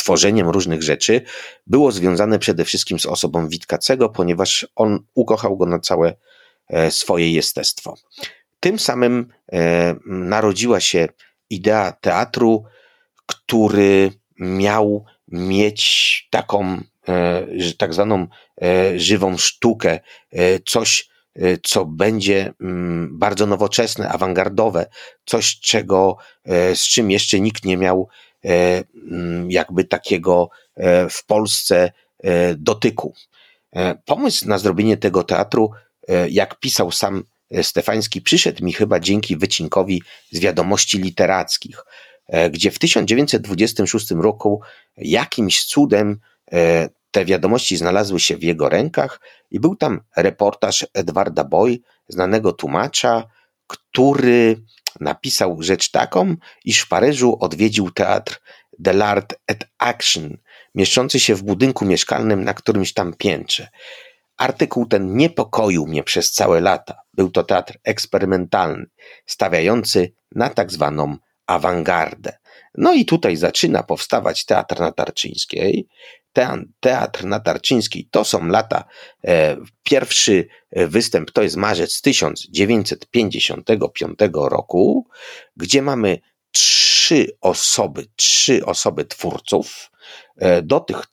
tworzeniem 0.07 0.49
różnych 0.49 0.83
rzeczy 0.83 1.21
było 1.67 1.91
związane 1.91 2.39
przede 2.39 2.65
wszystkim 2.65 2.99
z 2.99 3.05
osobą 3.05 3.47
Witkacego, 3.47 4.09
ponieważ 4.09 4.67
on 4.75 4.99
ukochał 5.13 5.57
go 5.57 5.65
na 5.65 5.79
całe 5.79 6.15
e, 6.67 6.91
swoje 6.91 7.31
jestestwo. 7.31 7.95
Tym 8.59 8.79
samym 8.79 9.27
e, 9.51 9.95
narodziła 10.05 10.79
się 10.79 11.07
idea 11.49 11.91
teatru, 11.91 12.63
który 13.25 14.11
miał 14.39 15.05
mieć 15.27 16.27
taką 16.31 16.81
e, 17.07 17.47
tak 17.77 17.93
zwaną 17.93 18.27
żywą 18.95 19.37
sztukę, 19.37 19.99
coś, 20.65 21.09
co 21.63 21.85
będzie 21.85 22.53
mm, 22.61 23.19
bardzo 23.19 23.45
nowoczesne, 23.45 24.09
awangardowe, 24.09 24.85
coś, 25.25 25.59
czego, 25.59 26.17
z 26.73 26.81
czym 26.81 27.11
jeszcze 27.11 27.39
nikt 27.39 27.65
nie 27.65 27.77
miał 27.77 28.09
E, 28.45 28.83
mm, 29.11 29.51
jakby 29.51 29.83
takiego 29.83 30.49
w 31.09 31.25
Polsce 31.25 31.91
dotyku. 32.57 33.13
Pomysł 34.05 34.47
na 34.47 34.57
zrobienie 34.57 34.97
tego 34.97 35.23
teatru, 35.23 35.71
jak 36.29 36.59
pisał 36.59 36.91
sam 36.91 37.23
Stefański, 37.61 38.21
przyszedł 38.21 38.65
mi 38.65 38.73
chyba 38.73 38.99
dzięki 38.99 39.37
wycinkowi 39.37 40.01
z 40.31 40.39
wiadomości 40.39 40.97
literackich, 40.97 41.85
gdzie 42.51 42.71
w 42.71 42.79
1926 42.79 44.11
roku 44.11 44.61
jakimś 44.97 45.65
cudem 45.65 46.19
te 47.17 47.25
wiadomości 47.25 47.77
znalazły 47.77 48.19
się 48.19 48.37
w 48.37 48.43
jego 48.43 48.69
rękach 48.69 49.19
i 49.51 49.59
był 49.59 49.75
tam 49.75 50.01
reportaż 50.17 50.85
Edwarda 50.93 51.43
Boy, 51.43 51.79
znanego 52.07 52.53
tłumacza, 52.53 53.23
który 53.67 54.61
napisał 54.99 55.57
rzecz 55.61 55.91
taką, 55.91 56.35
iż 56.65 56.79
w 56.79 56.87
Paryżu 56.87 57.37
odwiedził 57.39 57.91
teatr 57.91 58.41
de 58.79 58.91
l'Art 58.91 59.35
et 59.47 59.67
Action, 59.77 60.37
mieszczący 60.75 61.19
się 61.19 61.35
w 61.35 61.43
budynku 61.43 61.85
mieszkalnym 61.85 62.43
na 62.43 62.53
którymś 62.53 62.93
tam 62.93 63.13
piętrze. 63.13 63.67
Artykuł 64.37 64.85
ten 64.85 65.17
niepokoił 65.17 65.87
mnie 65.87 66.03
przez 66.03 66.31
całe 66.31 66.61
lata. 66.61 66.95
Był 67.13 67.31
to 67.31 67.43
teatr 67.43 67.77
eksperymentalny, 67.83 68.85
stawiający 69.25 70.13
na 70.35 70.49
tak 70.49 70.71
zwaną 70.71 71.17
awangardę. 71.47 72.37
No 72.75 72.93
i 72.93 73.05
tutaj 73.05 73.35
zaczyna 73.35 73.83
powstawać 73.83 74.45
teatr 74.45 74.79
na 74.79 74.91
Tarczyńskiej, 74.91 75.87
Teatr 76.79 77.25
na 77.25 77.39
Tarczyńskiej 77.39 78.07
to 78.11 78.23
są 78.23 78.47
lata. 78.47 78.83
E, 79.27 79.57
pierwszy 79.83 80.47
występ 80.71 81.31
to 81.31 81.43
jest 81.43 81.55
marzec 81.55 82.01
1955 82.01 84.19
roku, 84.33 85.07
gdzie 85.55 85.81
mamy 85.81 86.19
trzy 86.51 87.37
osoby, 87.41 88.05
trzy 88.15 88.65
osoby 88.65 89.05
twórców. 89.05 89.91
E, 90.37 90.61
do 90.61 90.79
tych 90.79 90.97
e, 90.97 91.03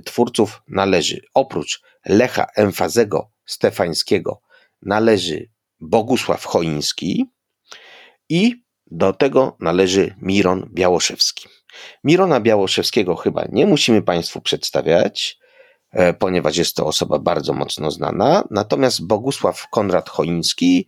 twórców 0.00 0.62
należy 0.68 1.20
oprócz 1.34 1.82
Lecha 2.06 2.46
Emfazego 2.56 3.30
Stefańskiego 3.44 4.40
należy 4.82 5.50
Bogusław 5.80 6.44
Choiński 6.44 7.24
i 8.28 8.62
do 8.90 9.12
tego 9.12 9.56
należy 9.60 10.14
Miron 10.22 10.70
Białoszewski. 10.74 11.48
Mirona 12.04 12.40
Białoszewskiego 12.40 13.16
chyba 13.16 13.44
nie 13.52 13.66
musimy 13.66 14.02
Państwu 14.02 14.40
przedstawiać, 14.40 15.38
e, 15.90 16.12
ponieważ 16.12 16.56
jest 16.56 16.76
to 16.76 16.86
osoba 16.86 17.18
bardzo 17.18 17.52
mocno 17.52 17.90
znana. 17.90 18.44
Natomiast 18.50 19.06
Bogusław 19.06 19.68
Konrad 19.70 20.08
Choiński 20.08 20.86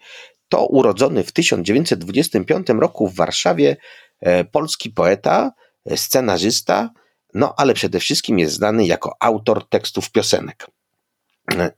to 0.49 0.67
urodzony 0.67 1.25
w 1.25 1.33
1925 1.33 2.67
roku 2.69 3.09
w 3.09 3.15
Warszawie 3.15 3.77
e, 4.21 4.45
polski 4.45 4.91
poeta, 4.91 5.53
e, 5.87 5.97
scenarzysta, 5.97 6.91
no 7.35 7.55
ale 7.57 7.75
przede 7.75 8.01
wszystkim 8.01 8.39
jest 8.39 8.55
znany 8.55 8.87
jako 8.87 9.17
autor 9.21 9.69
tekstów 9.69 10.11
piosenek. 10.11 10.67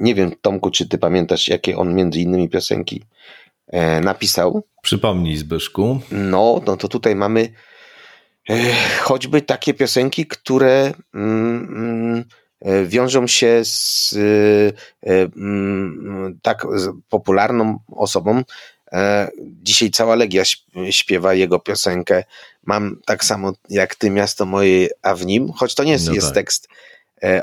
Nie 0.00 0.14
wiem, 0.14 0.32
Tomku, 0.42 0.70
czy 0.70 0.88
ty 0.88 0.98
pamiętasz, 0.98 1.48
jakie 1.48 1.76
on 1.76 1.94
między 1.94 2.20
innymi 2.20 2.48
piosenki 2.48 3.04
napisał? 4.02 4.62
Przypomnij, 4.82 5.36
Zbyszku. 5.36 6.00
No, 6.10 6.60
no 6.66 6.76
to 6.76 6.88
tutaj 6.88 7.16
mamy 7.16 7.52
choćby 9.00 9.42
takie 9.42 9.74
piosenki, 9.74 10.26
które 10.26 10.92
mm, 11.14 11.68
mm, 11.76 12.24
e, 12.60 12.86
wiążą 12.86 13.26
się 13.26 13.60
z 13.64 14.14
e, 14.16 15.10
e, 15.10 15.28
mm, 15.36 16.38
tak 16.42 16.66
popularną 17.08 17.78
osobą. 17.88 18.42
Dzisiaj 19.62 19.90
cała 19.90 20.14
Legia 20.14 20.42
śpiewa 20.90 21.34
jego 21.34 21.58
piosenkę. 21.58 22.24
Mam 22.64 22.96
tak 23.06 23.24
samo 23.24 23.52
jak 23.68 23.94
ty 23.94 24.10
miasto 24.10 24.46
moje, 24.46 24.88
a 25.02 25.14
w 25.14 25.26
nim, 25.26 25.52
choć 25.52 25.74
to 25.74 25.84
nie 25.84 25.92
jest, 25.92 26.06
no 26.06 26.14
jest 26.14 26.26
tak. 26.26 26.34
tekst 26.34 26.68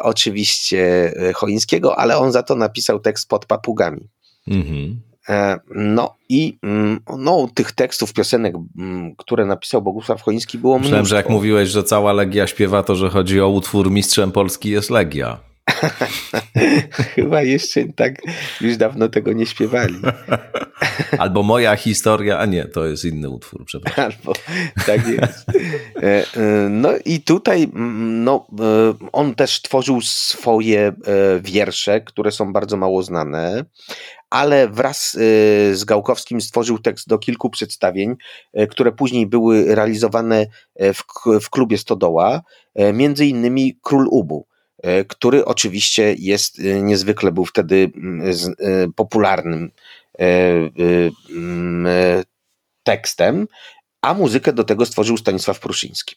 oczywiście 0.01 1.13
Choińskiego, 1.35 1.99
ale 1.99 2.17
on 2.17 2.31
za 2.31 2.43
to 2.43 2.55
napisał 2.55 2.99
tekst 2.99 3.27
pod 3.27 3.45
papugami. 3.45 4.09
Mhm. 4.47 5.01
E, 5.29 5.59
no 5.75 6.15
i 6.29 6.59
mm, 6.63 6.99
no, 7.17 7.49
tych 7.53 7.71
tekstów, 7.71 8.13
piosenek, 8.13 8.55
mm, 8.77 9.15
które 9.15 9.45
napisał 9.45 9.81
Bogusław 9.81 10.21
Choiński 10.21 10.57
było 10.57 10.73
mnóstwo. 10.73 10.87
Myślałem, 10.89 11.05
że 11.05 11.15
jak 11.15 11.29
mówiłeś, 11.29 11.69
że 11.69 11.83
cała 11.83 12.13
Legia 12.13 12.47
śpiewa, 12.47 12.83
to 12.83 12.95
że 12.95 13.09
chodzi 13.09 13.41
o 13.41 13.49
utwór 13.49 13.91
Mistrzem 13.91 14.31
Polski 14.31 14.69
jest 14.69 14.89
Legia. 14.89 15.37
Chyba 17.15 17.41
jeszcze 17.41 17.85
tak 17.95 18.13
już 18.61 18.77
dawno 18.77 19.09
tego 19.09 19.33
nie 19.33 19.45
śpiewali. 19.45 19.95
Albo 21.19 21.43
moja 21.43 21.75
historia, 21.75 22.39
a 22.39 22.45
nie, 22.45 22.65
to 22.65 22.85
jest 22.85 23.05
inny 23.05 23.29
utwór, 23.29 23.65
przepraszam. 23.65 24.05
Albo, 24.05 24.33
tak 24.85 25.07
jest. 25.07 25.49
E, 25.95 26.03
e, 26.03 26.69
no 26.69 26.89
i 27.05 27.21
tutaj 27.21 27.63
mm, 27.63 28.23
no, 28.23 28.47
on 29.11 29.35
też 29.35 29.61
tworzył 29.61 30.01
swoje 30.01 30.93
wiersze, 31.41 32.01
które 32.01 32.31
są 32.31 32.53
bardzo 32.53 32.77
mało 32.77 33.03
znane, 33.03 33.65
ale 34.29 34.67
wraz 34.67 35.15
y, 35.15 35.71
z 35.75 35.83
Gałkowskim 35.83 36.41
stworzył 36.41 36.79
tekst 36.79 37.07
do 37.07 37.17
kilku 37.17 37.49
przedstawień, 37.49 38.15
y, 38.59 38.67
które 38.67 38.91
później 38.91 39.27
były 39.27 39.75
realizowane 39.75 40.47
y, 40.81 40.93
w, 40.93 41.03
w 41.41 41.49
klubie 41.49 41.77
Stodoła, 41.77 42.41
między 42.93 43.25
innymi 43.25 43.79
Król 43.81 44.07
Ubu 44.11 44.47
który 45.07 45.45
oczywiście 45.45 46.15
jest 46.17 46.59
niezwykle 46.81 47.31
był 47.31 47.45
wtedy 47.45 47.91
mm, 47.95 48.33
popularnym 48.95 49.71
mm, 50.19 51.87
tekstem, 52.83 53.47
a 54.01 54.13
muzykę 54.13 54.53
do 54.53 54.63
tego 54.63 54.85
stworzył 54.85 55.17
Stanisław 55.17 55.59
Pruszyński. 55.59 56.15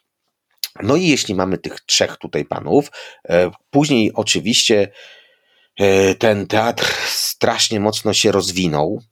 No 0.82 0.96
i 0.96 1.06
jeśli 1.06 1.34
mamy 1.34 1.58
tych 1.58 1.80
trzech 1.80 2.16
tutaj 2.16 2.44
panów, 2.44 2.90
później 3.70 4.12
oczywiście 4.14 4.88
ten 6.18 6.46
teatr 6.46 6.94
strasznie 7.06 7.80
mocno 7.80 8.12
się 8.12 8.32
rozwinął. 8.32 9.02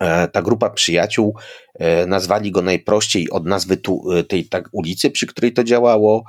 E, 0.00 0.28
ta 0.28 0.42
grupa 0.42 0.70
przyjaciół 0.70 1.36
e, 1.74 2.06
nazwali 2.06 2.50
go 2.50 2.62
najprościej 2.62 3.30
od 3.30 3.46
nazwy 3.46 3.76
tu, 3.76 4.04
tej 4.28 4.48
tak, 4.48 4.68
ulicy, 4.72 5.10
przy 5.10 5.26
której 5.26 5.52
to 5.52 5.64
działało, 5.64 6.24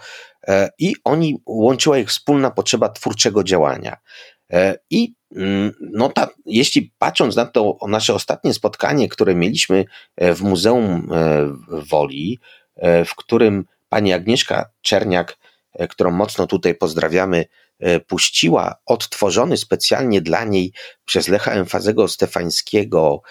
i 0.80 0.96
oni 1.04 1.38
łączyła 1.46 1.98
ich 1.98 2.10
wspólna 2.10 2.52
potrzeba 2.52 2.90
twórczego 2.90 3.44
działania. 3.44 3.98
I 4.90 5.14
mm, 5.36 5.72
no 5.80 6.10
ta, 6.10 6.28
jeśli 6.46 6.94
patrząc 6.98 7.36
na 7.36 7.46
to 7.46 7.78
nasze 7.88 8.14
ostatnie 8.14 8.54
spotkanie, 8.54 9.10
które 9.10 9.36
mieliśmy 9.36 9.86
w 10.18 10.42
Muzeum 10.42 11.10
Woli, 11.68 12.40
w 13.06 13.16
którym 13.18 13.66
pani 13.90 14.14
Agnieszka 14.14 14.70
Czerniak, 14.82 15.38
którą 15.90 16.12
mocno 16.12 16.48
tutaj 16.48 16.76
pozdrawiamy, 16.76 17.46
E, 17.46 17.65
puściła 18.08 18.76
odtworzony 18.86 19.58
specjalnie 19.58 20.22
dla 20.22 20.44
niej 20.44 20.74
przez 21.06 21.28
Lecha 21.28 21.52
Emfazego 21.52 22.08
Stefańskiego 22.08 23.22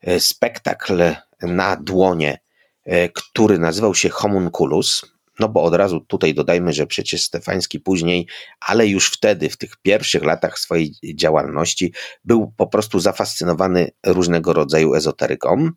e, 0.00 0.20
spektakl 0.20 1.02
na 1.42 1.76
dłonie, 1.76 2.38
e, 2.84 3.08
który 3.08 3.58
nazywał 3.58 3.94
się 3.94 4.08
Homunculus. 4.08 5.06
No 5.38 5.48
bo 5.48 5.62
od 5.62 5.74
razu 5.74 6.00
tutaj 6.00 6.34
dodajmy, 6.34 6.72
że 6.72 6.86
przecież 6.86 7.22
Stefański 7.22 7.80
później, 7.80 8.26
ale 8.60 8.86
już 8.86 9.10
wtedy, 9.12 9.50
w 9.50 9.56
tych 9.56 9.76
pierwszych 9.76 10.24
latach 10.24 10.58
swojej 10.58 10.94
działalności, 11.14 11.92
był 12.24 12.52
po 12.56 12.66
prostu 12.66 13.00
zafascynowany 13.00 13.90
różnego 14.06 14.52
rodzaju 14.52 14.94
ezoteryką, 14.94 15.70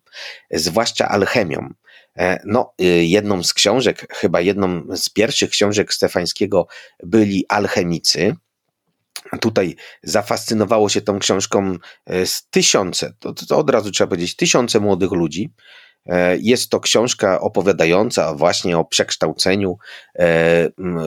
zwłaszcza 0.50 1.08
alchemią. 1.08 1.68
E, 2.18 2.42
no, 2.44 2.74
y, 2.80 2.84
jedną 3.04 3.42
z 3.42 3.54
książek, 3.54 4.14
chyba 4.14 4.40
jedną 4.40 4.96
z 4.96 5.08
pierwszych 5.08 5.50
książek 5.50 5.94
Stefańskiego 5.94 6.66
byli 7.02 7.44
alchemicy. 7.48 8.36
Tutaj 9.40 9.76
zafascynowało 10.02 10.88
się 10.88 11.00
tą 11.00 11.18
książką 11.18 11.76
e, 12.06 12.26
z 12.26 12.48
tysiące, 12.50 13.14
to, 13.18 13.32
to 13.32 13.58
od 13.58 13.70
razu 13.70 13.90
trzeba 13.90 14.08
powiedzieć, 14.08 14.36
tysiące 14.36 14.80
młodych 14.80 15.12
ludzi. 15.12 15.52
E, 16.06 16.36
jest 16.36 16.70
to 16.70 16.80
książka 16.80 17.40
opowiadająca 17.40 18.34
właśnie 18.34 18.78
o 18.78 18.84
przekształceniu, 18.84 19.78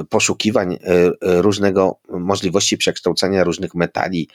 poszukiwań 0.09 0.77
różnego, 1.21 1.99
możliwości 2.09 2.77
przekształcenia 2.77 3.43
różnych 3.43 3.75
metali, 3.75 4.29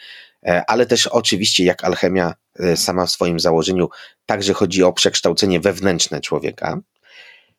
ale 0.67 0.87
też 0.87 1.07
oczywiście 1.07 1.65
jak 1.65 1.85
alchemia 1.85 2.35
E, 2.61 2.77
sama 2.77 3.07
w 3.07 3.11
swoim 3.11 3.41
założeniu 3.41 3.89
także 4.27 4.55
chodzi 4.55 4.83
o 4.83 4.93
przekształcenie 4.93 5.61
wewnętrzne 5.61 6.21
człowieka. 6.21 6.81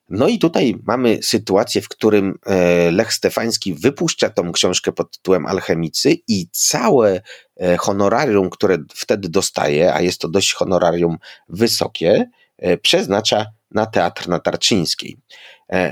No 0.09 0.27
i 0.27 0.39
tutaj 0.39 0.75
mamy 0.83 1.19
sytuację, 1.23 1.81
w 1.81 1.89
którym 1.89 2.39
e, 2.45 2.91
Lech 2.91 3.13
Stefański 3.13 3.73
wypuszcza 3.73 4.29
tą 4.29 4.51
książkę 4.51 4.91
pod 4.91 5.11
tytułem 5.11 5.45
Alchemicy 5.45 6.17
i 6.27 6.47
całe 6.51 7.21
e, 7.57 7.77
honorarium, 7.77 8.49
które 8.49 8.77
wtedy 8.95 9.29
dostaje, 9.29 9.93
a 9.93 10.01
jest 10.01 10.21
to 10.21 10.27
dość 10.27 10.53
honorarium 10.53 11.17
wysokie, 11.49 12.29
przeznacza 12.81 13.45
na 13.71 13.85
Teatr 13.85 14.27
na 14.27 14.39
Tarczyńskiej. 14.39 15.17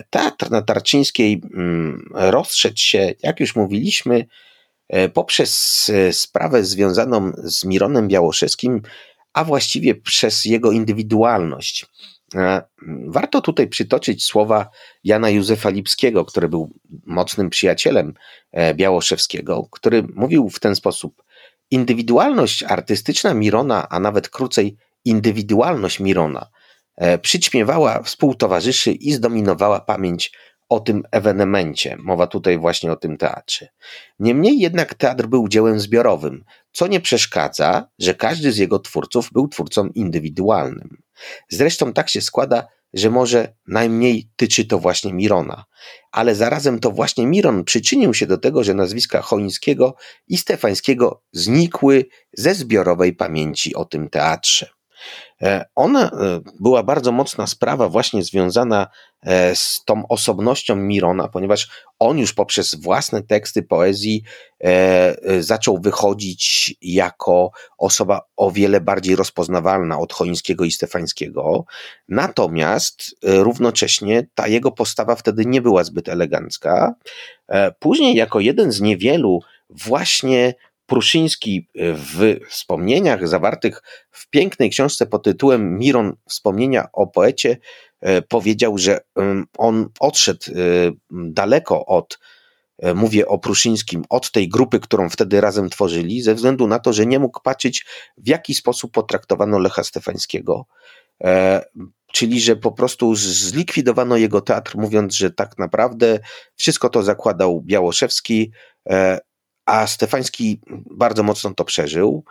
Teatr 0.10 0.51
na 0.51 0.62
Tarczyńskiej 0.62 1.41
mm, 1.53 2.10
rozszedł 2.13 2.77
się, 2.77 3.13
jak 3.23 3.39
już 3.39 3.55
mówiliśmy, 3.55 4.25
E, 4.89 5.10
poprzez 5.10 5.91
e, 5.93 6.13
sprawę 6.13 6.63
związaną 6.63 7.32
z 7.36 7.65
Mironem 7.65 8.08
Białoszewskim, 8.08 8.82
a 9.34 9.43
właściwie 9.43 9.95
przez 9.95 10.45
jego 10.45 10.71
indywidualność. 10.71 11.86
E, 12.36 12.62
warto 13.08 13.41
tutaj 13.41 13.67
przytoczyć 13.67 14.23
słowa 14.23 14.69
Jana 15.03 15.29
Józefa 15.29 15.69
Lipskiego, 15.69 16.25
który 16.25 16.49
był 16.49 16.73
mocnym 17.05 17.49
przyjacielem 17.49 18.13
Białoszewskiego, 18.73 19.67
który 19.71 20.03
mówił 20.15 20.49
w 20.49 20.60
ten 20.60 20.75
sposób: 20.75 21.23
Indywidualność 21.71 22.63
artystyczna 22.63 23.34
Mirona, 23.34 23.89
a 23.89 23.99
nawet 23.99 24.29
krócej 24.29 24.77
indywidualność 25.05 25.99
Mirona, 25.99 26.47
przyćmiewała 27.22 28.04
współtowarzyszy 28.04 28.92
i 28.92 29.12
zdominowała 29.12 29.80
pamięć 29.80 30.32
o 30.70 30.80
tym 30.80 31.04
ewenemencie. 31.12 31.98
Mowa 32.00 32.28
tutaj 32.28 32.58
właśnie 32.58 32.92
o 32.92 32.96
tym 32.96 33.18
teatrze. 33.18 33.68
Niemniej 34.20 34.60
jednak 34.60 34.94
teatr 34.94 35.28
był 35.28 35.48
dziełem 35.48 35.80
zbiorowym, 35.80 36.44
co 36.72 36.88
nie 36.88 37.00
przeszkadza, 37.02 37.88
że 38.00 38.14
każdy 38.14 38.52
z 38.52 38.58
jego 38.58 38.80
twórców 38.80 39.30
był 39.32 39.48
twórcą 39.48 39.88
indywidualnym. 39.88 40.98
Zresztą 41.50 41.94
tak 41.94 42.10
się 42.10 42.22
składa, 42.22 42.68
że 42.94 43.10
może 43.10 43.54
najmniej 43.68 44.30
tyczy 44.36 44.66
to 44.66 44.80
właśnie 44.80 45.14
Mirona. 45.14 45.66
Ale 46.12 46.36
zarazem 46.36 46.80
to 46.80 46.92
właśnie 46.92 47.28
Miron 47.28 47.64
przyczynił 47.64 48.14
się 48.14 48.28
do 48.28 48.38
tego, 48.38 48.64
że 48.64 48.74
nazwiska 48.74 49.22
Chońskiego 49.22 49.96
i 50.28 50.38
Stefańskiego 50.38 51.24
znikły 51.32 52.06
ze 52.34 52.56
zbiorowej 52.56 53.14
pamięci 53.14 53.76
o 53.76 53.86
tym 53.86 54.10
teatrze. 54.10 54.79
E, 55.42 55.66
ona 55.76 56.06
e, 56.06 56.40
była 56.60 56.84
bardzo 56.84 57.12
mocna 57.12 57.48
sprawa, 57.48 57.90
właśnie 57.90 58.24
związana 58.24 58.88
e, 59.24 59.56
z 59.56 59.82
tą 59.86 60.08
osobnością 60.08 60.76
Mirona, 60.76 61.28
ponieważ 61.28 61.70
on 62.00 62.18
już 62.18 62.34
poprzez 62.34 62.76
własne 62.76 63.24
teksty 63.24 63.64
poezji 63.64 64.24
zaczął 65.40 65.80
wychodzić 65.82 66.76
jako 66.82 67.52
osoba 67.78 68.22
o 68.38 68.52
wiele 68.52 68.82
bardziej 68.82 69.16
rozpoznawalna 69.16 70.00
od 70.00 70.14
Chońskiego 70.14 70.66
i 70.66 70.72
Stefańskiego. 70.72 71.66
Natomiast 72.10 73.16
równocześnie 73.24 74.28
ta 74.36 74.48
jego 74.48 74.72
postawa 74.72 75.16
wtedy 75.16 75.46
nie 75.46 75.62
była 75.62 75.84
zbyt 75.84 76.10
elegancka. 76.10 76.96
Później, 77.80 78.16
jako 78.16 78.40
jeden 78.40 78.72
z 78.72 78.82
niewielu, 78.82 79.40
właśnie 79.70 80.54
Pruszyński 80.89 81.68
w 81.76 82.39
wspomnieniach 82.49 83.28
zawartych 83.28 83.82
w 84.11 84.30
pięknej 84.30 84.70
książce 84.70 85.05
pod 85.05 85.24
tytułem 85.24 85.78
Miron 85.78 86.16
Wspomnienia 86.30 86.88
o 86.93 87.07
poecie 87.07 87.57
e, 88.01 88.22
powiedział, 88.22 88.78
że 88.78 88.99
on 89.57 89.89
odszedł 89.99 90.45
e, 90.47 90.53
daleko 91.11 91.86
od, 91.86 92.20
e, 92.80 92.93
mówię 92.93 93.28
o 93.28 93.39
Pruszyńskim, 93.39 94.03
od 94.09 94.32
tej 94.32 94.49
grupy, 94.49 94.80
którą 94.80 95.09
wtedy 95.09 95.41
razem 95.41 95.70
tworzyli, 95.70 96.22
ze 96.22 96.36
względu 96.36 96.68
na 96.68 96.80
to, 96.80 96.93
że 96.93 97.05
nie 97.05 97.20
mógł 97.20 97.41
patrzeć, 97.41 97.86
w 98.18 98.28
jaki 98.28 98.55
sposób 98.55 98.91
potraktowano 98.91 99.59
Lecha 99.59 99.84
Stefańskiego. 99.84 100.66
Czyli, 102.14 102.41
że 102.41 102.55
po 102.55 102.72
prostu 102.72 103.16
zlikwidowano 103.16 104.18
jego 104.18 104.41
teatr, 104.41 104.78
mówiąc, 104.78 105.16
że 105.16 105.32
tak 105.32 105.57
naprawdę 105.57 106.20
wszystko 106.55 106.89
to 106.89 107.03
zakładał 107.03 107.61
Białoszewski, 107.61 108.51
a 109.70 109.88
Stefański 109.88 110.61
bardzo 110.91 111.24
mocno 111.24 111.53
to 111.53 111.65
przeżył. 111.65 112.24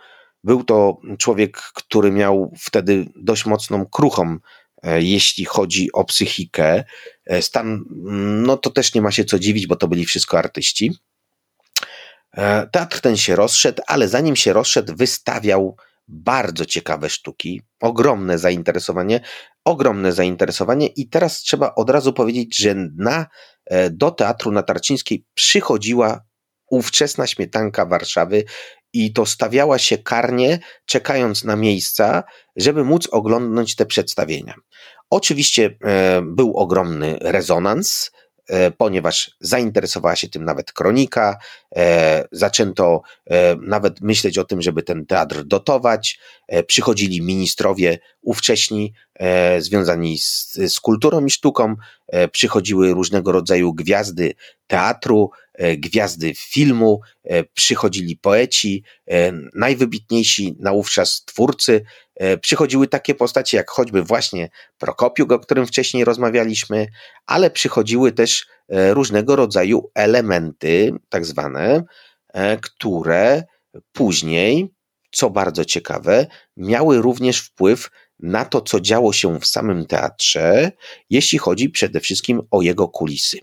Był 0.43 0.63
to 0.63 0.97
człowiek, 1.17 1.57
który 1.57 2.11
miał 2.11 2.53
wtedy 2.59 3.05
dość 3.15 3.45
mocną 3.45 3.85
kruchą, 3.85 4.37
e, 4.83 5.01
jeśli 5.01 5.45
chodzi 5.45 5.91
o 5.91 6.05
psychikę. 6.05 6.83
E, 7.25 7.41
stan, 7.41 7.83
no 8.43 8.57
to 8.57 8.69
też 8.69 8.93
nie 8.93 9.01
ma 9.01 9.11
się 9.11 9.25
co 9.25 9.39
dziwić, 9.39 9.67
bo 9.67 9.75
to 9.75 9.87
byli 9.87 10.05
wszystko 10.05 10.39
artyści. 10.39 10.91
E, 12.37 12.67
teatr 12.67 13.01
ten 13.01 13.17
się 13.17 13.35
rozszedł, 13.35 13.81
ale 13.87 14.07
zanim 14.07 14.35
się 14.35 14.53
rozszedł, 14.53 14.95
wystawiał 14.95 15.75
bardzo 16.07 16.65
ciekawe 16.65 17.09
sztuki, 17.09 17.61
ogromne 17.79 18.37
zainteresowanie, 18.37 19.21
ogromne 19.65 20.11
zainteresowanie 20.11 20.87
i 20.87 21.09
teraz 21.09 21.39
trzeba 21.39 21.75
od 21.75 21.89
razu 21.89 22.13
powiedzieć, 22.13 22.57
że 22.57 22.75
na, 22.97 23.25
do 23.91 24.11
teatru 24.11 24.51
na 24.51 24.63
Tarcińskiej 24.63 25.25
przychodziła 25.33 26.28
ówczesna 26.69 27.27
śmietanka 27.27 27.85
Warszawy 27.85 28.43
i 28.93 29.13
to 29.13 29.25
stawiała 29.25 29.77
się 29.77 29.97
karnie, 29.97 30.59
czekając 30.85 31.43
na 31.43 31.55
miejsca, 31.55 32.23
żeby 32.55 32.83
móc 32.83 33.07
oglądnąć 33.11 33.75
te 33.75 33.85
przedstawienia. 33.85 34.53
Oczywiście 35.09 35.77
e, 35.83 36.21
był 36.21 36.57
ogromny 36.57 37.17
rezonans, 37.21 38.11
E, 38.49 38.71
ponieważ 38.71 39.31
zainteresowała 39.39 40.15
się 40.15 40.29
tym 40.29 40.45
nawet 40.45 40.71
kronika, 40.71 41.37
e, 41.75 42.27
zaczęto 42.31 43.01
nawet 43.61 44.01
myśleć 44.01 44.37
o 44.37 44.43
tym, 44.43 44.61
żeby 44.61 44.83
ten 44.83 45.05
teatr 45.05 45.43
dotować. 45.43 46.19
Przychodzili 46.67 47.21
ministrowie 47.21 47.99
ówcześni 48.21 48.93
związani 49.59 50.19
z, 50.19 50.53
z 50.53 50.79
kulturą 50.79 51.25
i 51.25 51.29
sztuką, 51.29 51.75
przychodziły 52.31 52.93
różnego 52.93 53.31
rodzaju 53.31 53.73
gwiazdy 53.73 54.33
teatru, 54.67 55.31
gwiazdy 55.77 56.33
filmu, 56.35 57.01
przychodzili 57.53 58.17
poeci, 58.17 58.83
najwybitniejsi 59.53 60.55
naówczas 60.59 61.23
twórcy 61.25 61.81
E, 62.19 62.37
przychodziły 62.37 62.87
takie 62.87 63.15
postacie 63.15 63.57
jak 63.57 63.69
choćby 63.69 64.03
właśnie 64.03 64.49
Prokopiuk, 64.77 65.31
o 65.31 65.39
którym 65.39 65.67
wcześniej 65.67 66.05
rozmawialiśmy, 66.05 66.87
ale 67.25 67.51
przychodziły 67.51 68.11
też 68.11 68.47
e, 68.69 68.93
różnego 68.93 69.35
rodzaju 69.35 69.91
elementy, 69.95 70.93
tak 71.09 71.25
zwane, 71.25 71.83
e, 72.33 72.57
które 72.57 73.43
później, 73.91 74.73
co 75.11 75.29
bardzo 75.29 75.65
ciekawe, 75.65 76.27
miały 76.57 77.01
również 77.01 77.39
wpływ 77.39 77.89
na 78.19 78.45
to, 78.45 78.61
co 78.61 78.79
działo 78.79 79.13
się 79.13 79.39
w 79.39 79.45
samym 79.45 79.85
teatrze, 79.85 80.71
jeśli 81.09 81.37
chodzi 81.37 81.69
przede 81.69 81.99
wszystkim 81.99 82.41
o 82.51 82.61
jego 82.61 82.87
kulisy. 82.87 83.39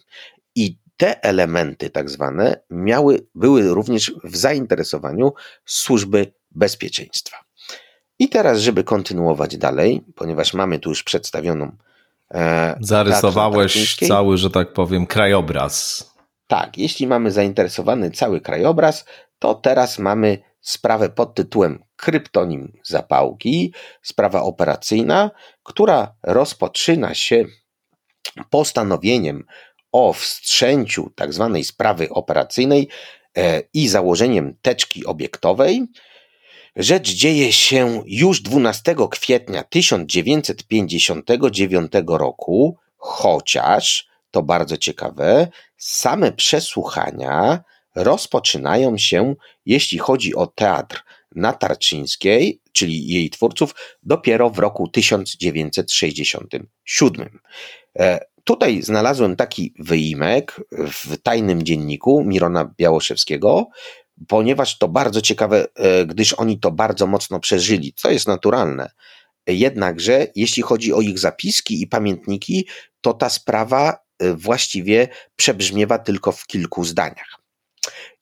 I 0.54 0.78
te 0.96 1.24
elementy, 1.24 1.90
tak 1.90 2.10
zwane, 2.10 2.60
miały, 2.70 3.26
były 3.34 3.74
również 3.74 4.12
w 4.24 4.36
zainteresowaniu 4.36 5.32
służby 5.64 6.32
bezpieczeństwa. 6.50 7.36
I 8.18 8.28
teraz, 8.28 8.58
żeby 8.58 8.84
kontynuować 8.84 9.56
dalej, 9.56 10.04
ponieważ 10.14 10.54
mamy 10.54 10.78
tu 10.78 10.88
już 10.88 11.02
przedstawioną. 11.02 11.76
E, 12.34 12.76
Zarysowałeś 12.80 13.96
cały, 13.96 14.38
że 14.38 14.50
tak 14.50 14.72
powiem, 14.72 15.06
krajobraz. 15.06 16.04
Tak, 16.46 16.78
jeśli 16.78 17.06
mamy 17.06 17.30
zainteresowany 17.30 18.10
cały 18.10 18.40
krajobraz, 18.40 19.04
to 19.38 19.54
teraz 19.54 19.98
mamy 19.98 20.38
sprawę 20.60 21.08
pod 21.08 21.34
tytułem 21.34 21.84
Kryptonim 21.96 22.72
Zapałki, 22.84 23.72
sprawa 24.02 24.42
operacyjna, 24.42 25.30
która 25.62 26.14
rozpoczyna 26.22 27.14
się 27.14 27.44
postanowieniem 28.50 29.44
o 29.96 30.12
wstrzęciu 30.12 31.10
tak 31.14 31.34
zwanej 31.34 31.64
sprawy 31.64 32.10
operacyjnej 32.10 32.88
e, 33.36 33.62
i 33.74 33.88
założeniem 33.88 34.54
teczki 34.62 35.06
obiektowej, 35.06 35.86
Rzecz 36.76 37.08
dzieje 37.08 37.52
się 37.52 38.02
już 38.06 38.40
12 38.40 38.94
kwietnia 39.10 39.62
1959 39.62 41.92
roku, 42.08 42.76
chociaż 42.96 44.08
to 44.30 44.42
bardzo 44.42 44.76
ciekawe, 44.76 45.48
same 45.76 46.32
przesłuchania 46.32 47.64
rozpoczynają 47.94 48.98
się, 48.98 49.34
jeśli 49.66 49.98
chodzi 49.98 50.34
o 50.34 50.46
teatr 50.46 51.02
na 51.34 51.52
Tarczyńskiej, 51.52 52.60
czyli 52.72 53.08
jej 53.08 53.30
twórców, 53.30 53.74
dopiero 54.02 54.50
w 54.50 54.58
roku 54.58 54.88
1967. 54.88 57.40
Tutaj 58.46 58.82
znalazłem 58.82 59.36
taki 59.36 59.74
wyimek 59.78 60.60
w 60.72 61.16
tajnym 61.22 61.62
dzienniku 61.62 62.24
Mirona 62.24 62.74
Białoszewskiego, 62.78 63.68
ponieważ 64.28 64.78
to 64.78 64.88
bardzo 64.88 65.20
ciekawe, 65.20 65.66
e, 65.74 66.06
gdyż 66.06 66.32
oni 66.32 66.60
to 66.60 66.70
bardzo 66.70 67.06
mocno 67.06 67.40
przeżyli, 67.40 67.92
co 67.96 68.10
jest 68.10 68.28
naturalne. 68.28 68.90
Jednakże, 69.46 70.26
jeśli 70.36 70.62
chodzi 70.62 70.92
o 70.92 71.00
ich 71.00 71.18
zapiski 71.18 71.82
i 71.82 71.86
pamiętniki, 71.86 72.68
to 73.00 73.14
ta 73.14 73.28
sprawa 73.28 73.98
e, 74.18 74.34
właściwie 74.34 75.08
przebrzmiewa 75.36 75.98
tylko 75.98 76.32
w 76.32 76.46
kilku 76.46 76.84
zdaniach. 76.84 77.38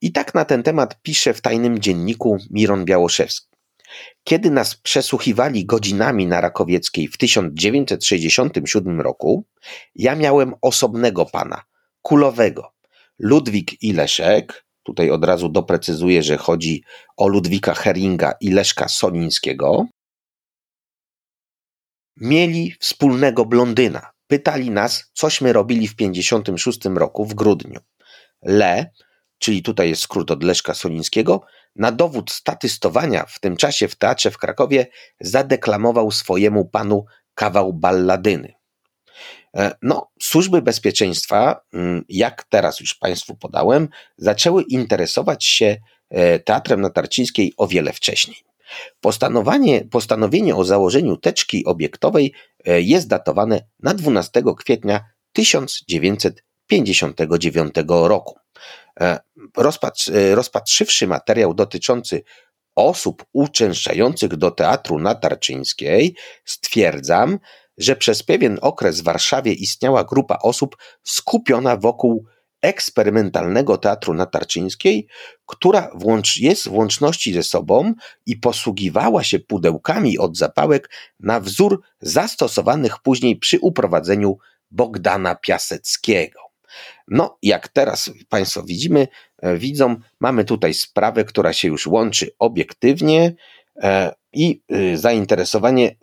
I 0.01 0.12
tak 0.12 0.35
na 0.35 0.45
ten 0.45 0.62
temat 0.62 1.03
pisze 1.03 1.35
w 1.35 1.41
tajnym 1.41 1.79
dzienniku 1.79 2.39
Miron 2.51 2.85
Białoszewski. 2.85 3.54
Kiedy 4.25 4.51
nas 4.51 4.75
przesłuchiwali 4.75 5.67
godzinami 5.67 6.27
na 6.27 6.41
Rakowieckiej 6.41 7.09
w 7.09 7.17
1967 7.17 9.01
roku, 9.01 9.45
ja 9.95 10.17
miałem 10.17 10.55
osobnego 10.63 11.27
pana, 11.27 11.63
kulowego. 12.03 12.71
Ludwik 13.19 13.83
i 13.83 13.93
Leszek, 13.93 14.65
Tutaj 14.85 15.11
od 15.11 15.25
razu 15.25 15.49
doprecyzuję, 15.49 16.23
że 16.23 16.37
chodzi 16.37 16.85
o 17.17 17.29
Ludwika 17.29 17.75
Heringa 17.75 18.35
i 18.41 18.51
Leszka 18.51 18.89
Solińskiego. 18.89 19.87
Mieli 22.17 22.75
wspólnego 22.81 23.45
blondyna. 23.45 24.11
Pytali 24.27 24.71
nas, 24.71 25.11
cośmy 25.13 25.53
robili 25.53 25.89
w 25.89 25.97
56 25.97 26.85
roku 26.85 27.25
w 27.25 27.35
grudniu. 27.35 27.81
Le, 28.43 28.91
czyli 29.39 29.63
tutaj 29.63 29.89
jest 29.89 30.03
skrót 30.03 30.31
od 30.31 30.45
Leszka 30.45 30.75
Solińskiego, 30.75 31.43
na 31.77 31.93
dowód 31.93 32.31
statystowania 32.31 33.27
w 33.29 33.41
tym 33.41 33.57
czasie 33.57 33.89
w 33.89 33.97
teatrze 33.97 34.31
w 34.31 34.39
Krakowie 34.39 34.87
zadeklamował 35.20 36.11
swojemu 36.11 36.64
panu 36.64 37.05
kawał 37.35 37.72
balladyny. 37.72 38.55
E, 39.57 39.75
no, 39.83 40.11
służby 40.22 40.62
bezpieczeństwa, 40.62 41.61
mm, 41.72 42.05
jak 42.09 42.45
teraz 42.45 42.81
już 42.81 42.95
Państwu 42.95 43.37
podałem, 43.37 43.89
zaczęły 44.16 44.62
interesować 44.62 45.45
się 45.45 45.77
e, 46.11 46.39
Teatrem 46.39 46.81
na 46.81 46.91
Tarcińskiej 46.91 47.53
o 47.57 47.66
wiele 47.66 47.93
wcześniej. 47.93 48.37
Postanowienie, 49.01 49.85
postanowienie 49.85 50.57
o 50.57 50.64
założeniu 50.64 51.16
teczki 51.16 51.64
obiektowej 51.64 52.33
e, 52.64 52.81
jest 52.81 53.09
datowane 53.09 53.64
na 53.83 53.95
12 53.95 54.43
kwietnia 54.59 55.05
1959 56.67 57.75
roku. 57.89 58.39
Rozpatr, 59.57 60.11
rozpatrzywszy 60.35 61.07
materiał 61.07 61.55
dotyczący 61.55 62.23
osób 62.75 63.25
uczęszczających 63.33 64.37
do 64.37 64.51
teatru 64.51 64.99
na 64.99 65.15
Tarczyńskiej, 65.15 66.17
stwierdzam, 66.45 67.39
że 67.79 67.97
przez 67.97 68.23
pewien 68.23 68.59
okres 68.62 69.01
w 69.01 69.05
Warszawie 69.05 69.53
istniała 69.53 70.05
grupa 70.05 70.39
osób 70.43 70.77
skupiona 71.03 71.77
wokół 71.77 72.27
eksperymentalnego 72.62 73.79
teatru 73.79 74.15
na 74.15 74.27
Tarczyńskiej, 74.27 75.09
która 75.47 75.91
włącz, 75.95 76.37
jest 76.37 76.69
w 76.69 76.73
łączności 76.73 77.33
ze 77.33 77.43
sobą 77.43 77.95
i 78.27 78.37
posługiwała 78.37 79.25
się 79.25 79.39
pudełkami 79.39 80.19
od 80.19 80.37
zapałek 80.37 80.91
na 81.21 81.41
wzór 81.41 81.83
zastosowanych 82.01 82.99
później 83.03 83.37
przy 83.37 83.59
uprowadzeniu 83.61 84.37
Bogdana 84.71 85.35
Piaseckiego. 85.35 86.44
No, 87.09 87.39
jak 87.43 87.69
teraz 87.69 88.11
Państwo 88.29 88.63
widzimy, 88.63 89.09
e, 89.43 89.57
widzą, 89.59 89.97
mamy 90.21 90.45
tutaj 90.45 90.75
sprawę, 90.75 91.25
która 91.25 91.53
się 91.53 91.69
już 91.69 91.87
łączy 91.87 92.31
obiektywnie 92.39 93.35
e, 93.83 94.15
i 94.33 94.63
e, 94.69 94.97
zainteresowanie 94.97 95.97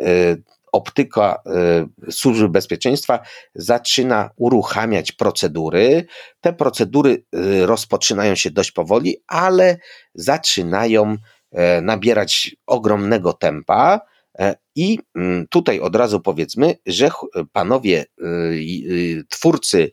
optyka 0.72 1.42
y, 2.08 2.12
służby 2.12 2.50
bezpieczeństwa 2.50 3.20
zaczyna 3.56 4.30
uruchamiać 4.36 5.12
procedury. 5.12 6.06
Te 6.42 6.54
procedury 6.54 7.24
y, 7.36 7.66
rozpoczynają 7.66 8.36
się 8.36 8.52
dość 8.52 8.72
powoli, 8.72 9.18
ale 9.28 9.78
zaczynają 10.14 11.18
e, 11.52 11.82
nabierać 11.82 12.56
ogromnego 12.66 13.34
tempa. 13.34 14.02
E, 14.40 14.56
I 14.76 15.00
mm, 15.16 15.48
tutaj 15.48 15.80
od 15.80 15.96
razu 15.96 16.20
powiedzmy, 16.20 16.76
że 16.86 17.10
panowie 17.52 18.06
y, 18.22 19.24
twórcy 19.30 19.92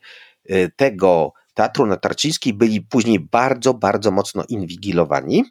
tego 0.76 1.32
teatru 1.54 1.86
na 1.86 1.96
Tarczyńskiej 1.96 2.54
byli 2.54 2.80
później 2.80 3.20
bardzo, 3.20 3.74
bardzo 3.74 4.10
mocno 4.10 4.44
inwigilowani. 4.48 5.44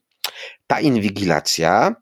Ta 0.67 0.79
inwigilacja 0.79 1.95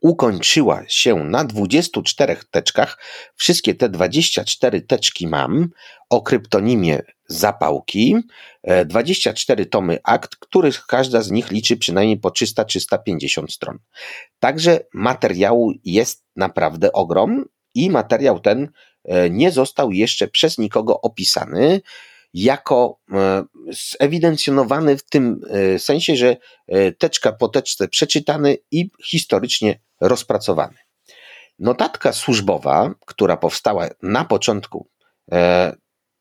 ukończyła 0.00 0.82
się 0.88 1.14
na 1.24 1.44
24 1.44 2.36
teczkach. 2.50 2.98
Wszystkie 3.36 3.74
te 3.74 3.88
24 3.88 4.80
teczki 4.80 5.26
mam 5.26 5.68
o 6.10 6.22
kryptonimie 6.22 7.02
zapałki. 7.26 8.16
24 8.86 9.62
e, 9.62 9.66
tomy 9.66 9.98
akt, 10.04 10.36
których 10.36 10.86
każda 10.86 11.22
z 11.22 11.30
nich 11.30 11.50
liczy 11.50 11.76
przynajmniej 11.76 12.16
po 12.16 12.28
300-350 12.28 13.46
stron. 13.48 13.78
Także 14.38 14.80
materiału 14.94 15.72
jest 15.84 16.24
naprawdę 16.36 16.92
ogrom 16.92 17.44
i 17.74 17.90
materiał 17.90 18.40
ten 18.40 18.68
nie 19.30 19.50
został 19.50 19.92
jeszcze 19.92 20.28
przez 20.28 20.58
nikogo 20.58 21.00
opisany 21.00 21.80
jako 22.34 23.00
e, 23.12 23.44
zewidencjonowany 24.00 24.96
w 24.96 25.02
tym 25.02 25.40
e, 25.50 25.78
sensie, 25.78 26.16
że 26.16 26.36
e, 26.68 26.92
teczka 26.92 27.32
po 27.32 27.48
teczce 27.48 27.88
przeczytany 27.88 28.56
i 28.70 28.90
historycznie 29.04 29.80
rozpracowany. 30.00 30.76
Notatka 31.58 32.12
służbowa, 32.12 32.94
która 33.06 33.36
powstała 33.36 33.88
na 34.02 34.24
początku 34.24 34.88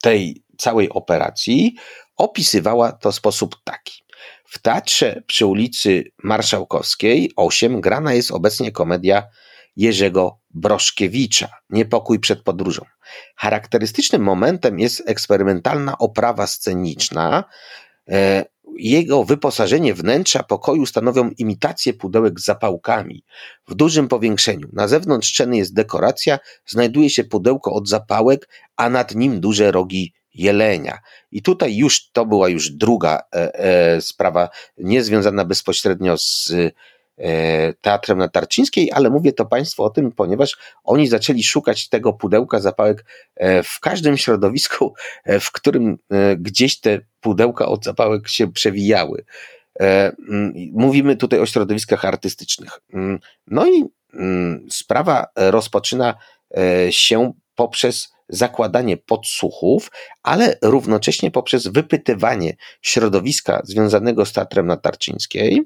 tej 0.02 0.44
całej 0.58 0.90
operacji, 0.90 1.76
opisywała 2.16 2.92
to 2.92 3.12
w 3.12 3.16
sposób 3.16 3.56
taki. 3.64 4.04
W 4.46 4.62
teatrze 4.62 5.24
przy 5.28 5.46
ulicy 5.46 6.04
Marszałkowskiej 6.24 7.32
8 7.36 7.82
grana 7.82 8.14
jest 8.14 8.32
obecnie 8.32 8.72
komedia 8.72 9.28
Jerzego 9.76 10.40
Broszkiewicza 10.58 11.48
Niepokój 11.70 12.20
przed 12.20 12.42
podróżą. 12.42 12.82
Charakterystycznym 13.36 14.22
momentem 14.22 14.80
jest 14.80 15.04
eksperymentalna 15.06 15.98
oprawa 15.98 16.48
sceniczna. 16.48 17.44
E, 18.10 18.46
jego 18.78 19.24
wyposażenie 19.24 19.94
wnętrza 19.94 20.44
pokoju 20.44 20.86
stanowią 20.86 21.30
imitacje 21.38 21.94
pudełek 21.94 22.40
z 22.40 22.46
zapałkami 22.46 23.24
w 23.68 23.76
dużym 23.76 24.08
powiększeniu. 24.08 24.68
Na 24.74 24.88
zewnątrz 24.88 25.34
sceny 25.34 25.58
jest 25.58 25.74
dekoracja, 25.74 26.40
znajduje 26.66 27.10
się 27.10 27.24
pudełko 27.24 27.74
od 27.74 27.90
zapałek, 27.90 28.50
a 28.76 28.90
nad 28.90 29.16
nim 29.16 29.40
duże 29.40 29.72
rogi 29.72 30.14
jelenia. 30.34 31.00
I 31.32 31.42
tutaj 31.42 31.76
już 31.76 32.12
to 32.12 32.26
była 32.26 32.50
już 32.50 32.72
druga 32.72 33.22
e, 33.36 33.56
e, 33.56 34.02
sprawa, 34.02 34.50
niezwiązana 34.78 35.46
bezpośrednio 35.46 36.18
z 36.18 36.54
Teatrem 37.82 38.18
na 38.18 38.28
Tarczyńskiej, 38.28 38.92
ale 38.92 39.10
mówię 39.10 39.34
to 39.34 39.46
Państwu 39.46 39.84
o 39.84 39.90
tym, 39.90 40.12
ponieważ 40.12 40.58
oni 40.84 41.08
zaczęli 41.08 41.44
szukać 41.44 41.90
tego 41.90 42.14
pudełka 42.14 42.60
zapałek 42.60 43.06
e, 43.36 43.64
w 43.64 43.80
każdym 43.80 44.18
środowisku, 44.18 44.94
e, 45.24 45.40
w 45.40 45.52
którym 45.52 45.98
e, 46.10 46.36
gdzieś 46.36 46.80
te 46.80 47.00
pudełka 47.22 47.66
od 47.66 47.84
zapałek 47.86 48.28
się 48.28 48.52
przewijały. 48.52 49.26
Mówimy 50.74 51.16
tutaj 51.16 51.40
o 51.40 51.46
środowiskach 51.46 52.06
artystycznych. 52.06 52.82
No 53.48 53.68
i 53.68 53.86
sprawa 54.70 55.28
rozpoczyna 55.36 56.16
się 56.90 57.34
poprzez 57.56 58.14
zakładanie 58.30 58.98
podsłuchów, 58.98 59.92
ale 60.24 60.58
równocześnie 60.62 61.32
poprzez 61.32 61.68
wypytywanie 61.68 62.56
środowiska 62.82 63.62
związanego 63.64 64.26
z 64.26 64.34
Teatrem 64.34 64.68
na 64.68 64.78
Tarczyńskiej. 64.78 65.62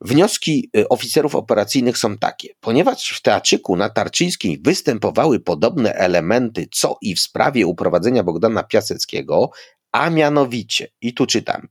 Wnioski 0.00 0.70
y, 0.76 0.88
oficerów 0.88 1.34
operacyjnych 1.34 1.98
są 1.98 2.18
takie. 2.18 2.48
Ponieważ 2.60 3.08
w 3.08 3.22
teatrzyku 3.22 3.76
na 3.76 3.90
Tarczyńskiej 3.90 4.58
występowały 4.62 5.40
podobne 5.40 5.94
elementy, 5.94 6.68
co 6.72 6.98
i 7.02 7.14
w 7.14 7.20
sprawie 7.20 7.66
uprowadzenia 7.66 8.22
Bogdana 8.22 8.62
Piaseckiego, 8.62 9.50
a 9.92 10.10
mianowicie, 10.10 10.88
i 11.00 11.14
tu 11.14 11.26
czytam, 11.26 11.68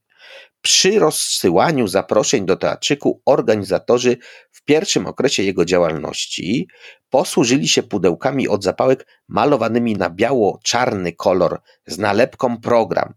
przy 0.62 1.00
rozsyłaniu 1.00 1.88
zaproszeń 1.88 2.46
do 2.46 2.58
teatrzyku 2.58 3.22
organizatorzy 3.26 4.18
w 4.52 4.64
pierwszym 4.64 5.08
okresie 5.08 5.44
jego 5.44 5.66
działalności 5.66 6.68
posłużyli 7.10 7.68
się 7.68 7.84
pudełkami 7.84 8.48
od 8.48 8.64
zapałek 8.64 9.08
malowanymi 9.28 9.94
na 9.94 10.10
biało-czarny 10.10 11.14
kolor 11.14 11.62
z 11.88 11.98
nalepką 11.98 12.58
program. 12.62 13.14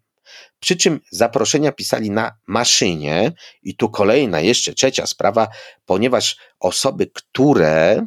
Przy 0.61 0.77
czym 0.77 1.01
zaproszenia 1.11 1.73
pisali 1.73 2.11
na 2.11 2.33
maszynie, 2.47 3.33
i 3.63 3.77
tu 3.77 3.91
kolejna, 3.91 4.41
jeszcze 4.41 4.73
trzecia 4.73 5.07
sprawa, 5.07 5.49
ponieważ 5.87 6.37
osoby, 6.61 7.11
które 7.15 8.07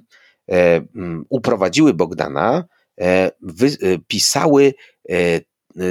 e, 0.52 0.82
uprowadziły 1.30 1.94
Bogdana, 1.94 2.66
e, 3.02 3.32
wy, 3.42 3.68
e, 3.68 3.98
pisały 4.08 4.74
e, 5.10 5.42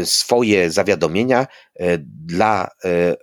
swoje 0.05 0.71
zawiadomienia 0.71 1.47
e, 1.75 1.99
dla 2.27 2.69
e, 2.85 3.17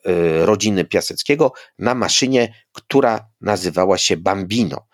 rodziny 0.45 0.85
Piaseckiego 0.85 1.51
na 1.79 1.95
maszynie, 1.95 2.53
która 2.71 3.29
nazywała 3.41 3.97
się 3.97 4.17
Bambino. 4.17 4.87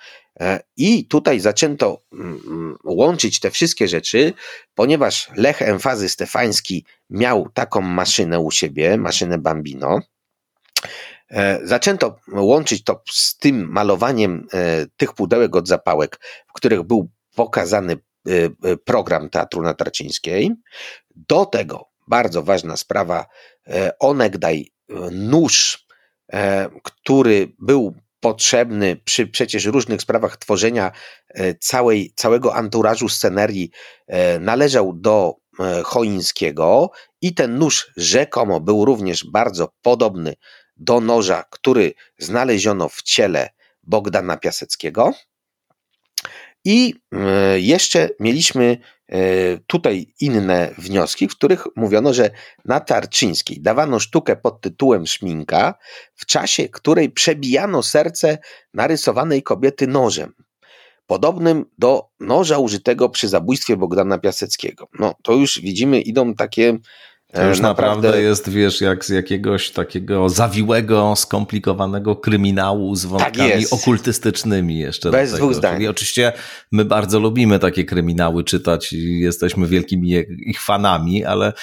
I 0.77 1.07
tutaj 1.07 1.39
zaczęto 1.39 2.03
mm, 2.13 2.41
mm, 2.47 2.77
łączyć 2.83 3.39
te 3.39 3.51
wszystkie 3.51 3.87
rzeczy, 3.87 4.33
ponieważ 4.75 5.29
Lech 5.35 5.61
Emfazy 5.61 6.09
Stefański 6.09 6.85
miał 7.09 7.49
taką 7.53 7.81
maszynę 7.81 8.39
u 8.39 8.51
siebie, 8.51 8.97
maszynę 8.97 9.37
Bambino. 9.37 9.99
Zaczęto 11.63 12.19
łączyć 12.27 12.83
to 12.83 13.03
z 13.11 13.37
tym 13.37 13.71
malowaniem 13.71 14.47
tych 14.97 15.13
pudełek 15.13 15.55
od 15.55 15.67
zapałek, 15.67 16.19
w 16.47 16.53
których 16.53 16.83
był 16.83 17.09
pokazany 17.35 17.97
program 18.85 19.29
Teatru 19.29 19.61
na 19.61 19.73
Tarczyńskiej. 19.73 20.51
Do 21.15 21.45
tego 21.45 21.89
bardzo 22.07 22.43
ważna 22.43 22.77
sprawa, 22.77 23.25
onegdaj 23.99 24.71
nóż, 25.11 25.85
który 26.83 27.51
był 27.59 27.95
potrzebny 28.23 28.95
przy 28.95 29.27
przecież 29.27 29.65
różnych 29.65 30.01
sprawach 30.01 30.37
tworzenia 30.37 30.91
e, 31.29 31.55
całej, 31.55 32.13
całego 32.15 32.55
anturażu 32.55 33.09
scenerii 33.09 33.71
e, 34.07 34.39
należał 34.39 34.93
do 34.93 35.35
e, 35.59 35.83
Choińskiego 35.83 36.91
i 37.21 37.33
ten 37.33 37.57
nóż 37.57 37.91
rzekomo 37.97 38.59
był 38.59 38.85
również 38.85 39.25
bardzo 39.25 39.73
podobny 39.81 40.33
do 40.77 40.99
noża, 40.99 41.43
który 41.49 41.93
znaleziono 42.17 42.89
w 42.89 43.01
ciele 43.01 43.49
Bogdana 43.83 44.37
Piaseckiego. 44.37 45.13
I 46.65 46.93
jeszcze 47.55 48.09
mieliśmy 48.19 48.77
tutaj 49.67 50.13
inne 50.19 50.73
wnioski, 50.77 51.27
w 51.27 51.35
których 51.35 51.67
mówiono, 51.75 52.13
że 52.13 52.29
na 52.65 52.79
Tarczyńskiej 52.79 53.61
dawano 53.61 53.99
sztukę 53.99 54.35
pod 54.35 54.61
tytułem 54.61 55.07
Szminka, 55.07 55.73
w 56.15 56.25
czasie 56.25 56.69
której 56.69 57.09
przebijano 57.09 57.83
serce 57.83 58.37
narysowanej 58.73 59.43
kobiety 59.43 59.87
nożem, 59.87 60.33
podobnym 61.07 61.65
do 61.77 62.09
noża 62.19 62.57
użytego 62.57 63.09
przy 63.09 63.27
zabójstwie 63.27 63.77
Bogdana 63.77 64.17
Piaseckiego. 64.17 64.87
No 64.99 65.13
to 65.23 65.33
już 65.33 65.59
widzimy, 65.61 66.01
idą 66.01 66.33
takie 66.33 66.77
to 67.33 67.47
już 67.47 67.59
naprawdę... 67.59 67.95
naprawdę 67.95 68.21
jest, 68.21 68.49
wiesz, 68.49 68.81
jak 68.81 69.05
z 69.05 69.09
jakiegoś 69.09 69.71
takiego 69.71 70.29
zawiłego, 70.29 71.15
skomplikowanego 71.15 72.15
kryminału 72.15 72.95
z 72.95 73.05
wątkami 73.05 73.63
tak 73.63 73.73
okultystycznymi 73.73 74.79
jeszcze. 74.79 75.11
Bez 75.11 75.33
dwóch 75.33 75.53
zdań. 75.53 75.75
Czyli 75.75 75.87
oczywiście 75.87 76.33
my 76.71 76.85
bardzo 76.85 77.19
lubimy 77.19 77.59
takie 77.59 77.85
kryminały 77.85 78.43
czytać 78.43 78.93
i 78.93 79.19
jesteśmy 79.19 79.67
wielkimi 79.67 80.11
ich 80.45 80.61
fanami, 80.61 81.25
ale 81.25 81.53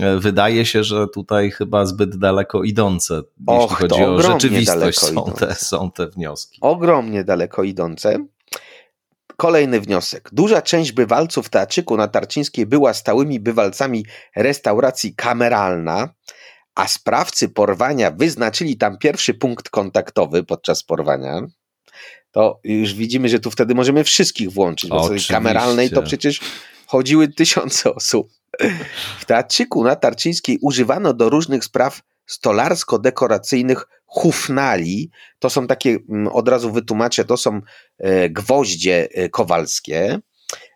e, 0.00 0.18
wydaje 0.18 0.66
się, 0.66 0.84
że 0.84 1.06
tutaj 1.14 1.50
chyba 1.50 1.86
zbyt 1.86 2.16
daleko 2.16 2.62
idące, 2.62 3.22
Och, 3.46 3.60
jeśli 3.60 3.76
chodzi 3.76 4.04
o 4.04 4.22
rzeczywistość, 4.22 4.98
są 4.98 5.32
te, 5.38 5.54
są 5.54 5.90
te 5.90 6.06
wnioski. 6.06 6.58
Ogromnie 6.60 7.24
daleko 7.24 7.62
idące. 7.62 8.18
Kolejny 9.40 9.80
wniosek. 9.80 10.28
Duża 10.32 10.62
część 10.62 10.92
bywalców 10.92 11.48
teatrzyku 11.48 11.96
na 11.96 12.08
Tarczyńskiej 12.08 12.66
była 12.66 12.94
stałymi 12.94 13.40
bywalcami 13.40 14.06
restauracji 14.36 15.14
kameralna, 15.14 16.14
a 16.74 16.88
sprawcy 16.88 17.48
porwania 17.48 18.10
wyznaczyli 18.10 18.76
tam 18.76 18.98
pierwszy 18.98 19.34
punkt 19.34 19.68
kontaktowy 19.68 20.44
podczas 20.44 20.82
porwania. 20.82 21.46
To 22.30 22.60
już 22.64 22.94
widzimy, 22.94 23.28
że 23.28 23.40
tu 23.40 23.50
wtedy 23.50 23.74
możemy 23.74 24.04
wszystkich 24.04 24.52
włączyć, 24.52 24.90
bo 24.90 25.08
w 25.08 25.26
kameralnej 25.28 25.90
to 25.90 26.02
przecież 26.02 26.40
chodziły 26.86 27.28
tysiące 27.28 27.94
osób. 27.94 28.28
W 29.18 29.24
teatrzyku 29.24 29.84
na 29.84 29.96
Tarczyńskiej 29.96 30.58
używano 30.62 31.14
do 31.14 31.28
różnych 31.28 31.64
spraw 31.64 32.00
stolarsko-dekoracyjnych 32.26 33.84
hufnali. 34.08 35.10
To 35.38 35.50
są 35.50 35.66
takie, 35.66 35.98
mm, 36.08 36.28
od 36.28 36.48
razu 36.48 36.72
wytłumaczę, 36.72 37.24
to 37.24 37.36
są 37.36 37.60
e, 37.98 38.30
gwoździe 38.30 39.08
e, 39.12 39.28
kowalskie. 39.28 40.18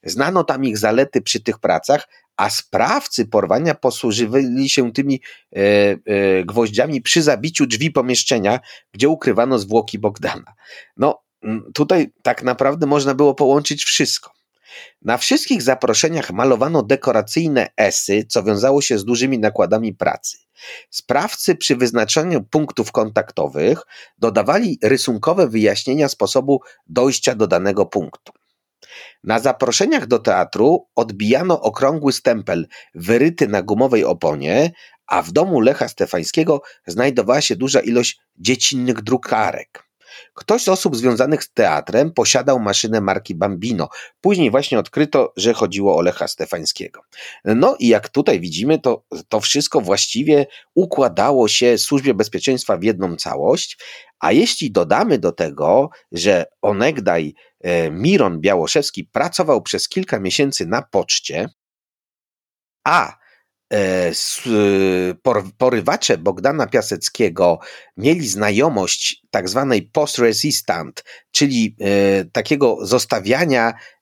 Znano 0.05 0.45
tam 0.45 0.65
ich 0.65 0.79
zalety 0.79 1.23
przy 1.23 1.41
tych 1.41 1.59
pracach, 1.59 2.09
a 2.37 2.51
sprawcy 2.51 3.27
porwania 3.27 3.75
posłużywali 3.75 4.69
się 4.69 4.93
tymi 4.93 5.21
e, 5.57 6.45
gwoździami 6.45 7.03
przy 7.03 7.23
zabiciu 7.23 7.67
drzwi 7.67 7.91
pomieszczenia, 7.91 8.61
gdzie 8.93 9.09
ukrywano 9.09 9.59
zwłoki 9.59 9.99
Bogdana. 9.99 10.55
No, 10.97 11.23
mm, 11.43 11.73
tutaj 11.75 12.13
tak 12.23 12.43
naprawdę 12.43 12.87
można 12.87 13.15
było 13.15 13.35
połączyć 13.35 13.85
wszystko. 13.85 14.42
Na 15.03 15.19
wszystkich 15.19 15.63
zaproszeniach 15.63 16.31
malowano 16.31 16.83
dekoracyjne 16.83 17.69
esy, 17.77 18.25
co 18.29 18.43
wiązało 18.43 18.83
się 18.83 18.99
z 18.99 19.05
dużymi 19.05 19.39
nakładami 19.39 19.95
pracy. 19.95 20.39
Sprawcy 20.91 21.57
przy 21.57 21.77
wyznaczaniu 21.77 22.43
punktów 22.43 22.93
kontaktowych 22.93 23.83
dodawali 24.19 24.79
rysunkowe 24.83 25.49
wyjaśnienia 25.49 26.09
sposobu 26.09 26.61
dojścia 26.87 27.35
do 27.35 27.47
danego 27.47 27.87
punktu. 27.87 28.33
Na 29.25 29.39
zaproszeniach 29.39 30.07
do 30.07 30.19
teatru 30.19 30.87
odbijano 30.97 31.61
okrągły 31.61 32.13
stempel 32.13 32.67
wyryty 32.95 33.49
na 33.49 33.63
gumowej 33.63 34.05
oponie, 34.05 34.73
a 35.07 35.23
w 35.23 35.33
domu 35.33 35.61
Lecha 35.61 35.89
Stefańskiego 35.89 36.63
znajdowała 36.87 37.41
się 37.41 37.57
duża 37.57 37.81
ilość 37.81 38.21
dziecinnych 38.37 39.03
drukarek. 39.03 39.92
Ktoś 40.35 40.63
z 40.63 40.69
osób 40.69 40.97
związanych 40.97 41.45
z 41.45 41.53
teatrem 41.53 42.13
posiadał 42.13 42.61
maszynę 42.61 43.01
marki 43.01 43.35
Bambino. 43.35 43.89
Później 44.21 44.51
właśnie 44.51 44.79
odkryto, 44.79 45.33
że 45.37 45.53
chodziło 45.55 45.97
o 45.97 46.03
Lecha 46.03 46.29
Stefańskiego. 46.29 47.01
No 47.45 47.77
i 47.79 47.89
jak 47.89 48.09
tutaj 48.09 48.41
widzimy, 48.41 48.79
to, 48.79 49.05
to 49.29 49.41
wszystko 49.41 49.81
właściwie 49.81 50.47
układało 50.75 51.49
się 51.49 51.79
służbie 51.79 52.15
bezpieczeństwa 52.15 52.77
w 52.77 52.83
jedną 52.83 53.17
całość. 53.17 53.79
A 54.21 54.33
jeśli 54.33 54.71
dodamy 54.71 55.19
do 55.19 55.33
tego, 55.33 55.91
że 56.13 56.47
onegdaj 56.63 57.35
e, 57.61 57.91
Miron 57.91 58.41
Białoszewski 58.41 59.05
pracował 59.05 59.63
przez 59.63 59.89
kilka 59.89 60.21
miesięcy 60.21 60.67
na 60.67 60.83
poczcie, 60.83 61.49
a 62.85 63.22
porywacze 65.59 66.19
Bogdana 66.19 66.67
Piaseckiego 66.67 67.59
mieli 67.97 68.29
znajomość 68.29 69.23
tak 69.31 69.49
zwanej 69.49 69.83
post-resistant, 69.83 71.05
czyli 71.31 71.77
e, 71.81 72.25
takiego 72.25 72.79
zostawiania 72.83 73.73
e, 73.73 74.02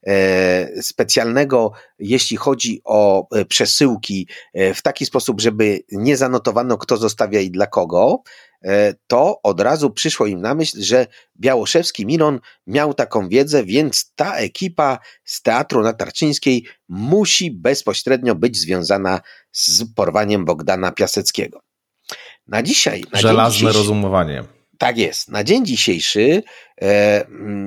specjalnego, 0.81 1.71
jeśli 1.99 2.37
chodzi 2.37 2.81
o 2.83 3.27
przesyłki, 3.47 4.27
w 4.75 4.81
taki 4.81 5.05
sposób, 5.05 5.41
żeby 5.41 5.79
nie 5.91 6.17
zanotowano, 6.17 6.77
kto 6.77 6.97
zostawia 6.97 7.39
i 7.39 7.51
dla 7.51 7.67
kogo, 7.67 8.23
E, 8.65 8.93
to 9.07 9.41
od 9.43 9.61
razu 9.61 9.91
przyszło 9.91 10.25
im 10.25 10.41
na 10.41 10.55
myśl, 10.55 10.81
że 10.81 11.07
Białoszewski 11.39 12.05
Miron 12.05 12.39
miał 12.67 12.93
taką 12.93 13.29
wiedzę, 13.29 13.63
więc 13.63 14.11
ta 14.15 14.35
ekipa 14.35 14.99
z 15.23 15.41
Teatru 15.41 15.81
Natarczyńskiej 15.81 16.65
musi 16.89 17.51
bezpośrednio 17.51 18.35
być 18.35 18.57
związana 18.57 19.21
z 19.51 19.93
porwaniem 19.95 20.45
Bogdana 20.45 20.91
Piaseckiego. 20.91 21.61
Na 22.47 22.63
dzisiaj. 22.63 23.03
Na 23.13 23.19
Żelazne 23.19 23.71
rozumowanie. 23.71 24.43
Tak 24.77 24.97
jest. 24.97 25.29
Na 25.29 25.43
dzień 25.43 25.65
dzisiejszy, 25.65 26.43
e, 26.81 27.25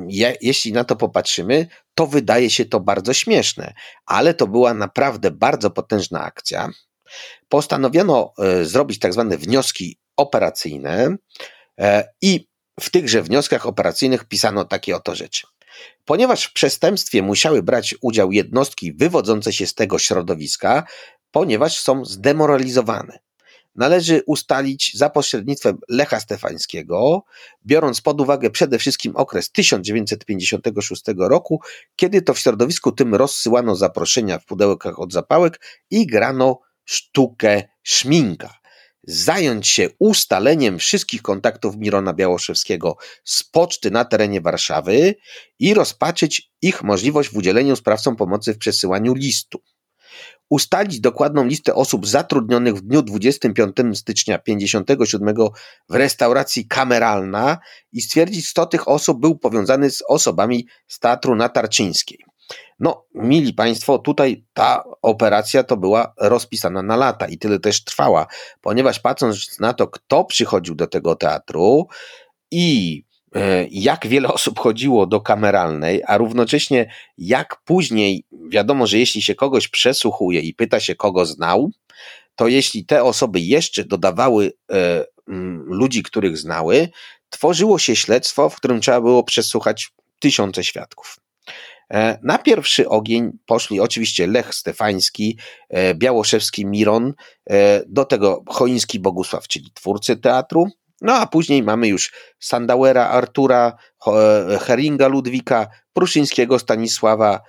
je, 0.08 0.36
jeśli 0.40 0.72
na 0.72 0.84
to 0.84 0.96
popatrzymy, 0.96 1.66
to 1.94 2.06
wydaje 2.06 2.50
się 2.50 2.64
to 2.64 2.80
bardzo 2.80 3.12
śmieszne, 3.12 3.74
ale 4.06 4.34
to 4.34 4.46
była 4.46 4.74
naprawdę 4.74 5.30
bardzo 5.30 5.70
potężna 5.70 6.24
akcja. 6.24 6.70
Postanowiono 7.48 8.32
e, 8.38 8.64
zrobić 8.64 8.98
tak 8.98 9.12
zwane 9.12 9.38
wnioski 9.38 9.98
operacyjne 10.16 11.16
e, 11.78 12.08
i 12.22 12.48
w 12.80 12.90
tychże 12.90 13.22
wnioskach 13.22 13.66
operacyjnych 13.66 14.24
pisano 14.24 14.64
takie 14.64 14.96
oto 14.96 15.14
rzeczy. 15.14 15.46
Ponieważ 16.04 16.44
w 16.44 16.52
przestępstwie 16.52 17.22
musiały 17.22 17.62
brać 17.62 17.94
udział 18.00 18.32
jednostki 18.32 18.92
wywodzące 18.92 19.52
się 19.52 19.66
z 19.66 19.74
tego 19.74 19.98
środowiska, 19.98 20.86
ponieważ 21.30 21.80
są 21.80 22.04
zdemoralizowane. 22.04 23.18
Należy 23.74 24.22
ustalić 24.26 24.90
za 24.94 25.10
pośrednictwem 25.10 25.78
Lecha 25.88 26.20
Stefańskiego, 26.20 27.24
biorąc 27.66 28.00
pod 28.00 28.20
uwagę 28.20 28.50
przede 28.50 28.78
wszystkim 28.78 29.16
okres 29.16 29.50
1956 29.50 31.02
roku, 31.18 31.60
kiedy 31.96 32.22
to 32.22 32.34
w 32.34 32.38
środowisku 32.38 32.92
tym 32.92 33.14
rozsyłano 33.14 33.76
zaproszenia 33.76 34.38
w 34.38 34.44
pudełkach 34.44 34.98
od 34.98 35.12
zapałek 35.12 35.60
i 35.90 36.06
grano 36.06 36.60
sztukę 36.84 37.62
szminka 37.82 38.64
zająć 39.06 39.68
się 39.68 39.88
ustaleniem 39.98 40.78
wszystkich 40.78 41.22
kontaktów 41.22 41.76
Mirona 41.76 42.12
Białoszewskiego 42.12 42.96
z 43.24 43.44
poczty 43.44 43.90
na 43.90 44.04
terenie 44.04 44.40
Warszawy 44.40 45.14
i 45.58 45.74
rozpatrzyć 45.74 46.50
ich 46.62 46.82
możliwość 46.82 47.28
w 47.28 47.36
udzieleniu 47.36 47.76
sprawcom 47.76 48.16
pomocy 48.16 48.54
w 48.54 48.58
przesyłaniu 48.58 49.14
listu. 49.14 49.62
Ustalić 50.50 51.00
dokładną 51.00 51.44
listę 51.44 51.74
osób 51.74 52.06
zatrudnionych 52.06 52.74
w 52.74 52.80
dniu 52.80 53.02
25 53.02 53.76
stycznia 53.94 54.38
57 54.38 55.36
w 55.88 55.94
restauracji 55.94 56.66
Kameralna 56.66 57.58
i 57.92 58.02
stwierdzić, 58.02 58.50
kto 58.50 58.66
tych 58.66 58.88
osób 58.88 59.20
był 59.20 59.38
powiązany 59.38 59.90
z 59.90 60.02
osobami 60.08 60.66
z 60.88 60.98
Teatru 60.98 61.34
Natarczyńskiej. 61.34 62.18
No, 62.78 63.06
mili 63.14 63.52
Państwo, 63.52 63.98
tutaj 63.98 64.46
ta 64.52 64.84
operacja 65.02 65.64
to 65.64 65.76
była 65.76 66.14
rozpisana 66.20 66.82
na 66.82 66.96
lata 66.96 67.26
i 67.26 67.38
tyle 67.38 67.60
też 67.60 67.84
trwała, 67.84 68.26
ponieważ 68.60 69.00
patrząc 69.00 69.60
na 69.60 69.72
to, 69.72 69.88
kto 69.88 70.24
przychodził 70.24 70.74
do 70.74 70.86
tego 70.86 71.16
teatru 71.16 71.86
i 72.50 73.04
jak 73.70 74.06
wiele 74.06 74.28
osób 74.28 74.58
chodziło 74.58 75.06
do 75.06 75.20
kameralnej, 75.20 76.02
a 76.06 76.18
równocześnie 76.18 76.92
jak 77.18 77.56
później, 77.64 78.24
wiadomo, 78.48 78.86
że 78.86 78.98
jeśli 78.98 79.22
się 79.22 79.34
kogoś 79.34 79.68
przesłuchuje 79.68 80.40
i 80.40 80.54
pyta 80.54 80.80
się, 80.80 80.94
kogo 80.94 81.26
znał, 81.26 81.70
to 82.36 82.48
jeśli 82.48 82.86
te 82.86 83.04
osoby 83.04 83.40
jeszcze 83.40 83.84
dodawały 83.84 84.52
e, 84.72 85.04
ludzi, 85.66 86.02
których 86.02 86.38
znały, 86.38 86.88
tworzyło 87.30 87.78
się 87.78 87.96
śledztwo, 87.96 88.48
w 88.48 88.56
którym 88.56 88.80
trzeba 88.80 89.00
było 89.00 89.24
przesłuchać 89.24 89.92
tysiące 90.20 90.64
świadków. 90.64 91.16
E, 91.90 92.18
na 92.22 92.38
pierwszy 92.38 92.88
ogień 92.88 93.30
poszli 93.46 93.80
oczywiście 93.80 94.26
Lech 94.26 94.54
Stefański, 94.54 95.38
e, 95.68 95.94
Białoszewski 95.94 96.66
Miron, 96.66 97.12
e, 97.50 97.82
do 97.86 98.04
tego 98.04 98.42
Choiński 98.46 99.00
Bogusław, 99.00 99.48
czyli 99.48 99.70
twórcy 99.74 100.16
teatru, 100.16 100.66
no 101.04 101.14
a 101.14 101.26
później 101.26 101.62
mamy 101.62 101.88
już 101.88 102.12
Sandauera 102.38 103.08
Artura, 103.08 103.76
Heringa 104.60 105.08
Ludwika, 105.08 105.66
Pruszyńskiego 105.92 106.58
Stanisława, 106.58 107.40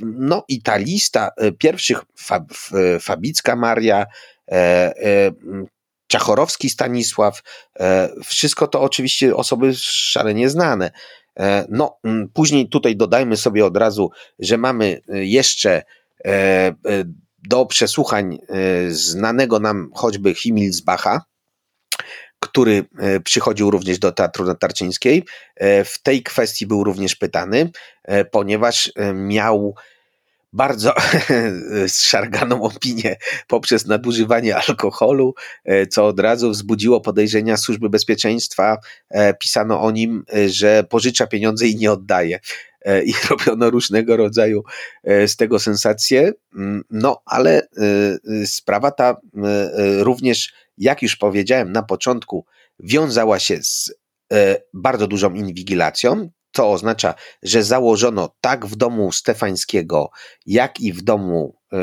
no 0.00 0.44
i 0.48 0.62
ta 0.62 0.76
lista 0.76 1.30
pierwszych 1.58 2.02
Fabicka 3.00 3.56
Maria, 3.56 4.06
Czachorowski 6.06 6.70
Stanisław, 6.70 7.42
wszystko 8.24 8.66
to 8.66 8.80
oczywiście 8.80 9.36
osoby 9.36 9.74
szalenie 9.74 10.48
znane. 10.48 10.90
E, 11.38 11.66
no, 11.68 11.98
później 12.32 12.68
tutaj 12.68 12.96
dodajmy 12.96 13.36
sobie 13.36 13.66
od 13.66 13.76
razu, 13.76 14.10
że 14.38 14.58
mamy 14.58 15.00
e, 15.08 15.24
jeszcze 15.24 15.82
e, 16.24 16.74
do 17.48 17.66
przesłuchań 17.66 18.38
znanego 18.88 19.58
nam 19.58 19.90
choćby 19.94 20.34
Himmelsbacha, 20.34 21.22
który 22.42 22.84
przychodził 23.24 23.70
również 23.70 23.98
do 23.98 24.12
Teatru 24.12 24.44
Natarczyńskiej. 24.44 25.24
W 25.84 25.94
tej 26.02 26.22
kwestii 26.22 26.66
był 26.66 26.84
również 26.84 27.16
pytany, 27.16 27.70
ponieważ 28.30 28.92
miał 29.14 29.74
bardzo 30.52 30.94
zszarganą 31.88 32.62
opinię 32.62 33.16
poprzez 33.46 33.86
nadużywanie 33.86 34.56
alkoholu, 34.56 35.34
e, 35.64 35.86
co 35.86 36.06
od 36.06 36.20
razu 36.20 36.50
wzbudziło 36.50 37.00
podejrzenia 37.00 37.56
służby 37.56 37.90
bezpieczeństwa. 37.90 38.78
E, 39.10 39.34
pisano 39.34 39.80
o 39.80 39.90
nim, 39.90 40.24
e, 40.34 40.48
że 40.48 40.84
pożycza 40.84 41.26
pieniądze 41.26 41.66
i 41.66 41.76
nie 41.76 41.92
oddaje. 41.92 42.38
I 43.04 43.12
robiono 43.30 43.70
różnego 43.70 44.16
rodzaju 44.16 44.62
z 45.04 45.36
tego 45.36 45.58
sensacje. 45.58 46.32
Mm, 46.54 46.82
no, 46.90 47.22
ale 47.26 47.68
sprawa 48.46 48.90
ta 48.90 49.16
również, 49.98 50.52
jak 50.78 51.02
już 51.02 51.16
powiedziałem 51.16 51.72
na 51.72 51.82
początku, 51.82 52.46
wiązała 52.80 53.38
się 53.38 53.62
z 53.62 53.94
bardzo 54.72 55.06
dużą 55.06 55.34
inwigilacją, 55.34 56.30
to 56.52 56.70
oznacza, 56.70 57.14
że 57.42 57.64
założono 57.64 58.34
tak 58.40 58.66
w 58.66 58.76
domu 58.76 59.12
Stefańskiego, 59.12 60.10
jak 60.46 60.80
i 60.80 60.92
w 60.92 61.02
domu 61.02 61.56
e, 61.72 61.78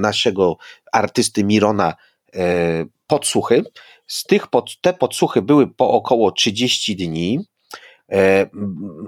naszego 0.00 0.56
artysty 0.92 1.44
Mirona 1.44 1.94
e, 2.34 2.84
podsłuchy. 3.06 3.64
Z 4.06 4.24
tych 4.24 4.46
pod, 4.46 4.80
te 4.80 4.92
podsłuchy 4.94 5.42
były 5.42 5.74
po 5.74 5.90
około 5.90 6.32
30 6.32 6.96
dni. 6.96 7.38
E, 8.12 8.46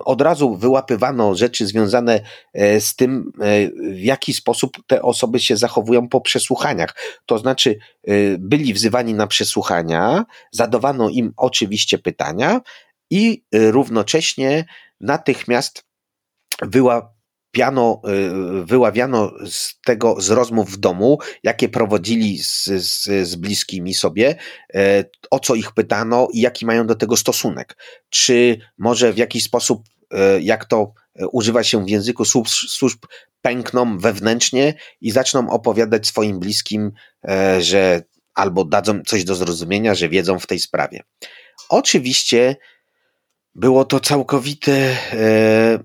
od 0.04 0.20
razu 0.20 0.56
wyłapywano 0.56 1.34
rzeczy 1.34 1.66
związane 1.66 2.20
e, 2.52 2.80
z 2.80 2.96
tym, 2.96 3.32
e, 3.40 3.68
w 3.94 4.00
jaki 4.00 4.34
sposób 4.34 4.76
te 4.86 5.02
osoby 5.02 5.40
się 5.40 5.56
zachowują 5.56 6.08
po 6.08 6.20
przesłuchaniach. 6.20 6.94
To 7.26 7.38
znaczy, 7.38 7.78
byli 8.38 8.74
wzywani 8.74 9.14
na 9.14 9.26
przesłuchania, 9.26 10.24
zadawano 10.50 11.08
im 11.08 11.32
oczywiście 11.36 11.98
pytania, 11.98 12.60
i 13.10 13.44
równocześnie 13.52 14.64
natychmiast 15.00 15.84
wyłapiano, 16.62 17.21
y, 17.58 18.64
wyławiano 18.64 19.32
z 19.50 19.80
tego, 19.84 20.20
z 20.20 20.30
rozmów 20.30 20.70
w 20.70 20.76
domu, 20.76 21.18
jakie 21.42 21.68
prowadzili 21.68 22.38
z, 22.38 22.64
z, 22.64 23.28
z 23.28 23.36
bliskimi 23.36 23.94
sobie, 23.94 24.36
e, 24.74 25.04
o 25.30 25.40
co 25.40 25.54
ich 25.54 25.72
pytano 25.72 26.28
i 26.32 26.40
jaki 26.40 26.66
mają 26.66 26.86
do 26.86 26.94
tego 26.94 27.16
stosunek. 27.16 27.76
Czy 28.10 28.58
może 28.78 29.12
w 29.12 29.18
jakiś 29.18 29.44
sposób, 29.44 29.82
e, 30.10 30.40
jak 30.40 30.64
to 30.64 30.92
e, 31.16 31.26
używa 31.26 31.62
się 31.64 31.84
w 31.84 31.88
języku 31.88 32.24
służb, 32.24 32.48
służb 32.48 33.04
pękną 33.42 33.98
wewnętrznie 33.98 34.74
i 35.00 35.10
zaczną 35.10 35.50
opowiadać 35.50 36.06
swoim 36.06 36.40
bliskim, 36.40 36.92
że 37.60 38.02
albo 38.34 38.64
dadzą 38.64 39.02
coś 39.06 39.24
do 39.24 39.34
zrozumienia, 39.34 39.94
że 39.94 40.08
wiedzą 40.08 40.38
w 40.38 40.46
tej 40.46 40.58
sprawie. 40.58 41.02
Oczywiście 41.68 42.56
było 43.54 43.84
to 43.84 44.00
całkowite 44.00 44.72
e, 44.72 45.78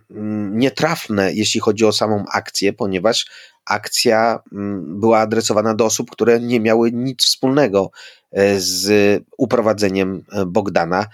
nietrafne, 0.51 1.34
jeśli 1.34 1.59
chodzi 1.59 1.86
o 1.86 1.91
samą 1.91 2.26
akcję, 2.34 2.74
ponieważ 2.74 3.26
akcja 3.65 4.39
była 4.82 5.20
adresowana 5.20 5.74
do 5.74 5.86
osób, 5.86 6.11
które 6.11 6.39
nie 6.39 6.59
miały 6.59 6.91
nic 6.91 7.24
wspólnego 7.24 7.91
e, 8.32 8.59
z 8.59 9.24
uprowadzeniem 9.38 10.24
e, 10.32 10.45
Bogdana. 10.45 11.05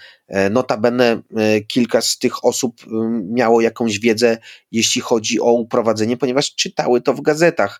Notabene 0.51 1.21
kilka 1.67 2.01
z 2.01 2.17
tych 2.17 2.45
osób 2.45 2.81
miało 3.23 3.61
jakąś 3.61 3.99
wiedzę, 3.99 4.37
jeśli 4.71 5.01
chodzi 5.01 5.39
o 5.39 5.51
uprowadzenie, 5.51 6.17
ponieważ 6.17 6.55
czytały 6.55 7.01
to 7.01 7.13
w 7.13 7.21
gazetach. 7.21 7.79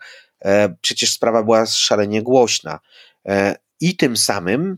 Przecież 0.82 1.12
sprawa 1.12 1.44
była 1.44 1.66
szalenie 1.66 2.22
głośna. 2.22 2.80
I 3.80 3.98
tym 3.98 4.18
samym 4.18 4.78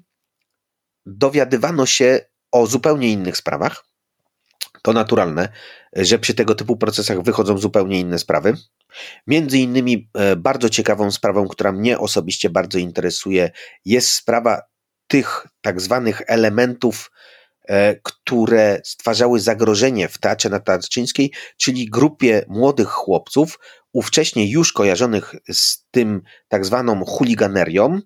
dowiadywano 1.06 1.86
się 1.86 2.20
o 2.56 2.68
zupełnie 2.68 3.10
innych 3.10 3.38
sprawach. 3.38 3.86
To 4.82 4.94
naturalne, 4.94 5.50
że 5.94 6.20
przy 6.20 6.34
tego 6.34 6.56
typu 6.56 6.78
procesach 6.78 7.22
wychodzą 7.22 7.58
zupełnie 7.58 8.00
inne 8.00 8.20
sprawy. 8.20 8.54
Między 9.28 9.58
innymi 9.58 10.10
bardzo 10.38 10.70
ciekawą 10.70 11.12
sprawą, 11.12 11.48
która 11.48 11.72
mnie 11.72 12.00
osobiście 12.00 12.50
bardzo 12.50 12.78
interesuje, 12.78 13.52
jest 13.86 14.12
sprawa 14.12 14.62
tych 15.08 15.48
tak 15.62 15.82
zwanych 15.82 16.22
elementów, 16.28 17.12
które 18.04 18.82
stwarzały 18.84 19.40
zagrożenie 19.40 20.08
w 20.08 20.18
Teatrze 20.18 20.50
Natarczyńskiej, 20.50 21.32
czyli 21.58 21.90
grupie 21.90 22.46
młodych 22.48 22.90
chłopców, 22.90 23.60
ówcześnie 23.94 24.52
już 24.52 24.74
kojarzonych 24.74 25.36
z 25.52 25.86
tym 25.92 26.22
tak 26.48 26.66
zwaną 26.66 27.06
chuliganerią, 27.06 28.00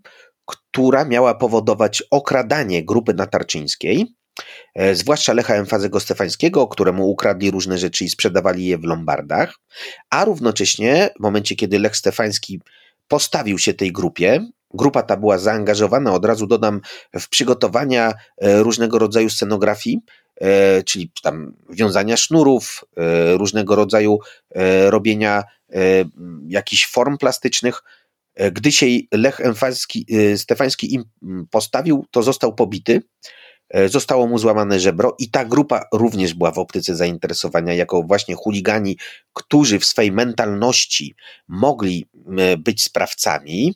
która 0.46 1.06
miała 1.06 1.36
powodować 1.36 2.04
okradanie 2.12 2.86
grupy 2.86 3.14
natarczyńskiej, 3.14 4.02
e, 4.02 4.19
zwłaszcza 4.94 5.34
Lecha 5.34 5.56
Emfazego 5.56 6.00
Stefańskiego, 6.00 6.68
któremu 6.68 7.10
ukradli 7.10 7.52
różne 7.52 7.78
rzeczy 7.78 8.06
i 8.06 8.10
sprzedawali 8.10 8.66
je 8.66 8.78
w 8.78 8.84
lombardach, 8.84 9.56
a 10.10 10.26
równocześnie 10.26 11.10
w 11.20 11.22
momencie, 11.22 11.56
kiedy 11.56 11.80
Lech 11.80 11.98
Stefański 11.98 12.62
postawił 13.08 13.60
się 13.60 13.74
tej 13.74 13.92
grupie, 13.92 14.46
grupa 14.74 15.04
ta 15.04 15.18
była 15.18 15.38
zaangażowana, 15.38 16.14
od 16.14 16.26
razu 16.26 16.48
dodam, 16.48 16.82
w 17.20 17.30
przygotowania 17.30 18.14
e, 18.38 18.64
różnego 18.64 19.00
rodzaju 19.00 19.30
scenografii, 19.30 20.00
e, 20.42 20.84
czyli 20.84 21.12
tam 21.24 21.54
wiązania 21.70 22.18
sznurów, 22.18 22.86
różnego 23.38 23.76
rodzaju 23.76 24.20
robienia 24.90 25.44
jakichś 26.48 26.88
form 26.88 27.18
plastycznych, 27.18 27.82
E, 28.40 28.52
gdy 28.52 28.72
się 28.72 28.86
Lech 29.12 29.42
e, 29.42 30.38
Stefański 30.38 30.94
im 30.94 31.04
postawił, 31.52 32.06
to 32.12 32.24
został 32.24 32.56
pobity, 32.56 32.94
e, 32.96 33.02
zostało 33.88 34.28
mu 34.28 34.38
złamane 34.38 34.80
żebro 34.80 35.16
i 35.20 35.30
ta 35.30 35.46
grupa 35.46 35.86
również 35.94 36.34
była 36.34 36.52
w 36.52 36.58
optyce 36.58 36.96
zainteresowania 36.96 37.74
jako 37.74 38.04
właśnie 38.04 38.36
chuligani, 38.36 38.98
którzy 39.34 39.80
w 39.80 39.86
swej 39.86 40.12
mentalności 40.12 41.16
mogli 41.48 42.06
być 42.58 42.84
sprawcami 42.84 43.76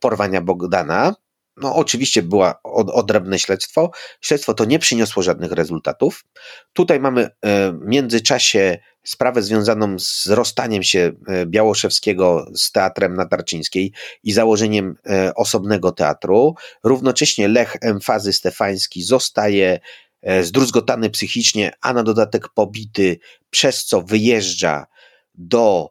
porwania 0.00 0.40
Bogdana, 0.40 1.14
no, 1.60 1.74
oczywiście 1.74 2.22
była 2.22 2.62
odrębne 2.72 3.38
śledztwo. 3.38 3.90
Śledztwo 4.20 4.54
to 4.54 4.64
nie 4.64 4.78
przyniosło 4.78 5.22
żadnych 5.22 5.52
rezultatów. 5.52 6.24
Tutaj 6.72 7.00
mamy 7.00 7.22
e, 7.22 7.30
w 7.72 7.78
międzyczasie 7.84 8.78
sprawę 9.04 9.42
związaną 9.42 9.98
z 9.98 10.26
rozstaniem 10.26 10.82
się 10.82 11.12
e, 11.28 11.46
Białoszewskiego 11.46 12.46
z 12.54 12.72
teatrem 12.72 13.14
Natarczyńskiej 13.14 13.92
i 14.22 14.32
założeniem 14.32 14.94
e, 15.06 15.34
osobnego 15.34 15.92
teatru. 15.92 16.54
Równocześnie 16.84 17.48
Lech 17.48 17.76
Emfazy 17.80 18.32
Stefański 18.32 19.02
zostaje 19.02 19.80
zdruzgotany 20.42 21.10
psychicznie, 21.10 21.72
a 21.80 21.92
na 21.92 22.02
dodatek 22.02 22.48
pobity, 22.48 23.18
przez 23.50 23.84
co 23.84 24.02
wyjeżdża 24.02 24.86
do 25.34 25.90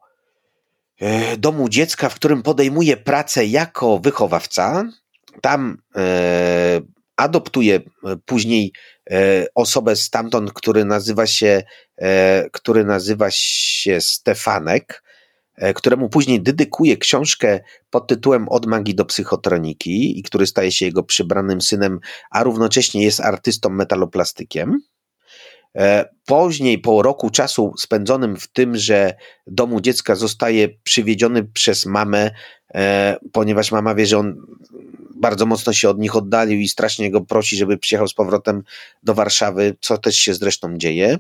domu 1.38 1.70
dziecka, 1.70 2.10
w 2.10 2.16
którym 2.16 2.44
podejmuje 2.44 2.98
pracę 2.98 3.46
jako 3.46 4.00
wychowawca 4.00 4.86
tam 5.42 5.78
e, 5.96 6.82
adoptuje 7.16 7.76
e, 7.76 7.82
później 8.26 8.72
e, 9.12 9.46
osobę 9.56 9.96
stamtąd, 9.96 10.54
który 10.54 10.86
nazywa 10.86 11.28
się, 11.28 11.64
który 12.52 12.86
nazywa 12.86 13.28
się 13.32 14.02
Stefanek, 14.02 15.04
któremu 15.76 16.10
później 16.10 16.44
dedykuje 16.44 16.98
książkę 16.98 17.60
pod 17.90 18.08
tytułem 18.08 18.50
Od 18.50 18.66
magii 18.66 18.96
do 18.96 19.06
psychotroniki 19.06 20.20
i 20.20 20.24
który 20.24 20.48
staje 20.48 20.72
się 20.72 20.86
jego 20.86 21.04
przybranym 21.04 21.62
synem, 21.62 22.00
a 22.32 22.44
równocześnie 22.44 23.04
jest 23.04 23.20
artystą 23.20 23.70
metaloplastykiem. 23.70 24.80
Później, 26.26 26.80
po 26.80 27.02
roku 27.02 27.30
czasu 27.30 27.74
spędzonym 27.78 28.36
w 28.36 28.48
tym, 28.48 28.76
że 28.76 29.14
domu 29.48 29.82
dziecka 29.82 30.16
zostaje 30.16 30.70
przywiedziony 30.84 31.44
przez 31.44 31.86
mamę, 31.86 32.32
ponieważ 33.32 33.72
mama 33.72 33.96
wie, 33.96 34.06
że 34.06 34.18
on 34.18 34.36
bardzo 35.22 35.46
mocno 35.46 35.74
się 35.74 35.90
od 35.90 36.00
nich 36.00 36.16
oddalił 36.16 36.60
i 36.60 36.68
strasznie 36.68 37.12
go 37.12 37.22
prosi, 37.22 37.58
żeby 37.58 37.78
przyjechał 37.78 38.08
z 38.08 38.14
powrotem 38.14 38.64
do 39.04 39.14
Warszawy, 39.14 39.78
co 39.82 39.98
też 39.98 40.16
się 40.16 40.34
zresztą 40.34 40.78
dzieje. 40.78 41.18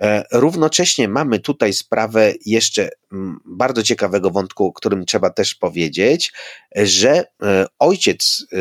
E, 0.00 0.24
równocześnie 0.32 1.08
mamy 1.08 1.38
tutaj 1.38 1.72
sprawę 1.72 2.32
jeszcze 2.46 2.88
mm, 3.12 3.40
bardzo 3.44 3.82
ciekawego 3.82 4.30
wątku, 4.30 4.66
o 4.66 4.72
którym 4.72 5.06
trzeba 5.06 5.30
też 5.30 5.54
powiedzieć, 5.54 6.32
że 6.76 7.24
e, 7.42 7.66
ojciec 7.78 8.46
e, 8.52 8.56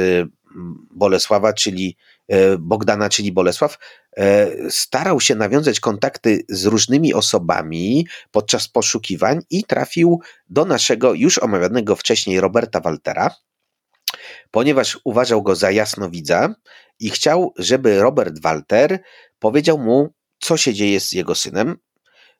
Bolesława, 0.91 1.53
czyli 1.53 1.97
Bogdana, 2.59 3.09
czyli 3.09 3.31
Bolesław, 3.31 3.77
starał 4.69 5.19
się 5.19 5.35
nawiązać 5.35 5.79
kontakty 5.79 6.43
z 6.49 6.65
różnymi 6.65 7.13
osobami 7.13 8.07
podczas 8.31 8.67
poszukiwań 8.67 9.41
i 9.49 9.63
trafił 9.63 10.21
do 10.49 10.65
naszego 10.65 11.13
już 11.13 11.37
omawianego 11.37 11.95
wcześniej 11.95 12.39
Roberta 12.39 12.79
Waltera, 12.79 13.35
ponieważ 14.51 14.99
uważał 15.03 15.43
go 15.43 15.55
za 15.55 15.71
jasnowidza 15.71 16.55
i 16.99 17.09
chciał, 17.09 17.53
żeby 17.57 17.99
Robert 17.99 18.41
Walter 18.41 18.99
powiedział 19.39 19.79
mu, 19.79 20.13
co 20.39 20.57
się 20.57 20.73
dzieje 20.73 20.99
z 20.99 21.11
jego 21.11 21.35
synem. 21.35 21.77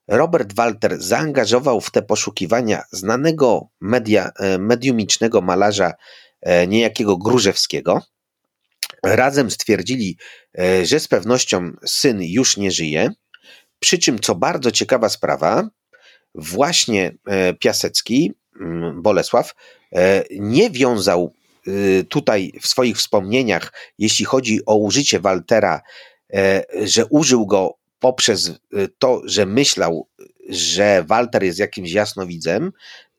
Robert 0.07 0.53
Walter 0.53 1.01
zaangażował 1.01 1.81
w 1.81 1.91
te 1.91 2.01
poszukiwania 2.01 2.83
znanego 2.91 3.67
media, 3.81 4.31
e, 4.39 4.57
mediumicznego 4.57 5.41
malarza 5.41 5.93
e, 6.41 6.67
niejakiego 6.67 7.17
Grużewskiego. 7.17 8.01
Razem 9.03 9.51
stwierdzili, 9.51 10.17
e, 10.59 10.85
że 10.85 10.99
z 10.99 11.07
pewnością 11.07 11.71
syn 11.85 12.21
już 12.21 12.57
nie 12.57 12.71
żyje. 12.71 13.11
Przy 13.79 13.97
czym, 13.97 14.19
co 14.19 14.35
bardzo 14.35 14.71
ciekawa 14.71 15.09
sprawa, 15.09 15.69
właśnie 16.35 17.17
Piasecki, 17.59 18.33
mm, 18.61 19.01
Bolesław, 19.01 19.55
nie 20.31 20.69
wiązał 20.69 21.33
tutaj 22.09 22.53
w 22.61 22.67
swoich 22.67 22.97
wspomnieniach, 22.97 23.73
jeśli 23.97 24.25
chodzi 24.25 24.59
o 24.65 24.75
użycie 24.75 25.19
Waltera, 25.19 25.81
e, 26.33 26.63
że 26.83 27.05
użył 27.05 27.45
go 27.45 27.79
poprzez 27.99 28.47
y, 28.47 28.55
to, 28.99 29.21
że 29.25 29.45
myślał, 29.45 30.07
że 30.49 31.03
Walter 31.07 31.43
jest 31.43 31.59
jakimś 31.59 31.91
jasnowidzem, 31.91 32.71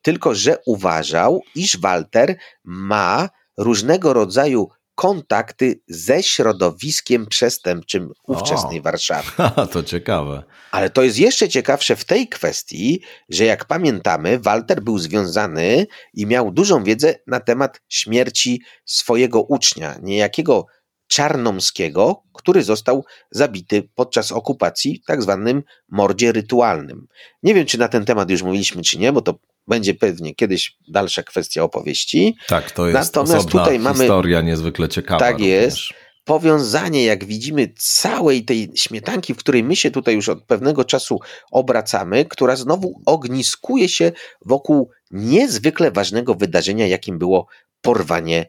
tylko 0.03 0.34
że 0.34 0.59
uważał, 0.66 1.43
iż 1.55 1.80
Walter 1.80 2.36
ma 2.64 3.28
różnego 3.57 4.12
rodzaju 4.12 4.68
kontakty 5.01 5.80
ze 5.88 6.22
środowiskiem 6.22 7.26
przestępczym 7.26 8.12
ówczesnej 8.26 8.80
o, 8.80 8.82
Warszawy. 8.82 9.30
To 9.72 9.82
ciekawe. 9.82 10.42
Ale 10.70 10.90
to 10.90 11.03
jest 11.03 11.18
jeszcze 11.18 11.48
ciekawsze 11.48 11.96
w 11.96 12.05
tej 12.05 12.28
kwestii, 12.28 13.01
że 13.28 13.44
jak 13.44 13.64
pamiętamy, 13.64 14.38
Walter 14.38 14.82
był 14.82 14.98
związany 14.98 15.86
i 16.14 16.26
miał 16.26 16.51
dużą 16.51 16.84
wiedzę 16.84 17.14
na 17.26 17.40
temat 17.40 17.80
śmierci 17.88 18.62
swojego 18.84 19.42
ucznia, 19.42 19.98
niejakiego 20.03 20.66
Czarnomskiego, 21.07 22.22
który 22.32 22.62
został 22.62 23.05
zabity 23.30 23.88
podczas 23.94 24.32
okupacji, 24.32 25.03
tak 25.07 25.22
zwanym 25.22 25.62
mordzie 25.88 26.32
rytualnym. 26.32 27.07
Nie 27.42 27.55
wiem, 27.55 27.66
czy 27.66 27.78
na 27.78 27.88
ten 27.88 28.05
temat 28.05 28.30
już 28.30 28.42
mówiliśmy, 28.42 28.82
czy 28.82 28.98
nie, 28.98 29.12
bo 29.12 29.22
to 29.22 29.38
będzie 29.71 29.95
pewnie 29.95 30.35
kiedyś 30.35 30.77
dalsza 30.89 31.23
kwestia 31.23 31.62
opowieści. 31.62 32.37
Tak, 32.49 32.71
to 32.71 32.87
jest 32.87 33.14
Natomiast 33.14 33.49
tutaj 33.49 33.79
mamy 33.79 33.99
historia 33.99 34.41
niezwykle 34.41 34.89
ciekawa. 34.89 35.21
Tak 35.21 35.33
również. 35.33 35.49
jest. 35.49 35.79
Powiązanie, 36.25 37.05
jak 37.05 37.25
widzimy, 37.25 37.73
całej 37.79 38.45
tej 38.45 38.71
śmietanki, 38.77 39.35
w 39.35 39.37
której 39.37 39.64
my 39.64 39.77
się 39.77 39.91
tutaj 39.91 40.14
już 40.14 40.29
od 40.29 40.45
pewnego 40.45 40.85
czasu 40.85 41.18
obracamy, 41.51 42.25
która 42.25 42.57
znowu 42.57 43.03
ogniskuje 43.07 43.89
się 43.89 44.12
wokół 44.47 44.91
niezwykle 45.11 45.91
ważnego 45.91 46.35
wydarzenia, 46.35 46.87
jakim 46.87 47.18
było 47.18 47.47
porwanie 47.81 48.47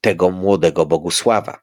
tego 0.00 0.30
młodego 0.30 0.86
Bogusława. 0.86 1.60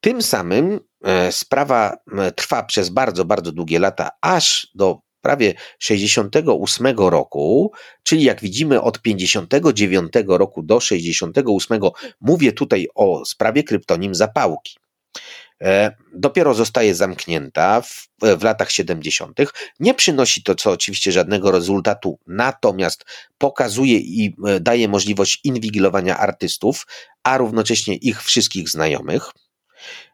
Tym 0.00 0.22
samym 0.22 0.80
e, 1.04 1.32
sprawa 1.32 1.96
trwa 2.36 2.62
przez 2.62 2.88
bardzo, 2.88 3.24
bardzo 3.24 3.52
długie 3.52 3.78
lata, 3.78 4.10
aż 4.20 4.68
do 4.74 5.07
prawie 5.20 5.54
68 5.78 6.98
roku, 6.98 7.72
czyli 8.02 8.22
jak 8.22 8.40
widzimy 8.40 8.82
od 8.82 9.02
59 9.02 10.12
roku 10.26 10.62
do 10.62 10.80
68, 10.80 11.80
mówię 12.20 12.52
tutaj 12.52 12.86
o 12.94 13.24
sprawie 13.24 13.62
kryptonim 13.62 14.14
zapałki. 14.14 14.76
E, 15.62 15.96
dopiero 16.14 16.54
zostaje 16.54 16.94
zamknięta 16.94 17.80
w, 17.80 18.08
w, 18.22 18.42
latach 18.42 18.70
70. 18.70 19.38
Nie 19.80 19.94
przynosi 19.94 20.42
to, 20.42 20.54
co 20.54 20.70
oczywiście 20.70 21.12
żadnego 21.12 21.50
rezultatu, 21.50 22.18
natomiast 22.26 23.04
pokazuje 23.38 23.98
i 23.98 24.36
e, 24.46 24.60
daje 24.60 24.88
możliwość 24.88 25.40
inwigilowania 25.44 26.18
artystów, 26.18 26.86
a 27.22 27.38
równocześnie 27.38 27.96
ich 27.96 28.22
wszystkich 28.22 28.68
znajomych. 28.68 29.30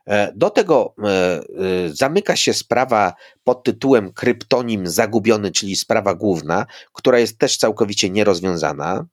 E, 0.06 0.32
do 0.36 0.50
tego 0.50 0.94
e, 0.98 1.08
e, 1.08 1.42
zamyka 1.88 2.36
się 2.36 2.54
sprawa 2.54 3.14
pod 3.44 3.64
tytułem 3.64 4.12
kryptonim 4.12 4.86
zagubiony, 4.86 5.50
czyli 5.50 5.76
sprawa 5.76 6.14
główna, 6.14 6.66
która 6.92 7.18
jest 7.18 7.38
też 7.38 7.56
całkowicie 7.56 8.10
nierozwiązana. 8.10 9.06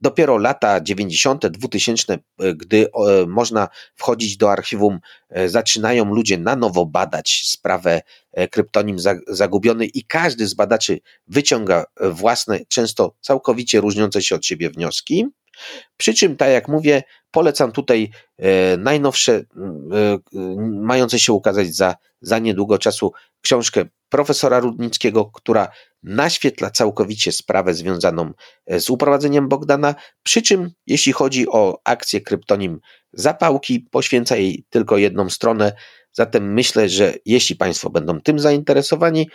Dopiero 0.00 0.38
lata 0.38 0.80
90., 0.80 1.46
2000, 1.46 2.18
gdy 2.56 2.88
można 3.26 3.68
wchodzić 3.94 4.36
do 4.36 4.52
archiwum, 4.52 5.00
zaczynają 5.46 6.04
ludzie 6.04 6.38
na 6.38 6.56
nowo 6.56 6.86
badać 6.86 7.42
sprawę 7.46 8.02
kryptonim 8.50 8.96
zagubiony 9.28 9.86
i 9.86 10.04
każdy 10.04 10.46
z 10.46 10.54
badaczy 10.54 11.00
wyciąga 11.28 11.84
własne, 12.00 12.60
często 12.68 13.14
całkowicie 13.20 13.80
różniące 13.80 14.22
się 14.22 14.34
od 14.34 14.46
siebie 14.46 14.70
wnioski. 14.70 15.26
Przy 15.96 16.14
czym, 16.14 16.36
tak 16.36 16.50
jak 16.50 16.68
mówię, 16.68 17.02
polecam 17.30 17.72
tutaj 17.72 18.10
e, 18.38 18.76
najnowsze, 18.76 19.32
e, 19.34 19.44
mające 20.80 21.18
się 21.18 21.32
ukazać 21.32 21.74
za, 21.74 21.94
za 22.20 22.38
niedługo 22.38 22.78
czasu 22.78 23.12
książkę 23.40 23.84
profesora 24.08 24.60
Rudnickiego, 24.60 25.24
która 25.26 25.68
naświetla 26.02 26.70
całkowicie 26.70 27.32
sprawę 27.32 27.74
związaną 27.74 28.32
e, 28.66 28.80
z 28.80 28.90
uprowadzeniem 28.90 29.48
Bogdana, 29.48 29.94
przy 30.22 30.42
czym 30.42 30.70
jeśli 30.86 31.12
chodzi 31.12 31.48
o 31.48 31.80
akcję 31.84 32.20
kryptonim 32.20 32.80
Zapałki, 33.12 33.80
poświęca 33.80 34.36
jej 34.36 34.64
tylko 34.70 34.98
jedną 34.98 35.30
stronę, 35.30 35.72
zatem 36.12 36.52
myślę, 36.52 36.88
że 36.88 37.14
jeśli 37.24 37.56
Państwo 37.56 37.90
będą 37.90 38.20
tym 38.20 38.38
zainteresowani, 38.38 39.28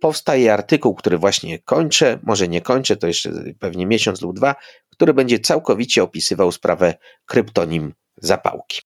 powstaje 0.00 0.52
artykuł, 0.52 0.94
który 0.94 1.18
właśnie 1.18 1.58
kończę, 1.58 2.18
może 2.22 2.48
nie 2.48 2.60
kończę, 2.60 2.96
to 2.96 3.06
jeszcze 3.06 3.30
pewnie 3.58 3.86
miesiąc 3.86 4.22
lub 4.22 4.36
dwa, 4.36 4.54
który 5.02 5.14
będzie 5.14 5.38
całkowicie 5.38 6.02
opisywał 6.02 6.52
sprawę 6.52 6.94
kryptonim 7.26 7.92
Zapałki. 8.16 8.80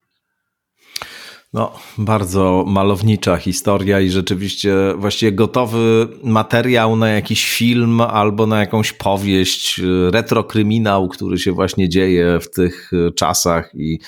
No, 1.52 1.72
bardzo 1.98 2.64
malownicza 2.66 3.36
historia 3.36 4.00
i 4.00 4.10
rzeczywiście 4.10 4.74
właściwie 4.96 5.32
gotowy 5.32 6.08
materiał 6.22 6.96
na 6.96 7.08
jakiś 7.08 7.50
film 7.50 8.00
albo 8.00 8.46
na 8.46 8.60
jakąś 8.60 8.92
powieść, 8.92 9.80
retrokryminał, 10.10 11.08
który 11.08 11.38
się 11.38 11.52
właśnie 11.52 11.88
dzieje 11.88 12.40
w 12.40 12.50
tych 12.50 12.90
czasach 13.16 13.70
i 13.74 13.98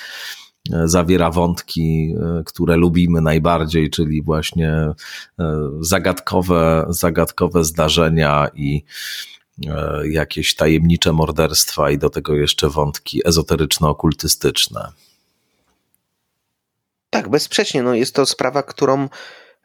zawiera 0.85 1.31
wątki, 1.31 2.15
które 2.47 2.77
lubimy 2.77 3.21
najbardziej, 3.21 3.91
czyli 3.91 4.23
właśnie 4.23 4.73
zagadkowe, 5.81 6.87
zagadkowe 6.89 7.65
zdarzenia 7.65 8.49
i 8.55 8.83
jakieś 10.05 10.55
tajemnicze 10.55 11.13
morderstwa 11.13 11.91
i 11.91 11.99
do 11.99 12.11
tego 12.11 12.35
jeszcze 12.35 12.69
wątki 12.69 13.23
ezoteryczno-okultystyczne. 13.25 14.93
Tak, 17.11 17.29
bezsprzecznie. 17.29 17.83
No 17.83 17.95
jest 17.95 18.15
to 18.15 18.27
sprawa, 18.27 18.63
którą 18.63 19.09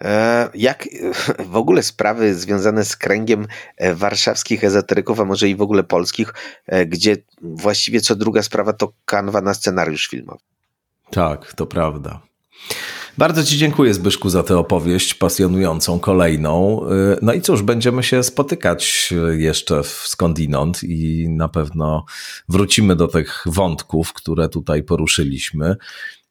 e, 0.02 0.50
jak 0.56 0.88
w 1.54 1.56
ogóle 1.56 1.84
sprawy 1.84 2.36
związane 2.36 2.86
z 2.86 2.96
kręgiem 2.96 3.48
e, 3.78 3.96
warszawskich 3.96 4.64
ezoteryków, 4.64 5.20
a 5.20 5.26
może 5.26 5.50
i 5.50 5.56
w 5.56 5.62
ogóle 5.62 5.84
polskich, 5.84 6.34
e, 6.68 6.86
gdzie 6.86 7.18
właściwie 7.42 8.02
co 8.02 8.16
druga 8.16 8.44
sprawa 8.44 8.74
to 8.74 8.94
kanwa 9.06 9.42
na 9.42 9.54
scenariusz 9.54 10.08
filmowy. 10.08 10.40
Tak, 11.10 11.54
to 11.54 11.66
prawda. 11.66 12.22
Bardzo 13.18 13.44
Ci 13.44 13.58
dziękuję, 13.58 13.94
Zbyszku, 13.94 14.30
za 14.30 14.44
tę 14.44 14.58
opowieść 14.58 15.14
pasjonującą, 15.14 16.00
kolejną. 16.00 16.82
No 17.22 17.34
i 17.34 17.42
cóż, 17.42 17.62
będziemy 17.62 18.04
się 18.04 18.24
spotykać 18.24 19.14
jeszcze 19.38 19.84
w 19.84 19.88
skądinąd 19.88 20.84
i 20.84 21.30
na 21.30 21.50
pewno 21.50 22.06
wrócimy 22.50 22.96
do 22.96 23.08
tych 23.08 23.44
wątków, 23.46 24.14
które 24.14 24.50
tutaj 24.50 24.84
poruszyliśmy. 24.84 25.76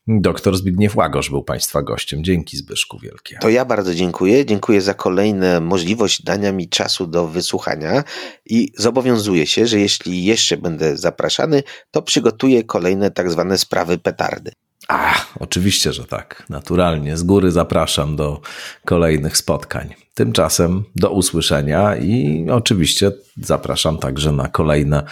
Doktor 0.07 0.57
Zbigniew 0.57 0.97
Łagosz 0.97 1.31
był 1.31 1.43
Państwa 1.43 1.83
gościem. 1.83 2.25
Dzięki 2.25 2.57
Zbyszku 2.57 2.99
wielkie. 2.99 3.39
To 3.41 3.49
ja 3.49 3.65
bardzo 3.65 3.95
dziękuję. 3.95 4.47
Dziękuję 4.47 4.81
za 4.81 4.95
kolejną 4.95 5.61
możliwość 5.61 6.23
dania 6.23 6.53
mi 6.53 6.69
czasu 6.69 7.07
do 7.07 7.29
wysłuchania 7.29 8.05
i 8.47 8.73
zobowiązuję 8.79 9.47
się, 9.47 9.67
że 9.67 9.81
jeśli 9.81 10.25
jeszcze 10.25 10.57
będę 10.57 10.97
zapraszany, 10.97 11.63
to 11.91 12.03
przygotuję 12.03 12.65
kolejne 12.65 13.11
tak 13.11 13.31
zwane 13.31 13.59
sprawy 13.59 13.99
petardy. 13.99 14.53
A, 14.89 15.15
oczywiście, 15.41 15.93
że 15.93 16.05
tak. 16.05 16.47
Naturalnie. 16.49 17.17
Z 17.17 17.23
góry 17.23 17.51
zapraszam 17.51 18.17
do 18.17 18.41
kolejnych 18.85 19.37
spotkań. 19.37 19.95
Tymczasem 20.15 20.85
do 20.97 21.11
usłyszenia 21.11 21.97
i 21.97 22.47
oczywiście 22.51 23.13
zapraszam 23.37 23.99
także 23.99 24.33
na 24.33 24.49
kolejne 24.49 25.03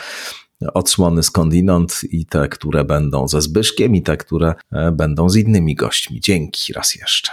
odsłony 0.75 1.23
skądinąd 1.23 2.01
i 2.11 2.27
te, 2.27 2.49
które 2.49 2.85
będą 2.85 3.29
ze 3.29 3.43
Zbyszkiem 3.43 3.97
i 3.97 4.03
te, 4.03 4.17
które 4.17 4.55
e, 4.73 4.93
będą 4.93 5.29
z 5.29 5.37
innymi 5.37 5.75
gośćmi. 5.75 6.21
Dzięki 6.21 6.73
raz 6.73 6.95
jeszcze. 6.95 7.33